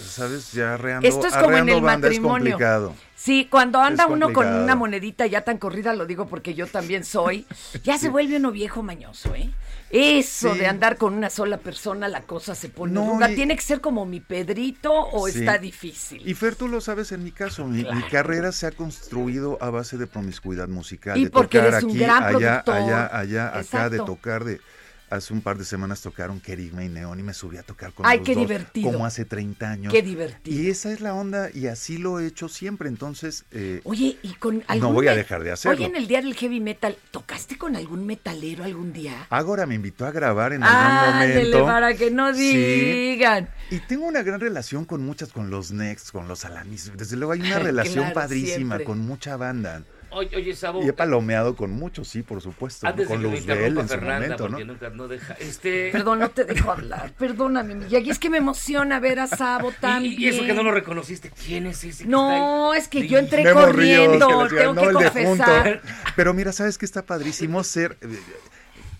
¿sabes? 0.07 0.51
Ya 0.51 0.75
arreando, 0.75 1.07
Esto 1.07 1.27
es 1.27 1.35
como 1.35 1.57
en 1.57 1.69
el 1.69 1.81
banda 1.81 2.07
matrimonio. 2.09 2.47
es 2.47 2.51
complicado. 2.53 2.95
Sí, 3.15 3.47
cuando 3.49 3.81
anda 3.81 4.05
Es 4.05 4.09
uno 4.09 4.31
con 4.31 4.47
una 4.47 4.75
monedita 4.75 5.25
ya 5.25 5.41
tan 5.41 5.57
corrida, 5.57 5.93
lo 5.93 6.05
digo 6.05 6.27
porque 6.27 6.53
yo 6.53 6.67
también 6.67 7.03
soy, 7.03 7.45
ya 7.83 7.97
se 7.97 8.07
vuelve 8.09 8.37
uno 8.37 8.51
viejo 8.51 8.81
mañoso, 8.83 9.33
¿eh? 9.35 9.49
Eso 9.91 10.53
Sí. 10.53 10.59
de 10.59 10.67
andar 10.67 10.97
con 10.97 11.13
una 11.13 11.29
sola 11.29 11.57
persona, 11.57 12.07
la 12.07 12.21
cosa 12.21 12.53
se 12.53 12.69
pone 12.69 12.93
No, 12.93 13.13
ruda. 13.13 13.31
y- 13.31 13.35
¿Tiene 13.35 13.55
que 13.55 13.61
ser 13.61 13.81
como 13.81 14.05
mi 14.05 14.19
Pedrito 14.19 14.93
o 14.93 15.27
Sí. 15.27 15.39
está 15.39 15.57
difícil? 15.57 16.21
Y 16.27 16.33
Fer, 16.35 16.55
tú 16.55 16.67
lo 16.67 16.79
sabes 16.79 17.11
en 17.11 17.23
mi 17.23 17.31
caso, 17.31 17.65
mi, 17.65 17.83
mi 17.83 18.03
carrera 18.03 18.51
se 18.51 18.67
ha 18.67 18.71
construido 18.71 19.57
a 19.61 19.69
base 19.71 19.97
de 19.97 20.05
promiscuidad 20.07 20.67
musical, 20.67 21.17
Y 21.17 21.25
de 21.25 21.31
porque 21.31 21.57
tocar 21.57 21.73
eres 21.73 21.83
un 21.83 21.89
aquí, 21.91 21.99
gran 21.99 22.23
allá, 22.23 22.63
productor. 22.63 22.75
allá, 22.75 23.17
allá, 23.17 23.57
acá, 23.57 23.89
de 23.89 23.97
tocar 23.97 24.43
de... 24.43 24.61
Hace 25.09 25.33
un 25.33 25.41
par 25.41 25.57
de 25.57 25.65
semanas 25.65 26.01
tocaron 26.01 26.39
Kerigma 26.39 26.83
y 26.83 26.89
Neón 26.89 27.19
y 27.19 27.23
me 27.23 27.33
subí 27.33 27.57
a 27.57 27.63
tocar 27.63 27.93
con 27.93 28.05
Ay, 28.05 28.19
los 28.19 28.25
qué 28.27 28.35
dos, 28.35 28.41
divertido. 28.43 28.91
Como 28.91 29.05
hace 29.05 29.25
30 29.25 29.71
años. 29.71 29.91
Qué 29.93 30.01
divertido. 30.03 30.55
Y 30.61 30.69
esa 30.69 30.91
es 30.91 31.01
la 31.01 31.15
onda 31.15 31.49
y 31.53 31.65
así 31.67 31.97
lo 31.97 32.19
he 32.19 32.27
hecho 32.27 32.47
siempre, 32.47 32.89
entonces... 32.89 33.45
eh, 33.51 33.81
Oye, 33.85 34.17
y 34.21 34.33
con 34.35 34.57
no 34.59 34.63
algún 34.67 34.93
voy 34.93 35.07
a 35.07 35.15
dejar 35.15 35.43
de 35.43 35.51
hacerlo. 35.51 35.77
Oye, 35.77 35.85
en 35.87 35.95
el 35.95 36.07
día 36.07 36.21
del 36.21 36.35
heavy 36.35 36.59
metal, 36.59 36.95
¿tocaste 37.09 37.57
con 37.57 37.75
algún 37.75 38.05
metalero 38.05 38.63
algún 38.63 38.93
día? 38.93 39.25
Ágora 39.31 39.65
me 39.65 39.75
invitó 39.75 40.05
a 40.05 40.11
grabar 40.11 40.53
en 40.53 40.63
algún 40.63 40.79
Ándele, 40.79 41.35
momento. 41.41 41.65
para 41.65 41.93
que 41.95 42.11
no 42.11 42.33
Sí. 42.35 42.55
digan. 42.57 43.49
Y 43.71 43.79
tengo 43.79 44.05
una 44.05 44.21
gran 44.21 44.39
relación 44.39 44.85
con 44.85 45.03
muchas, 45.03 45.31
con 45.31 45.49
los 45.49 45.71
Next, 45.71 46.11
con 46.11 46.27
los 46.27 46.45
Alanis. 46.45 46.91
Desde 46.95 47.15
luego 47.15 47.33
hay 47.33 47.41
una 47.41 47.57
relación 47.59 48.05
Claro, 48.05 48.13
padrísima 48.13 48.55
siempre. 48.75 48.83
con 48.85 48.99
mucha 48.99 49.37
banda. 49.37 49.83
Oye, 50.11 50.35
oye, 50.35 50.55
Sabo, 50.55 50.83
Y 50.83 50.89
he 50.89 50.93
palomeado 50.93 51.55
con 51.55 51.71
muchos, 51.71 52.07
sí, 52.07 52.23
por 52.23 52.41
supuesto. 52.41 52.87
antes 52.87 53.07
de 53.07 53.13
con 53.13 53.21
que 53.21 53.27
me 53.29 53.35
Luzbel 53.35 53.77
en 53.77 53.81
su 53.83 53.87
Fernanda, 53.87 54.19
momento, 54.19 54.43
¿no? 54.45 54.49
porque 54.51 54.65
nunca 54.65 54.89
no 54.89 55.07
deja, 55.07 55.33
este... 55.35 55.89
Perdón, 55.91 56.19
no 56.19 56.29
te 56.29 56.45
dejo 56.45 56.71
hablar. 56.71 57.13
Perdóname, 57.17 57.75
mi 57.75 57.87
Yagi. 57.87 58.09
Es 58.09 58.19
que 58.19 58.29
me 58.29 58.37
emociona 58.39 58.99
ver 58.99 59.19
a 59.19 59.27
Sabo 59.27 59.71
también. 59.79 60.13
Y, 60.19 60.25
y 60.25 60.27
eso 60.29 60.43
que 60.43 60.53
no 60.53 60.63
lo 60.63 60.71
reconociste, 60.71 61.31
¿quién 61.45 61.67
es 61.67 61.83
ese? 61.83 62.03
que 62.03 62.09
No, 62.09 62.73
está 62.73 62.73
ahí? 62.73 62.79
es 62.79 62.87
que 62.87 63.07
yo 63.07 63.17
entré 63.19 63.43
Memo 63.43 63.65
Ríos, 63.67 64.07
corriendo. 64.07 64.47
que 64.47 64.55
tengo 64.55 64.73
no, 64.73 64.81
que 64.81 64.93
confesar. 64.93 65.81
Pero 66.15 66.33
mira, 66.33 66.51
¿sabes 66.51 66.77
qué 66.77 66.85
está 66.85 67.05
padrísimo 67.05 67.63
ser? 67.63 67.97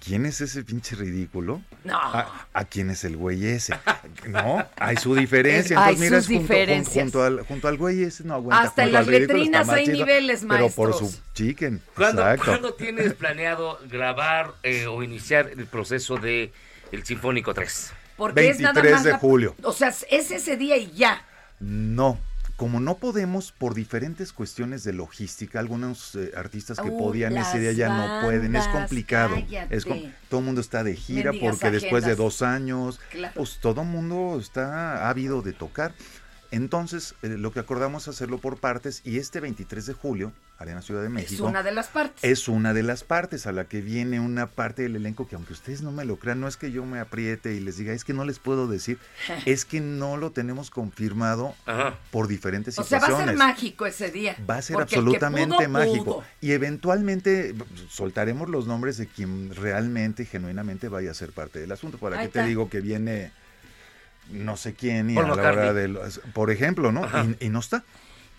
¿Quién 0.03 0.25
es 0.25 0.39
ese 0.41 0.63
pinche 0.63 0.95
ridículo? 0.95 1.61
No. 1.83 1.97
¿A, 1.97 2.47
a 2.53 2.65
quién 2.65 2.89
es 2.89 3.03
el 3.03 3.17
güey 3.17 3.45
ese? 3.45 3.73
No, 4.27 4.65
hay 4.77 4.97
su 4.97 5.13
diferencia. 5.15 5.77
Hay 5.83 5.93
Entonces, 5.95 5.99
mira, 5.99 6.21
sus 6.21 6.29
es 6.29 6.37
junto, 6.37 6.53
diferencias. 6.53 7.03
junto 7.03 7.23
al, 7.23 7.41
junto 7.45 7.67
al 7.67 7.77
güey 7.77 8.03
ese, 8.03 8.23
no 8.23 8.33
aguanta. 8.35 8.67
Hasta 8.67 8.83
en 8.83 8.91
las 8.93 9.07
letrinas 9.07 9.69
hay 9.69 9.85
chido, 9.85 9.97
niveles, 9.97 10.45
Pero 10.47 10.69
por 10.69 10.89
maestros. 10.89 11.11
su 11.11 11.21
chicken. 11.33 11.81
¿Cuándo, 11.95 12.21
Exacto. 12.21 12.45
¿cuándo 12.45 12.73
tienes 12.73 13.13
planeado 13.13 13.79
grabar 13.89 14.55
eh, 14.63 14.87
o 14.87 15.03
iniciar 15.03 15.49
el 15.57 15.65
proceso 15.67 16.17
de 16.17 16.51
el 16.91 17.05
Sinfónico 17.05 17.53
3? 17.53 17.91
Porque 18.17 18.49
es 18.49 18.59
nada 18.59 18.73
23 18.81 18.93
más 18.95 19.03
de 19.05 19.11
la- 19.11 19.17
julio. 19.19 19.55
O 19.63 19.71
sea, 19.73 19.89
es 19.89 20.31
ese 20.31 20.57
día 20.57 20.75
y 20.77 20.91
ya. 20.91 21.25
No, 21.59 22.19
como 22.59 22.81
no 22.81 22.97
podemos 22.97 23.53
por 23.53 23.73
diferentes 23.73 24.33
cuestiones 24.33 24.83
de 24.83 24.91
logística, 24.91 25.61
algunos 25.61 26.13
eh, 26.15 26.33
artistas 26.35 26.77
que 26.77 26.89
Uh, 26.89 26.97
podían 26.97 27.37
ese 27.37 27.57
día 27.57 27.71
ya 27.71 27.87
no 27.87 28.21
pueden, 28.21 28.53
es 28.53 28.67
complicado. 28.67 29.37
Es 29.69 29.85
todo 30.27 30.41
el 30.41 30.45
mundo 30.45 30.59
está 30.59 30.83
de 30.83 30.93
gira 30.93 31.31
porque 31.39 31.71
después 31.71 32.03
de 32.03 32.15
dos 32.15 32.41
años, 32.41 32.99
Claro. 33.11 33.33
pues 33.33 33.59
todo 33.61 33.83
el 33.83 33.87
mundo 33.87 34.37
está 34.41 35.07
ávido 35.09 35.41
de 35.41 35.53
tocar. 35.53 35.93
Entonces, 36.51 37.13
eh, 37.21 37.29
lo 37.29 37.51
que 37.51 37.59
acordamos 37.59 38.03
es 38.03 38.15
hacerlo 38.15 38.39
por 38.39 38.57
partes 38.57 39.01
y 39.03 39.17
este 39.19 39.39
23 39.39 39.85
de 39.85 39.93
julio, 39.93 40.31
Arena 40.57 40.81
Ciudad 40.81 41.01
de 41.01 41.07
Es 41.07 41.13
México, 41.13 41.45
una 41.45 41.61
de 41.63 41.71
las 41.71 41.87
partes. 41.87 42.23
es 42.23 42.47
una 42.47 42.73
de 42.73 42.81
las 42.83 43.03
partes 43.03 43.45
a 43.45 43.51
la 43.51 43.65
que 43.65 43.81
viene 43.81 44.19
una 44.19 44.47
parte 44.47 44.81
del 44.81 44.95
elenco 44.95 45.27
que 45.27 45.35
aunque 45.35 45.53
ustedes 45.53 45.83
no 45.83 45.91
me 45.91 46.05
lo 46.05 46.17
crean, 46.17 46.39
no 46.41 46.47
es 46.47 46.57
que 46.57 46.71
yo 46.71 46.83
me 46.85 46.99
apriete 46.99 47.53
y 47.53 47.59
les 47.59 47.77
diga, 47.77 47.93
es 47.93 48.03
que 48.03 48.13
no 48.13 48.25
les 48.25 48.39
puedo 48.39 48.67
decir, 48.67 48.97
es 49.45 49.63
que 49.65 49.79
no 49.79 50.17
lo 50.17 50.31
tenemos 50.31 50.69
confirmado 50.71 51.53
por 52.11 52.27
diferentes 52.27 52.77
O 52.79 52.83
sea, 52.83 52.97
va 52.99 53.05
situaciones. 53.05 53.35
a 53.35 53.37
ser 53.37 53.47
mágico 53.47 53.85
ese 53.85 54.09
día. 54.09 54.35
Va 54.49 54.57
a 54.57 54.61
ser 54.63 54.77
absolutamente 54.77 55.55
pudo, 55.55 55.69
mágico. 55.69 56.03
pudo. 56.05 56.23
Y 56.41 56.51
eventualmente 56.51 57.53
soltaremos 57.89 58.49
los 58.49 58.65
nombres 58.65 58.97
de 58.97 59.07
quien 59.07 59.53
realmente, 59.55 60.25
genuinamente 60.25 60.87
vaya 60.89 61.11
a 61.11 61.13
ser 61.13 61.31
parte 61.31 61.59
del 61.59 61.71
asunto. 61.71 61.97
¿Para 61.99 62.19
Ahí 62.19 62.27
qué 62.27 62.33
te 62.33 62.43
digo 62.43 62.69
que 62.69 62.81
viene 62.81 63.31
no 64.29 64.57
sé 64.57 64.73
quién 64.73 65.09
y 65.09 65.15
Paul 65.15 65.31
a 65.31 65.35
la 65.35 65.49
hora 65.51 65.73
de 65.73 65.87
los- 65.87 66.19
por 66.33 66.51
ejemplo, 66.51 66.91
¿no? 66.91 67.07
Y, 67.39 67.45
y 67.45 67.49
no 67.49 67.59
está. 67.59 67.83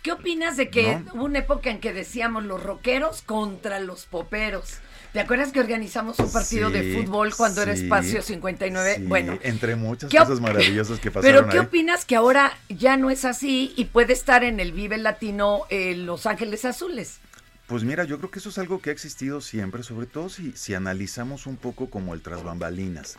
¿Qué 0.03 0.13
opinas 0.13 0.57
de 0.57 0.71
que 0.71 0.97
No. 0.97 1.13
hubo 1.15 1.25
una 1.25 1.41
época 1.41 1.69
en 1.71 1.79
que 1.79 1.93
decíamos 1.93 2.45
los 2.45 2.63
rockeros 2.63 3.21
contra 3.23 3.81
los 3.81 4.07
poperos? 4.07 4.79
¿Te 5.13 5.21
acuerdas 5.21 5.51
que 5.53 5.61
organizamos 5.61 6.19
un 6.21 6.33
partido 6.33 6.71
de 6.71 6.95
fútbol 6.97 7.35
cuando 7.37 7.61
era 7.63 7.73
Espacio 7.73 8.23
59? 8.23 8.95
sí, 8.97 9.03
bueno, 9.03 9.39
entre 9.43 9.75
muchas 9.77 10.09
¿qué 10.09 10.19
op- 10.21 10.27
cosas 10.29 10.41
maravillosas 10.41 11.01
que 11.01 11.11
pasaron 11.11 11.37
pero 11.41 11.51
¿qué 11.51 11.59
ahí. 11.59 11.67
opinas 11.67 12.05
que 12.07 12.15
ahora 12.17 12.57
ya 12.69 12.97
no 12.97 13.11
es 13.11 13.25
así 13.27 13.75
y 13.77 13.87
puede 13.87 14.13
estar 14.15 14.43
en 14.45 14.59
el 14.61 14.73
Vive 14.73 14.97
Latino 14.99 15.63
eh, 15.69 15.95
Los 15.97 16.25
Ángeles 16.27 16.65
Azules? 16.65 17.19
Pues 17.67 17.85
mira, 17.85 18.05
yo 18.05 18.19
creo 18.19 18.31
que 18.31 18.39
eso 18.39 18.49
es 18.49 18.59
algo 18.59 18.81
que 18.81 18.91
ha 18.91 18.93
existido 18.93 19.41
siempre, 19.41 19.83
sobre 19.83 20.07
todo 20.07 20.29
si, 20.29 20.53
si 20.53 20.75
analizamos 20.75 21.47
un 21.47 21.57
poco 21.57 21.91
como 21.91 22.15
el 22.15 22.23
tras 22.23 22.43
bambalinas. 22.43 23.17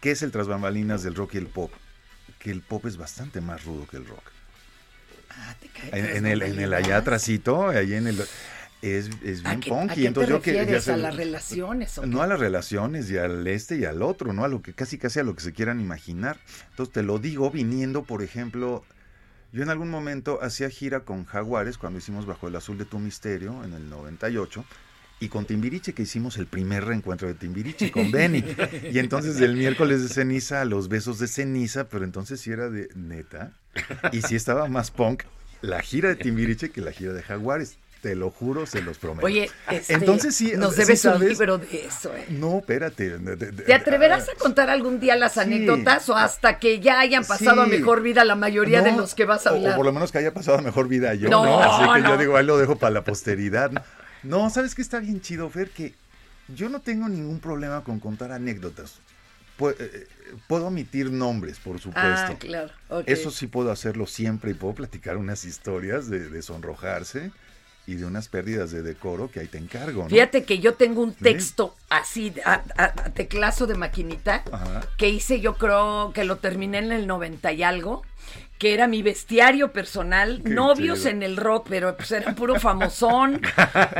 ¿Qué 0.00 0.10
es 0.12 0.22
el 0.22 0.32
tras 0.32 0.48
bambalinas 0.48 1.02
del 1.02 1.14
rock 1.14 1.34
y 1.34 1.38
el 1.38 1.46
pop? 1.46 1.72
Que 2.38 2.50
el 2.50 2.62
pop 2.62 2.86
es 2.86 2.96
bastante 2.96 3.40
más 3.40 3.64
rudo 3.64 3.86
que 3.86 3.98
el 3.98 4.06
rock. 4.06 4.22
En, 5.92 6.04
en 6.04 6.26
el, 6.26 6.42
en 6.42 6.58
el 6.58 6.72
allá 6.74 6.98
atrásito, 6.98 7.68
ahí 7.68 7.94
en 7.94 8.06
el... 8.06 8.24
Es, 8.82 9.10
es 9.22 9.44
¿A 9.44 9.56
bien 9.56 9.60
punky. 9.60 9.92
a 9.92 9.94
qué 9.94 10.06
entonces 10.06 10.28
te 10.28 10.32
yo 10.32 10.40
que 10.42 10.52
ya 10.54 10.94
¿A 10.94 10.96
las 10.96 11.14
relaciones? 11.14 11.98
o 11.98 12.06
no 12.06 12.22
a 12.22 12.26
las 12.26 12.40
relaciones 12.40 13.10
y 13.10 13.18
al 13.18 13.46
este 13.46 13.76
y 13.76 13.84
al 13.84 14.00
otro, 14.00 14.32
¿no? 14.32 14.42
A 14.42 14.48
lo 14.48 14.62
que 14.62 14.72
casi 14.72 14.96
casi 14.96 15.20
a 15.20 15.22
lo 15.22 15.34
que 15.34 15.42
se 15.42 15.52
quieran 15.52 15.80
imaginar. 15.82 16.38
Entonces 16.70 16.94
te 16.94 17.02
lo 17.02 17.18
digo 17.18 17.50
viniendo, 17.50 18.04
por 18.04 18.22
ejemplo, 18.22 18.82
yo 19.52 19.62
en 19.62 19.68
algún 19.68 19.90
momento 19.90 20.38
hacía 20.42 20.70
gira 20.70 21.00
con 21.00 21.26
Jaguares 21.26 21.76
cuando 21.76 21.98
hicimos 21.98 22.24
Bajo 22.24 22.48
el 22.48 22.56
Azul 22.56 22.78
de 22.78 22.86
tu 22.86 22.98
Misterio 22.98 23.62
en 23.64 23.74
el 23.74 23.90
98 23.90 24.64
y 25.20 25.28
con 25.28 25.44
Timbiriche 25.44 25.92
que 25.92 26.02
hicimos 26.02 26.38
el 26.38 26.46
primer 26.46 26.84
reencuentro 26.86 27.28
de 27.28 27.34
Timbiriche 27.34 27.90
con 27.92 28.10
Benny. 28.12 28.42
y 28.90 28.98
entonces 28.98 29.36
del 29.38 29.54
miércoles 29.54 30.02
de 30.02 30.08
ceniza 30.08 30.62
a 30.62 30.64
los 30.64 30.88
besos 30.88 31.18
de 31.18 31.28
ceniza, 31.28 31.88
pero 31.88 32.04
entonces 32.04 32.40
sí 32.40 32.50
era 32.50 32.68
de 32.70 32.88
neta 32.94 33.52
y 34.12 34.22
sí 34.22 34.34
estaba 34.34 34.66
más 34.68 34.90
punk 34.90 35.24
la 35.62 35.80
gira 35.82 36.08
de 36.08 36.16
Timbiriche 36.16 36.70
que 36.70 36.80
la 36.80 36.90
gira 36.92 37.12
de 37.12 37.22
Jaguares. 37.22 37.76
Te 38.00 38.14
lo 38.16 38.30
juro, 38.30 38.64
se 38.64 38.80
los 38.80 38.96
prometo. 38.96 39.26
Oye, 39.26 39.50
este, 39.70 39.92
entonces 39.92 40.34
sí, 40.34 40.54
nos 40.56 40.74
sí 40.74 40.80
debes 40.80 41.04
un 41.04 41.20
libro 41.28 41.58
de 41.58 41.84
eso, 41.86 42.10
¿eh? 42.16 42.24
no, 42.30 42.60
espérate. 42.60 43.18
de- 43.18 43.36
de- 43.36 43.50
de- 43.52 43.62
¿Te 43.64 43.74
atreverás 43.74 44.26
a 44.30 44.34
contar 44.38 44.70
algún 44.70 45.00
día 45.00 45.16
las 45.16 45.34
Sí. 45.34 45.40
anécdotas 45.40 46.08
o 46.08 46.16
hasta 46.16 46.58
que 46.58 46.80
ya 46.80 46.98
hayan 46.98 47.26
pasado 47.26 47.60
a 47.60 47.66
mejor 47.66 48.00
vida 48.00 48.24
la 48.24 48.36
mayoría 48.36 48.80
de 48.80 48.92
No, 48.92 49.00
los 49.02 49.14
que 49.14 49.26
vas 49.26 49.46
a 49.46 49.50
hablar? 49.50 49.74
O, 49.74 49.76
por 49.76 49.84
lo 49.84 49.92
menos 49.92 50.12
que 50.12 50.16
haya 50.16 50.32
pasado 50.32 50.62
mejor 50.62 50.88
vida 50.88 51.12
yo, 51.12 51.28
No, 51.28 51.44
¿no? 51.44 51.60
Así 51.62 51.92
que 51.92 52.00
no. 52.00 52.08
yo 52.08 52.16
digo, 52.16 52.36
ahí 52.38 52.46
lo 52.46 52.56
dejo 52.56 52.76
para 52.76 52.94
la 52.94 53.04
posteridad. 53.04 53.70
¿No? 54.22 54.50
¿sabes 54.50 54.74
qué 54.74 54.82
está 54.82 54.98
bien 55.00 55.20
chido, 55.20 55.48
Fer? 55.50 55.70
Que 55.70 55.94
yo 56.48 56.68
no 56.68 56.80
tengo 56.80 57.08
ningún 57.08 57.40
problema 57.40 57.82
con 57.84 58.00
contar 58.00 58.32
anécdotas. 58.32 58.94
Pu- 59.58 59.74
eh, 59.78 60.06
Puedo 60.46 60.66
omitir 60.68 61.10
nombres, 61.10 61.58
por 61.58 61.80
supuesto. 61.80 62.32
Ah, 62.32 62.36
claro. 62.38 62.72
Eso 63.06 63.30
sí 63.30 63.46
puedo 63.48 63.70
hacerlo 63.72 64.06
siempre 64.06 64.52
y 64.52 64.54
puedo 64.54 64.74
platicar 64.74 65.16
unas 65.16 65.44
historias 65.44 66.08
de, 66.08 66.28
de 66.28 66.42
sonrojarse 66.42 67.32
y 67.86 67.94
de 67.96 68.04
unas 68.04 68.28
pérdidas 68.28 68.70
de 68.70 68.82
decoro 68.82 69.30
que 69.30 69.40
ahí 69.40 69.48
te 69.48 69.58
encargo, 69.58 70.04
¿no? 70.04 70.08
Fíjate 70.08 70.44
que 70.44 70.60
yo 70.60 70.74
tengo 70.74 71.02
un 71.02 71.14
texto 71.14 71.74
así, 71.88 72.32
a, 72.44 72.62
a- 72.76 72.84
a 72.84 73.10
teclazo 73.10 73.66
de 73.66 73.74
maquinita, 73.74 74.44
Ajá. 74.52 74.82
que 74.96 75.08
hice 75.08 75.40
yo 75.40 75.56
creo 75.56 76.12
que 76.14 76.22
lo 76.24 76.36
terminé 76.36 76.78
en 76.78 76.92
el 76.92 77.06
90 77.08 77.52
y 77.52 77.62
algo, 77.64 78.02
que 78.60 78.74
era 78.74 78.86
mi 78.86 79.00
bestiario 79.02 79.72
personal, 79.72 80.42
Qué 80.44 80.50
novios 80.50 80.98
chido. 80.98 81.10
en 81.12 81.22
el 81.22 81.38
rock, 81.38 81.66
pero 81.70 81.96
pues 81.96 82.12
era 82.12 82.34
puro 82.34 82.54
famosón. 82.60 83.40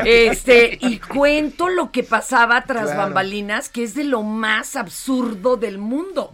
este, 0.05 0.77
y 0.83 0.99
cuento 0.99 1.69
lo 1.71 1.91
que 1.91 2.03
pasaba 2.03 2.63
tras 2.65 2.85
Claro. 2.85 2.99
bambalinas, 3.01 3.69
que 3.71 3.83
es 3.83 3.95
de 3.95 4.05
lo 4.05 4.23
más 4.23 4.77
absurdo 4.77 5.57
del 5.57 5.79
mundo. 5.79 6.33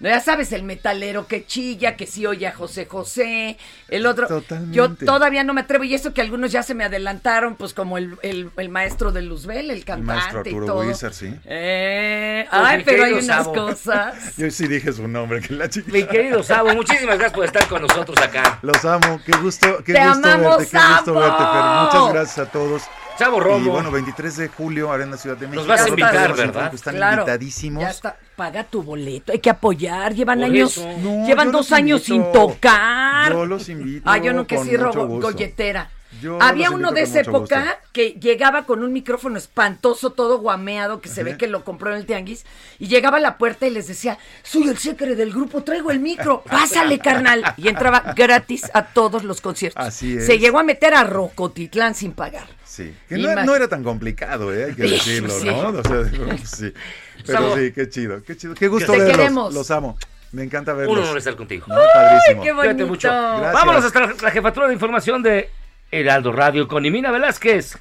No, 0.00 0.08
ya 0.08 0.20
sabes, 0.20 0.52
el 0.52 0.62
metalero 0.62 1.26
que 1.26 1.44
chilla, 1.46 1.96
que 1.96 2.06
sí 2.06 2.24
oye 2.26 2.46
a 2.46 2.52
José 2.52 2.86
José, 2.86 3.58
el 3.88 4.06
otro. 4.06 4.28
Totalmente. 4.28 4.76
Yo 4.76 4.94
todavía 4.94 5.42
no 5.42 5.52
me 5.52 5.62
atrevo, 5.62 5.82
y 5.84 5.94
eso 5.94 6.14
que 6.14 6.20
algunos 6.20 6.52
ya 6.52 6.62
se 6.62 6.74
me 6.74 6.84
adelantaron, 6.84 7.56
pues 7.56 7.74
como 7.74 7.98
el, 7.98 8.16
el- 8.22 8.50
el 8.56 8.68
maestro 8.68 9.10
de 9.10 9.22
Luzbel, 9.22 9.70
el 9.70 9.78
El 9.78 9.84
cantante 9.84 10.14
maestro 10.14 10.42
y 10.44 10.48
Arturo 10.48 10.66
todo. 10.66 10.86
Wizard, 10.86 11.12
sí. 11.12 11.34
Eh, 11.44 12.46
Pues, 12.48 12.62
ay, 12.64 12.82
pero 12.84 13.04
hay 13.04 13.12
unas 13.14 13.26
Sabo. 13.26 13.52
cosas. 13.52 14.14
Yo 14.36 14.48
sí 14.50 14.68
dije 14.68 14.92
su 14.92 15.08
nombre, 15.08 15.40
que 15.40 15.54
la 15.54 15.68
chica. 15.68 15.90
Mi 15.90 16.04
querido 16.04 16.42
Sabo, 16.44 16.72
muchísimas 16.74 17.16
gracias 17.18 17.32
por 17.32 17.44
estar 17.46 17.63
con 17.68 17.82
nosotros 17.82 18.16
acá. 18.20 18.58
Los 18.62 18.84
amo, 18.84 19.20
qué 19.24 19.32
gusto, 19.38 19.78
qué 19.84 19.92
Te 19.92 20.06
gusto 20.06 20.28
amamos, 20.28 20.58
verte, 20.58 20.70
qué 20.70 20.78
gusto 20.94 21.14
verte, 21.14 21.44
Fer. 21.44 21.64
Muchas 21.82 22.12
gracias 22.12 22.38
a 22.48 22.50
todos. 22.50 22.82
Chavo 23.18 23.38
Romo. 23.38 23.64
Y 23.64 23.68
bueno, 23.68 23.90
23 23.92 24.36
de 24.36 24.48
julio, 24.48 24.90
Arena 24.90 25.16
Ciudad 25.16 25.36
de 25.36 25.46
México. 25.46 25.68
vas 25.68 25.84
a 25.84 25.88
invitar, 25.88 26.34
¿verdad? 26.34 26.74
Están 26.74 26.96
Claro, 26.96 27.22
invitadísimos. 27.22 27.82
Ya 27.82 27.90
está, 27.90 28.16
paga 28.34 28.64
tu 28.64 28.82
boleto, 28.82 29.30
hay 29.32 29.38
que 29.38 29.50
apoyar, 29.50 30.12
llevan 30.14 30.38
Por 30.40 30.46
años. 30.48 30.80
No, 30.98 31.24
llevan 31.26 31.52
dos 31.52 31.70
años 31.72 32.08
invito. 32.08 32.32
sin 32.32 32.32
tocar. 32.32 33.32
Yo 33.32 33.46
los 33.46 33.68
invito 33.68 34.10
Ah, 34.10 34.18
yo 34.18 34.32
no 34.32 34.46
que 34.46 34.58
sí 34.58 34.76
robo 34.76 35.20
golletera. 35.20 35.90
Yo 36.24 36.40
Había 36.40 36.70
uno 36.70 36.90
de 36.92 37.02
esa 37.02 37.18
gusto. 37.18 37.30
época 37.54 37.80
que 37.92 38.12
llegaba 38.12 38.64
con 38.64 38.82
un 38.82 38.94
micrófono 38.94 39.36
espantoso, 39.36 40.08
todo 40.08 40.38
guameado, 40.38 41.02
que 41.02 41.10
se 41.10 41.22
ve 41.22 41.36
que 41.36 41.46
lo 41.48 41.64
compró 41.64 41.90
en 41.90 41.98
el 41.98 42.06
tianguis, 42.06 42.46
y 42.78 42.88
llegaba 42.88 43.18
a 43.18 43.20
la 43.20 43.36
puerta 43.36 43.66
y 43.66 43.70
les 43.70 43.88
decía, 43.88 44.16
soy 44.42 44.68
el 44.68 44.78
secre 44.78 45.16
del 45.16 45.32
grupo, 45.32 45.62
traigo 45.62 45.90
el 45.90 46.00
micro, 46.00 46.42
pásale, 46.50 46.98
carnal. 46.98 47.44
Y 47.58 47.68
entraba 47.68 48.14
gratis 48.16 48.70
a 48.72 48.86
todos 48.86 49.22
los 49.22 49.42
conciertos. 49.42 49.84
Así 49.84 50.16
es. 50.16 50.24
Se 50.24 50.38
llegó 50.38 50.58
a 50.58 50.62
meter 50.62 50.94
a 50.94 51.04
Rocotitlán 51.04 51.94
sin 51.94 52.12
pagar. 52.12 52.48
Sí, 52.64 52.94
que 53.06 53.18
no, 53.18 53.54
era 53.54 53.68
tan 53.68 53.84
complicado, 53.84 54.52
¿eh? 54.54 54.64
hay 54.64 54.74
que 54.74 54.84
decirlo, 54.84 55.38
sí. 55.38 55.46
¿no? 55.46 55.68
O 55.68 55.82
sea, 55.82 56.04
sí. 56.42 56.72
Pero 57.26 57.54
sí, 57.54 57.72
qué 57.72 57.90
chido, 57.90 58.22
qué 58.22 58.34
chido. 58.34 58.54
Qué 58.54 58.68
gusto 58.68 58.92
verlos. 58.92 59.10
queremos. 59.10 59.54
Los 59.54 59.70
amo. 59.70 59.98
Me 60.32 60.42
encanta 60.42 60.72
verlos. 60.72 60.96
Un 60.96 61.04
honor 61.04 61.18
estar 61.18 61.36
contigo. 61.36 61.66
No, 61.68 61.76
padrísimo. 61.92 62.42
qué 62.42 62.52
bonito. 62.52 62.86
mucho. 62.86 63.08
Vámonos 63.08 63.84
hasta 63.84 64.14
la 64.22 64.30
jefatura 64.30 64.68
de 64.68 64.72
información 64.72 65.22
de 65.22 65.50
Heraldo 65.94 66.32
Radio 66.32 66.66
con 66.66 66.84
Imina 66.84 67.12
Velázquez. 67.12 67.78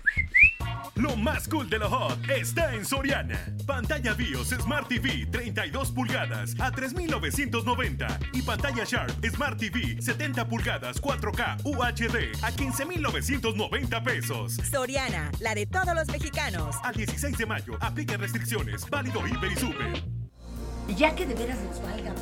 Lo 0.93 1.15
más 1.15 1.47
cool 1.47 1.67
de 1.67 1.79
lo 1.79 1.89
hot 1.89 2.19
está 2.29 2.75
en 2.75 2.85
Soriana. 2.85 3.43
Pantalla 3.65 4.13
BIOS 4.13 4.49
Smart 4.49 4.87
TV 4.87 5.25
32 5.31 5.91
pulgadas 5.91 6.53
a 6.59 6.71
3.990 6.71 8.29
y 8.33 8.43
pantalla 8.43 8.83
Sharp 8.83 9.25
Smart 9.25 9.57
TV 9.57 9.99
70 9.99 10.47
pulgadas 10.47 11.01
4K 11.01 11.61
UHD 11.63 12.43
a 12.43 12.51
15.990 12.51 14.03
pesos. 14.03 14.57
Soriana, 14.69 15.31
la 15.39 15.55
de 15.55 15.65
todos 15.65 15.95
los 15.95 16.07
mexicanos. 16.09 16.75
Al 16.83 16.93
16 16.93 17.35
de 17.35 17.45
mayo, 17.47 17.73
aplica 17.79 18.15
restricciones. 18.15 18.87
Válido 18.87 19.27
Hiper 19.27 19.51
y 19.51 19.55
Super. 19.55 20.03
Ya 20.95 21.15
que 21.15 21.25
de 21.25 21.33
veras 21.33 21.57
nos 21.63 21.81
valga. 21.81 22.13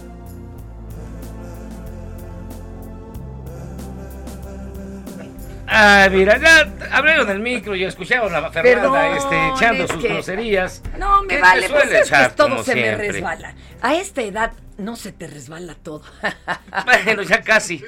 Ah, 5.74 6.10
mira, 6.12 6.38
ya 6.38 6.70
abrieron 6.92 7.30
el 7.30 7.40
micro 7.40 7.74
y 7.76 7.86
escucharon 7.86 8.36
a 8.36 8.52
Fernanda 8.52 8.92
Perdón, 8.92 9.18
este, 9.18 9.48
echando 9.56 9.84
es 9.86 9.92
sus 9.92 10.02
que- 10.02 10.10
groserías. 10.10 10.84
No, 10.98 11.22
me 11.22 11.30
¿Qué 11.30 11.36
te 11.36 11.42
vale, 11.42 11.70
pues 11.70 11.82
suele 11.84 12.00
es 12.02 12.12
que 12.12 12.30
todo 12.36 12.64
se 12.64 12.76
me 12.76 12.98
resbala. 12.98 13.56
A 13.82 13.96
esta 13.96 14.22
edad 14.22 14.52
no 14.78 14.98
se 14.98 15.14
te 15.14 15.28
resbala 15.28 15.76
todo. 15.76 16.04
Bueno, 17.06 17.22
ya 17.24 17.42
casi. 17.42 17.84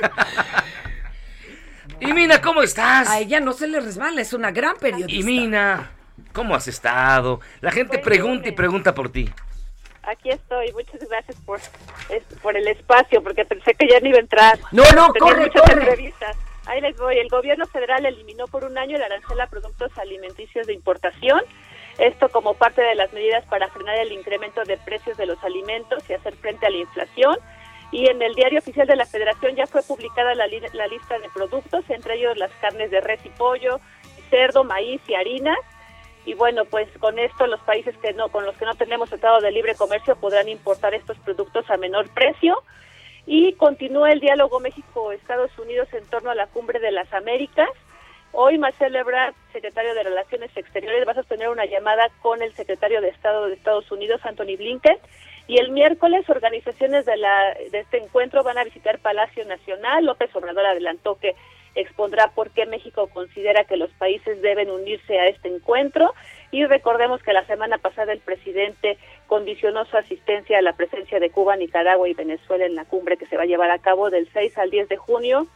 y 2.00 2.14
Mina, 2.14 2.42
¿cómo 2.42 2.62
estás? 2.64 3.10
A 3.10 3.20
ella 3.20 3.40
no 3.42 3.52
se 3.54 3.68
le 3.68 3.80
resbala, 3.82 4.22
es 4.22 4.32
una 4.34 4.52
gran 4.52 4.78
periodista. 4.78 5.14
Y 5.14 5.24
Mina, 5.24 5.92
¿cómo 6.32 6.56
has 6.56 6.68
estado? 6.70 7.42
La 7.62 7.72
gente 7.72 7.98
Pues, 8.00 8.06
pregunta 8.06 8.48
y 8.48 8.52
pregunta 8.54 8.94
por 8.96 9.12
ti. 9.12 9.30
Aquí 10.04 10.30
estoy, 10.30 10.72
muchas 10.74 11.00
gracias 11.10 11.38
por, 11.46 11.60
por 12.42 12.58
el 12.58 12.68
espacio, 12.68 13.24
porque 13.24 13.46
pensé 13.46 13.74
que 13.74 13.88
ya 13.90 14.00
no 14.02 14.08
iba 14.10 14.18
a 14.18 14.22
entrar. 14.22 14.60
No, 14.72 14.84
no, 14.96 15.12
Tenía 15.14 15.20
corre, 15.20 15.46
muchas 15.48 15.62
corre. 15.62 15.82
entrevistas. 15.82 16.36
Ahí 16.66 16.80
les 16.82 16.96
voy. 16.98 17.18
El 17.18 17.28
gobierno 17.30 17.66
federal 17.68 18.06
eliminó 18.06 18.48
por 18.48 18.64
un 18.64 18.78
año 18.78 18.96
el 18.96 19.04
arancel 19.04 19.40
a 19.42 19.48
productos 19.48 19.98
alimenticios 19.98 20.66
de 20.68 20.74
importación. 20.74 21.42
Esto 21.98 22.30
como 22.30 22.54
parte 22.56 22.82
de 22.82 22.96
las 22.96 23.12
medidas 23.14 23.46
para 23.46 23.68
frenar 23.70 23.98
el 23.98 24.12
incremento 24.12 24.64
de 24.64 24.78
precios 24.78 25.18
de 25.18 25.26
los 25.26 25.44
alimentos 25.44 26.10
y 26.10 26.14
hacer 26.14 26.36
frente 26.36 26.66
a 26.66 26.70
la 26.70 26.78
inflación. 26.78 27.38
Y 27.92 28.10
en 28.10 28.22
el 28.22 28.34
diario 28.34 28.60
oficial 28.60 28.88
de 28.88 28.96
la 28.96 29.06
Federación 29.06 29.56
ya 29.56 29.68
fue 29.68 29.84
publicada 29.84 30.34
la, 30.34 30.48
li- 30.48 30.62
la 30.74 30.88
lista 30.88 31.20
de 31.20 31.30
productos, 31.30 31.88
entre 31.90 32.16
ellos 32.16 32.36
las 32.38 32.52
carnes 32.62 32.90
de 32.90 33.02
res 33.02 33.24
y 33.24 33.30
pollo, 33.30 33.80
cerdo, 34.32 34.64
maíz 34.64 35.02
y 35.08 35.14
harinas. 35.14 35.60
Y 36.26 36.34
bueno, 36.34 36.66
pues 36.66 36.88
con 37.00 37.20
esto 37.20 37.46
los 37.46 37.60
países 37.62 37.96
que 37.98 38.14
no, 38.14 38.30
con 38.30 38.46
los 38.46 38.56
que 38.58 38.66
no 38.66 38.74
tenemos 38.74 39.10
tratado 39.10 39.42
de 39.42 39.52
libre 39.52 39.76
comercio 39.76 40.16
podrán 40.16 40.50
importar 40.50 40.96
estos 40.96 41.20
productos 41.20 41.70
a 41.70 41.78
menor 41.78 42.10
precio. 42.14 42.64
Y 43.26 43.54
continúa 43.54 44.12
el 44.12 44.20
diálogo 44.20 44.60
México-Estados 44.60 45.58
Unidos 45.58 45.88
en 45.94 46.06
torno 46.08 46.30
a 46.30 46.36
la 46.36 46.48
cumbre 46.48 46.80
de 46.80 46.92
las 46.92 47.12
Américas. 47.14 47.70
Hoy 48.32 48.58
Marcelo 48.58 49.00
Ebrard, 49.00 49.36
secretario 49.54 49.94
de 49.94 50.04
Relaciones 50.04 50.50
Exteriores, 50.58 51.08
va 51.08 51.12
a 51.12 51.16
sostener 51.16 51.50
una 51.50 51.66
llamada 51.66 52.10
con 52.22 52.42
el 52.42 52.54
secretario 52.56 53.00
de 53.00 53.10
Estado 53.10 53.48
de 53.48 53.54
Estados 53.54 53.90
Unidos, 53.92 54.22
Anthony 54.26 54.58
Blinken. 54.58 54.98
Y 55.48 55.60
el 55.60 55.72
miércoles, 55.72 56.28
organizaciones 56.30 57.06
de, 57.06 57.18
la, 57.18 57.54
de 57.72 57.80
este 57.80 57.98
encuentro 57.98 58.44
van 58.44 58.58
a 58.58 58.64
visitar 58.64 59.00
Palacio 59.00 59.46
Nacional. 59.46 60.06
López 60.06 60.36
Obrador 60.36 60.66
adelantó 60.66 61.20
que 61.20 61.36
expondrá 61.76 62.32
por 62.34 62.52
qué 62.52 62.66
México 62.66 63.08
considera 63.08 63.64
que 63.66 63.78
los 63.78 63.92
países 63.92 64.42
deben 64.42 64.70
unirse 64.70 65.20
a 65.20 65.28
este 65.28 65.50
encuentro. 65.50 66.14
Y 66.52 66.66
recordemos 66.66 67.22
que 67.24 67.34
la 67.34 67.46
semana 67.46 67.78
pasada 67.78 68.14
el 68.14 68.20
presidente 68.20 68.98
condicionó 69.34 69.84
su 69.86 69.98
asistencia 69.98 70.60
a 70.60 70.62
la 70.62 70.74
presencia 70.74 71.20
de 71.20 71.32
Cuba, 71.32 71.56
Nicaragua 71.56 72.08
y 72.08 72.14
Venezuela 72.14 72.68
en 72.68 72.76
la 72.76 72.86
cumbre 72.86 73.18
que 73.18 73.26
se 73.26 73.36
va 73.36 73.42
a 73.42 73.48
llevar 73.48 73.72
a 73.72 73.80
cabo 73.80 74.12
del 74.12 74.30
6 74.32 74.60
al 74.60 74.70
10 74.70 74.90
de 74.90 74.98
junio 74.98 75.48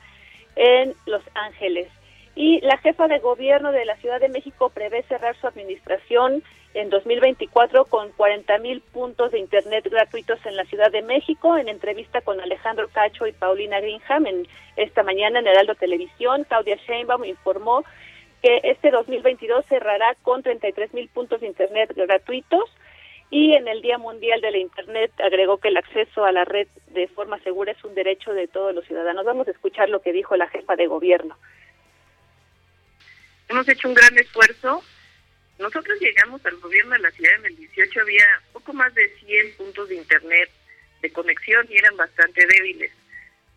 en 0.55 0.95
Los 1.05 1.21
Ángeles. 1.35 1.87
Y 2.33 2.59
la 2.61 2.79
jefa 2.79 3.07
de 3.07 3.19
gobierno 3.19 3.71
de 3.71 3.85
la 3.85 3.95
Ciudad 3.97 4.19
de 4.19 4.29
México 4.29 4.71
prevé 4.71 5.03
cerrar 5.03 5.35
su 5.39 5.45
administración 5.45 6.41
en 6.73 6.89
2024 6.89 7.85
con 7.85 8.11
40 8.13 8.57
mil 8.57 8.81
puntos 8.81 9.31
de 9.31 9.37
Internet 9.37 9.87
gratuitos 9.91 10.43
en 10.47 10.55
la 10.55 10.65
Ciudad 10.65 10.91
de 10.91 11.03
México. 11.03 11.55
En 11.55 11.69
entrevista 11.69 12.21
con 12.21 12.41
Alejandro 12.41 12.87
Cacho 12.91 13.27
y 13.27 13.31
Paulina 13.31 13.79
Greenham 13.79 14.25
en 14.25 14.47
esta 14.75 15.03
mañana 15.03 15.37
en 15.37 15.45
Heraldo 15.45 15.75
Televisión, 15.75 16.45
Claudia 16.45 16.77
Sheinbaum 16.87 17.25
informó 17.25 17.83
que 18.41 18.59
este 18.63 18.89
2022 18.89 19.67
cerrará 19.67 20.15
con 20.23 20.41
33 20.41 20.95
mil 20.95 21.09
puntos 21.09 21.41
de 21.41 21.47
Internet 21.47 21.93
gratuitos 21.95 22.71
y 23.29 23.53
en 23.53 23.67
el 23.67 23.81
Día 23.81 23.97
Mundial 23.97 24.41
de 24.41 24.51
la 24.51 24.57
Internet 24.57 25.11
agregó 25.19 25.57
que 25.57 25.67
el 25.67 25.77
acceso 25.77 26.25
a 26.25 26.31
la 26.31 26.45
red 26.45 26.67
de 26.87 27.07
forma 27.09 27.39
segura 27.39 27.71
es 27.71 27.83
un 27.83 27.95
derecho 27.95 28.33
de 28.33 28.47
todos 28.47 28.73
los 28.73 28.85
ciudadanos. 28.85 29.25
Vamos 29.25 29.47
a 29.47 29.51
escuchar 29.51 29.89
lo 29.89 30.01
que 30.01 30.13
dijo 30.13 30.35
la 30.35 30.47
jefa 30.47 30.75
de 30.75 30.87
gobierno. 30.87 31.37
Hemos 33.49 33.67
hecho 33.67 33.87
un 33.87 33.93
gran 33.93 34.17
esfuerzo 34.17 34.81
nosotros 35.59 35.99
llegamos 35.99 36.43
al 36.45 36.55
gobierno 36.57 36.93
de 36.93 36.99
la 36.99 37.09
ciudad 37.11 37.33
en 37.39 37.47
el 37.47 37.55
18, 37.55 38.01
había 38.01 38.25
poco 38.53 38.73
más 38.73 38.93
de 38.93 39.09
100 39.25 39.57
puntos 39.57 39.89
de 39.89 39.95
internet 39.95 40.51
de 41.01 41.11
conexión 41.11 41.65
y 41.69 41.77
eran 41.77 41.97
bastante 41.97 42.45
débiles. 42.45 42.91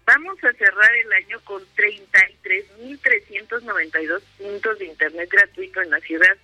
Vamos 0.06 0.42
a 0.42 0.50
cerrar 0.54 0.96
el 0.96 1.12
año 1.12 1.38
con 1.44 1.62
33.392 1.76 4.22
puntos 4.38 4.78
de 4.78 4.86
internet 4.86 5.28
gratuito 5.30 5.82
en 5.82 5.90
la 5.90 6.00
ciudad. 6.00 6.38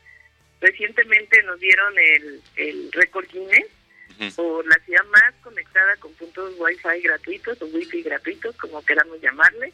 Recientemente 0.60 1.42
nos 1.42 1.60
dieron 1.60 1.94
el, 1.98 2.42
el 2.56 2.92
récord 2.92 3.26
Guinness 3.30 3.66
por 4.34 4.66
la 4.66 4.78
ciudad 4.84 5.04
más 5.06 5.34
conectada 5.42 5.96
con 5.96 6.12
puntos 6.14 6.54
Wi-Fi 6.58 7.02
gratuitos 7.02 7.60
o 7.60 7.66
Wi-Fi 7.66 8.02
gratuitos, 8.02 8.56
como 8.56 8.82
queramos 8.84 9.20
llamarle, 9.20 9.72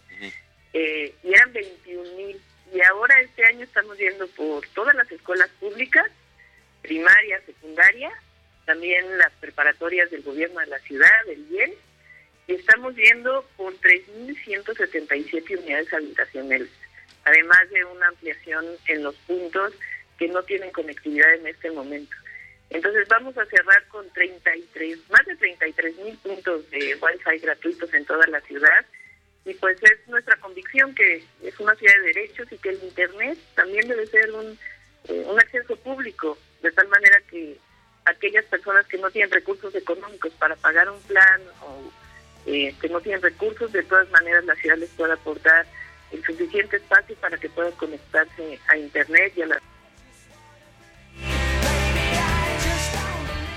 eh, 0.72 1.14
y 1.22 1.28
eran 1.28 1.52
21.000 1.52 2.40
y 2.74 2.80
ahora 2.80 3.20
este 3.20 3.44
año 3.44 3.64
estamos 3.64 3.98
viendo 3.98 4.26
por 4.28 4.66
todas 4.68 4.94
las 4.94 5.10
escuelas 5.12 5.48
públicas, 5.60 6.10
primaria, 6.80 7.40
secundaria, 7.44 8.10
también 8.64 9.18
las 9.18 9.32
preparatorias 9.34 10.10
del 10.10 10.22
gobierno 10.22 10.60
de 10.60 10.66
la 10.68 10.78
ciudad, 10.78 11.10
del 11.26 11.46
IEL, 11.50 11.74
y 12.46 12.54
estamos 12.54 12.94
viendo 12.94 13.46
por 13.56 13.74
3.177 13.74 15.58
unidades 15.58 15.92
habitacionales, 15.92 16.70
además 17.24 17.70
de 17.70 17.84
una 17.84 18.08
ampliación 18.08 18.64
en 18.86 19.02
los 19.02 19.14
puntos 19.16 19.74
que 20.22 20.28
no 20.28 20.40
tienen 20.44 20.70
conectividad 20.70 21.34
en 21.34 21.48
este 21.48 21.68
momento. 21.72 22.14
Entonces 22.70 23.08
vamos 23.08 23.36
a 23.36 23.44
cerrar 23.46 23.84
con 23.88 24.08
33, 24.10 25.10
más 25.10 25.26
de 25.26 25.34
33 25.34 25.96
mil 25.96 26.16
puntos 26.18 26.70
de 26.70 26.94
Wi-Fi 26.94 27.38
gratuitos 27.40 27.92
en 27.92 28.04
toda 28.04 28.24
la 28.28 28.40
ciudad 28.42 28.86
y 29.44 29.52
pues 29.54 29.82
es 29.82 30.06
nuestra 30.06 30.36
convicción 30.36 30.94
que 30.94 31.24
es 31.42 31.58
una 31.58 31.74
ciudad 31.74 31.94
de 31.96 32.12
derechos 32.14 32.46
y 32.52 32.58
que 32.58 32.68
el 32.68 32.84
Internet 32.84 33.36
también 33.56 33.88
debe 33.88 34.06
ser 34.06 34.30
un, 34.30 34.56
eh, 35.08 35.26
un 35.26 35.40
acceso 35.40 35.74
público, 35.74 36.38
de 36.62 36.70
tal 36.70 36.86
manera 36.86 37.20
que 37.28 37.58
aquellas 38.04 38.44
personas 38.44 38.86
que 38.86 38.98
no 38.98 39.10
tienen 39.10 39.32
recursos 39.32 39.74
económicos 39.74 40.32
para 40.34 40.54
pagar 40.54 40.88
un 40.88 41.02
plan 41.02 41.42
o 41.62 41.92
eh, 42.46 42.72
que 42.80 42.88
no 42.88 43.00
tienen 43.00 43.22
recursos, 43.22 43.72
de 43.72 43.82
todas 43.82 44.08
maneras 44.12 44.44
la 44.44 44.54
ciudad 44.54 44.76
les 44.76 44.90
pueda 44.90 45.14
aportar 45.14 45.66
el 46.12 46.24
suficiente 46.24 46.76
espacio 46.76 47.16
para 47.16 47.36
que 47.38 47.48
puedan 47.48 47.72
conectarse 47.72 48.60
a 48.68 48.76
Internet 48.76 49.32
y 49.34 49.42
a 49.42 49.46
la... 49.46 49.71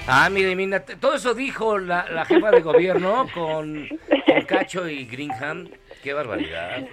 Ah, 0.07 0.29
mire, 0.29 0.55
mira, 0.55 0.85
todo 0.85 1.15
eso 1.15 1.33
dijo 1.33 1.79
la, 1.79 2.05
la 2.11 2.25
jefa 2.25 2.51
de 2.51 2.61
gobierno 2.61 3.27
con, 3.33 3.87
con 4.25 4.41
Cacho 4.45 4.87
y 4.87 5.05
Greenham. 5.05 5.67
Qué 6.03 6.13
barbaridad. 6.13 6.83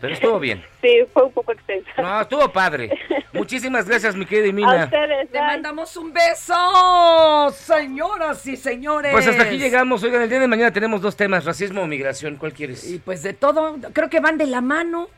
Pero 0.00 0.14
estuvo 0.14 0.38
bien. 0.38 0.62
Sí, 0.80 1.00
fue 1.12 1.24
un 1.24 1.32
poco 1.32 1.52
extenso. 1.52 1.90
No, 1.98 2.20
estuvo 2.20 2.52
padre. 2.52 2.96
Muchísimas 3.32 3.88
gracias, 3.88 4.14
mi 4.14 4.26
querida 4.26 4.52
Mina. 4.52 4.82
A 4.82 4.84
ustedes, 4.84 5.30
Le 5.32 5.40
mandamos 5.40 5.96
un 5.96 6.12
beso, 6.12 7.50
señoras 7.50 8.46
y 8.46 8.56
señores. 8.56 9.10
Pues 9.10 9.26
hasta 9.26 9.42
aquí 9.42 9.58
llegamos. 9.58 10.02
Oigan, 10.04 10.22
el 10.22 10.28
día 10.28 10.38
de 10.38 10.46
mañana 10.46 10.72
tenemos 10.72 11.00
dos 11.00 11.16
temas, 11.16 11.44
racismo 11.44 11.82
o 11.82 11.86
migración. 11.86 12.36
¿Cuál 12.36 12.52
quieres? 12.52 12.88
Y 12.88 12.98
pues 12.98 13.22
de 13.24 13.32
todo, 13.32 13.76
creo 13.92 14.08
que 14.08 14.20
van 14.20 14.38
de 14.38 14.46
la 14.46 14.60
mano, 14.60 15.08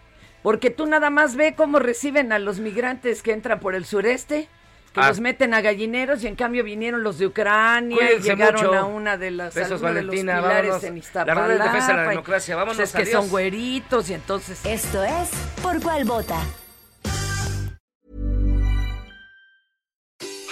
porque 0.43 0.70
tú 0.70 0.87
nada 0.87 1.11
más 1.11 1.37
ve 1.37 1.55
cómo 1.55 1.79
reciben 1.79 2.33
a 2.33 2.39
los 2.39 2.59
migrantes 2.61 3.22
que 3.22 3.33
entran 3.33 3.61
por 3.61 3.74
el 3.74 3.85
sureste, 3.85 4.49
que 4.93 5.01
Ah. 5.01 5.09
los 5.09 5.20
meten 5.20 5.55
a 5.55 5.61
gallineros 5.61 6.22
y 6.24 6.26
en 6.26 6.34
cambio 6.34 6.64
vinieron 6.64 7.03
los 7.03 7.18
de 7.18 7.26
Ucrania 7.26 7.97
Cuídense 7.97 8.26
y 8.26 8.30
llegaron 8.30 8.64
mucho. 8.66 8.74
a 8.78 8.84
una 8.84 9.16
de 9.16 9.30
las 9.30 9.55
Besos, 9.55 9.80
de 9.80 10.03
los 10.03 10.14
pilares 10.14 10.43
vámonos. 10.70 10.84
en 10.84 10.93
La 10.95 10.99
Iztapalapa. 10.99 11.47
red 11.47 11.59
de 11.59 11.64
defensa 11.64 11.89
de 11.89 11.95
la 12.05 12.09
democracia. 12.11 12.57
Vámonos, 12.57 12.76
pues 12.76 12.89
es 12.91 12.97
que 12.97 13.03
adiós. 13.03 13.20
son 13.22 13.30
güeritos 13.30 14.11
y 14.11 14.14
entonces 14.14 14.61
Esto 14.64 15.03
es 15.05 15.30
Por 15.62 15.80
Cuál 15.82 16.05
Vota. 16.05 16.41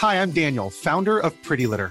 Hi, 0.03 0.17
I'm 0.19 0.31
Daniel, 0.33 0.71
founder 0.71 1.19
of 1.25 1.33
Pretty 1.43 1.67
Litter. 1.67 1.91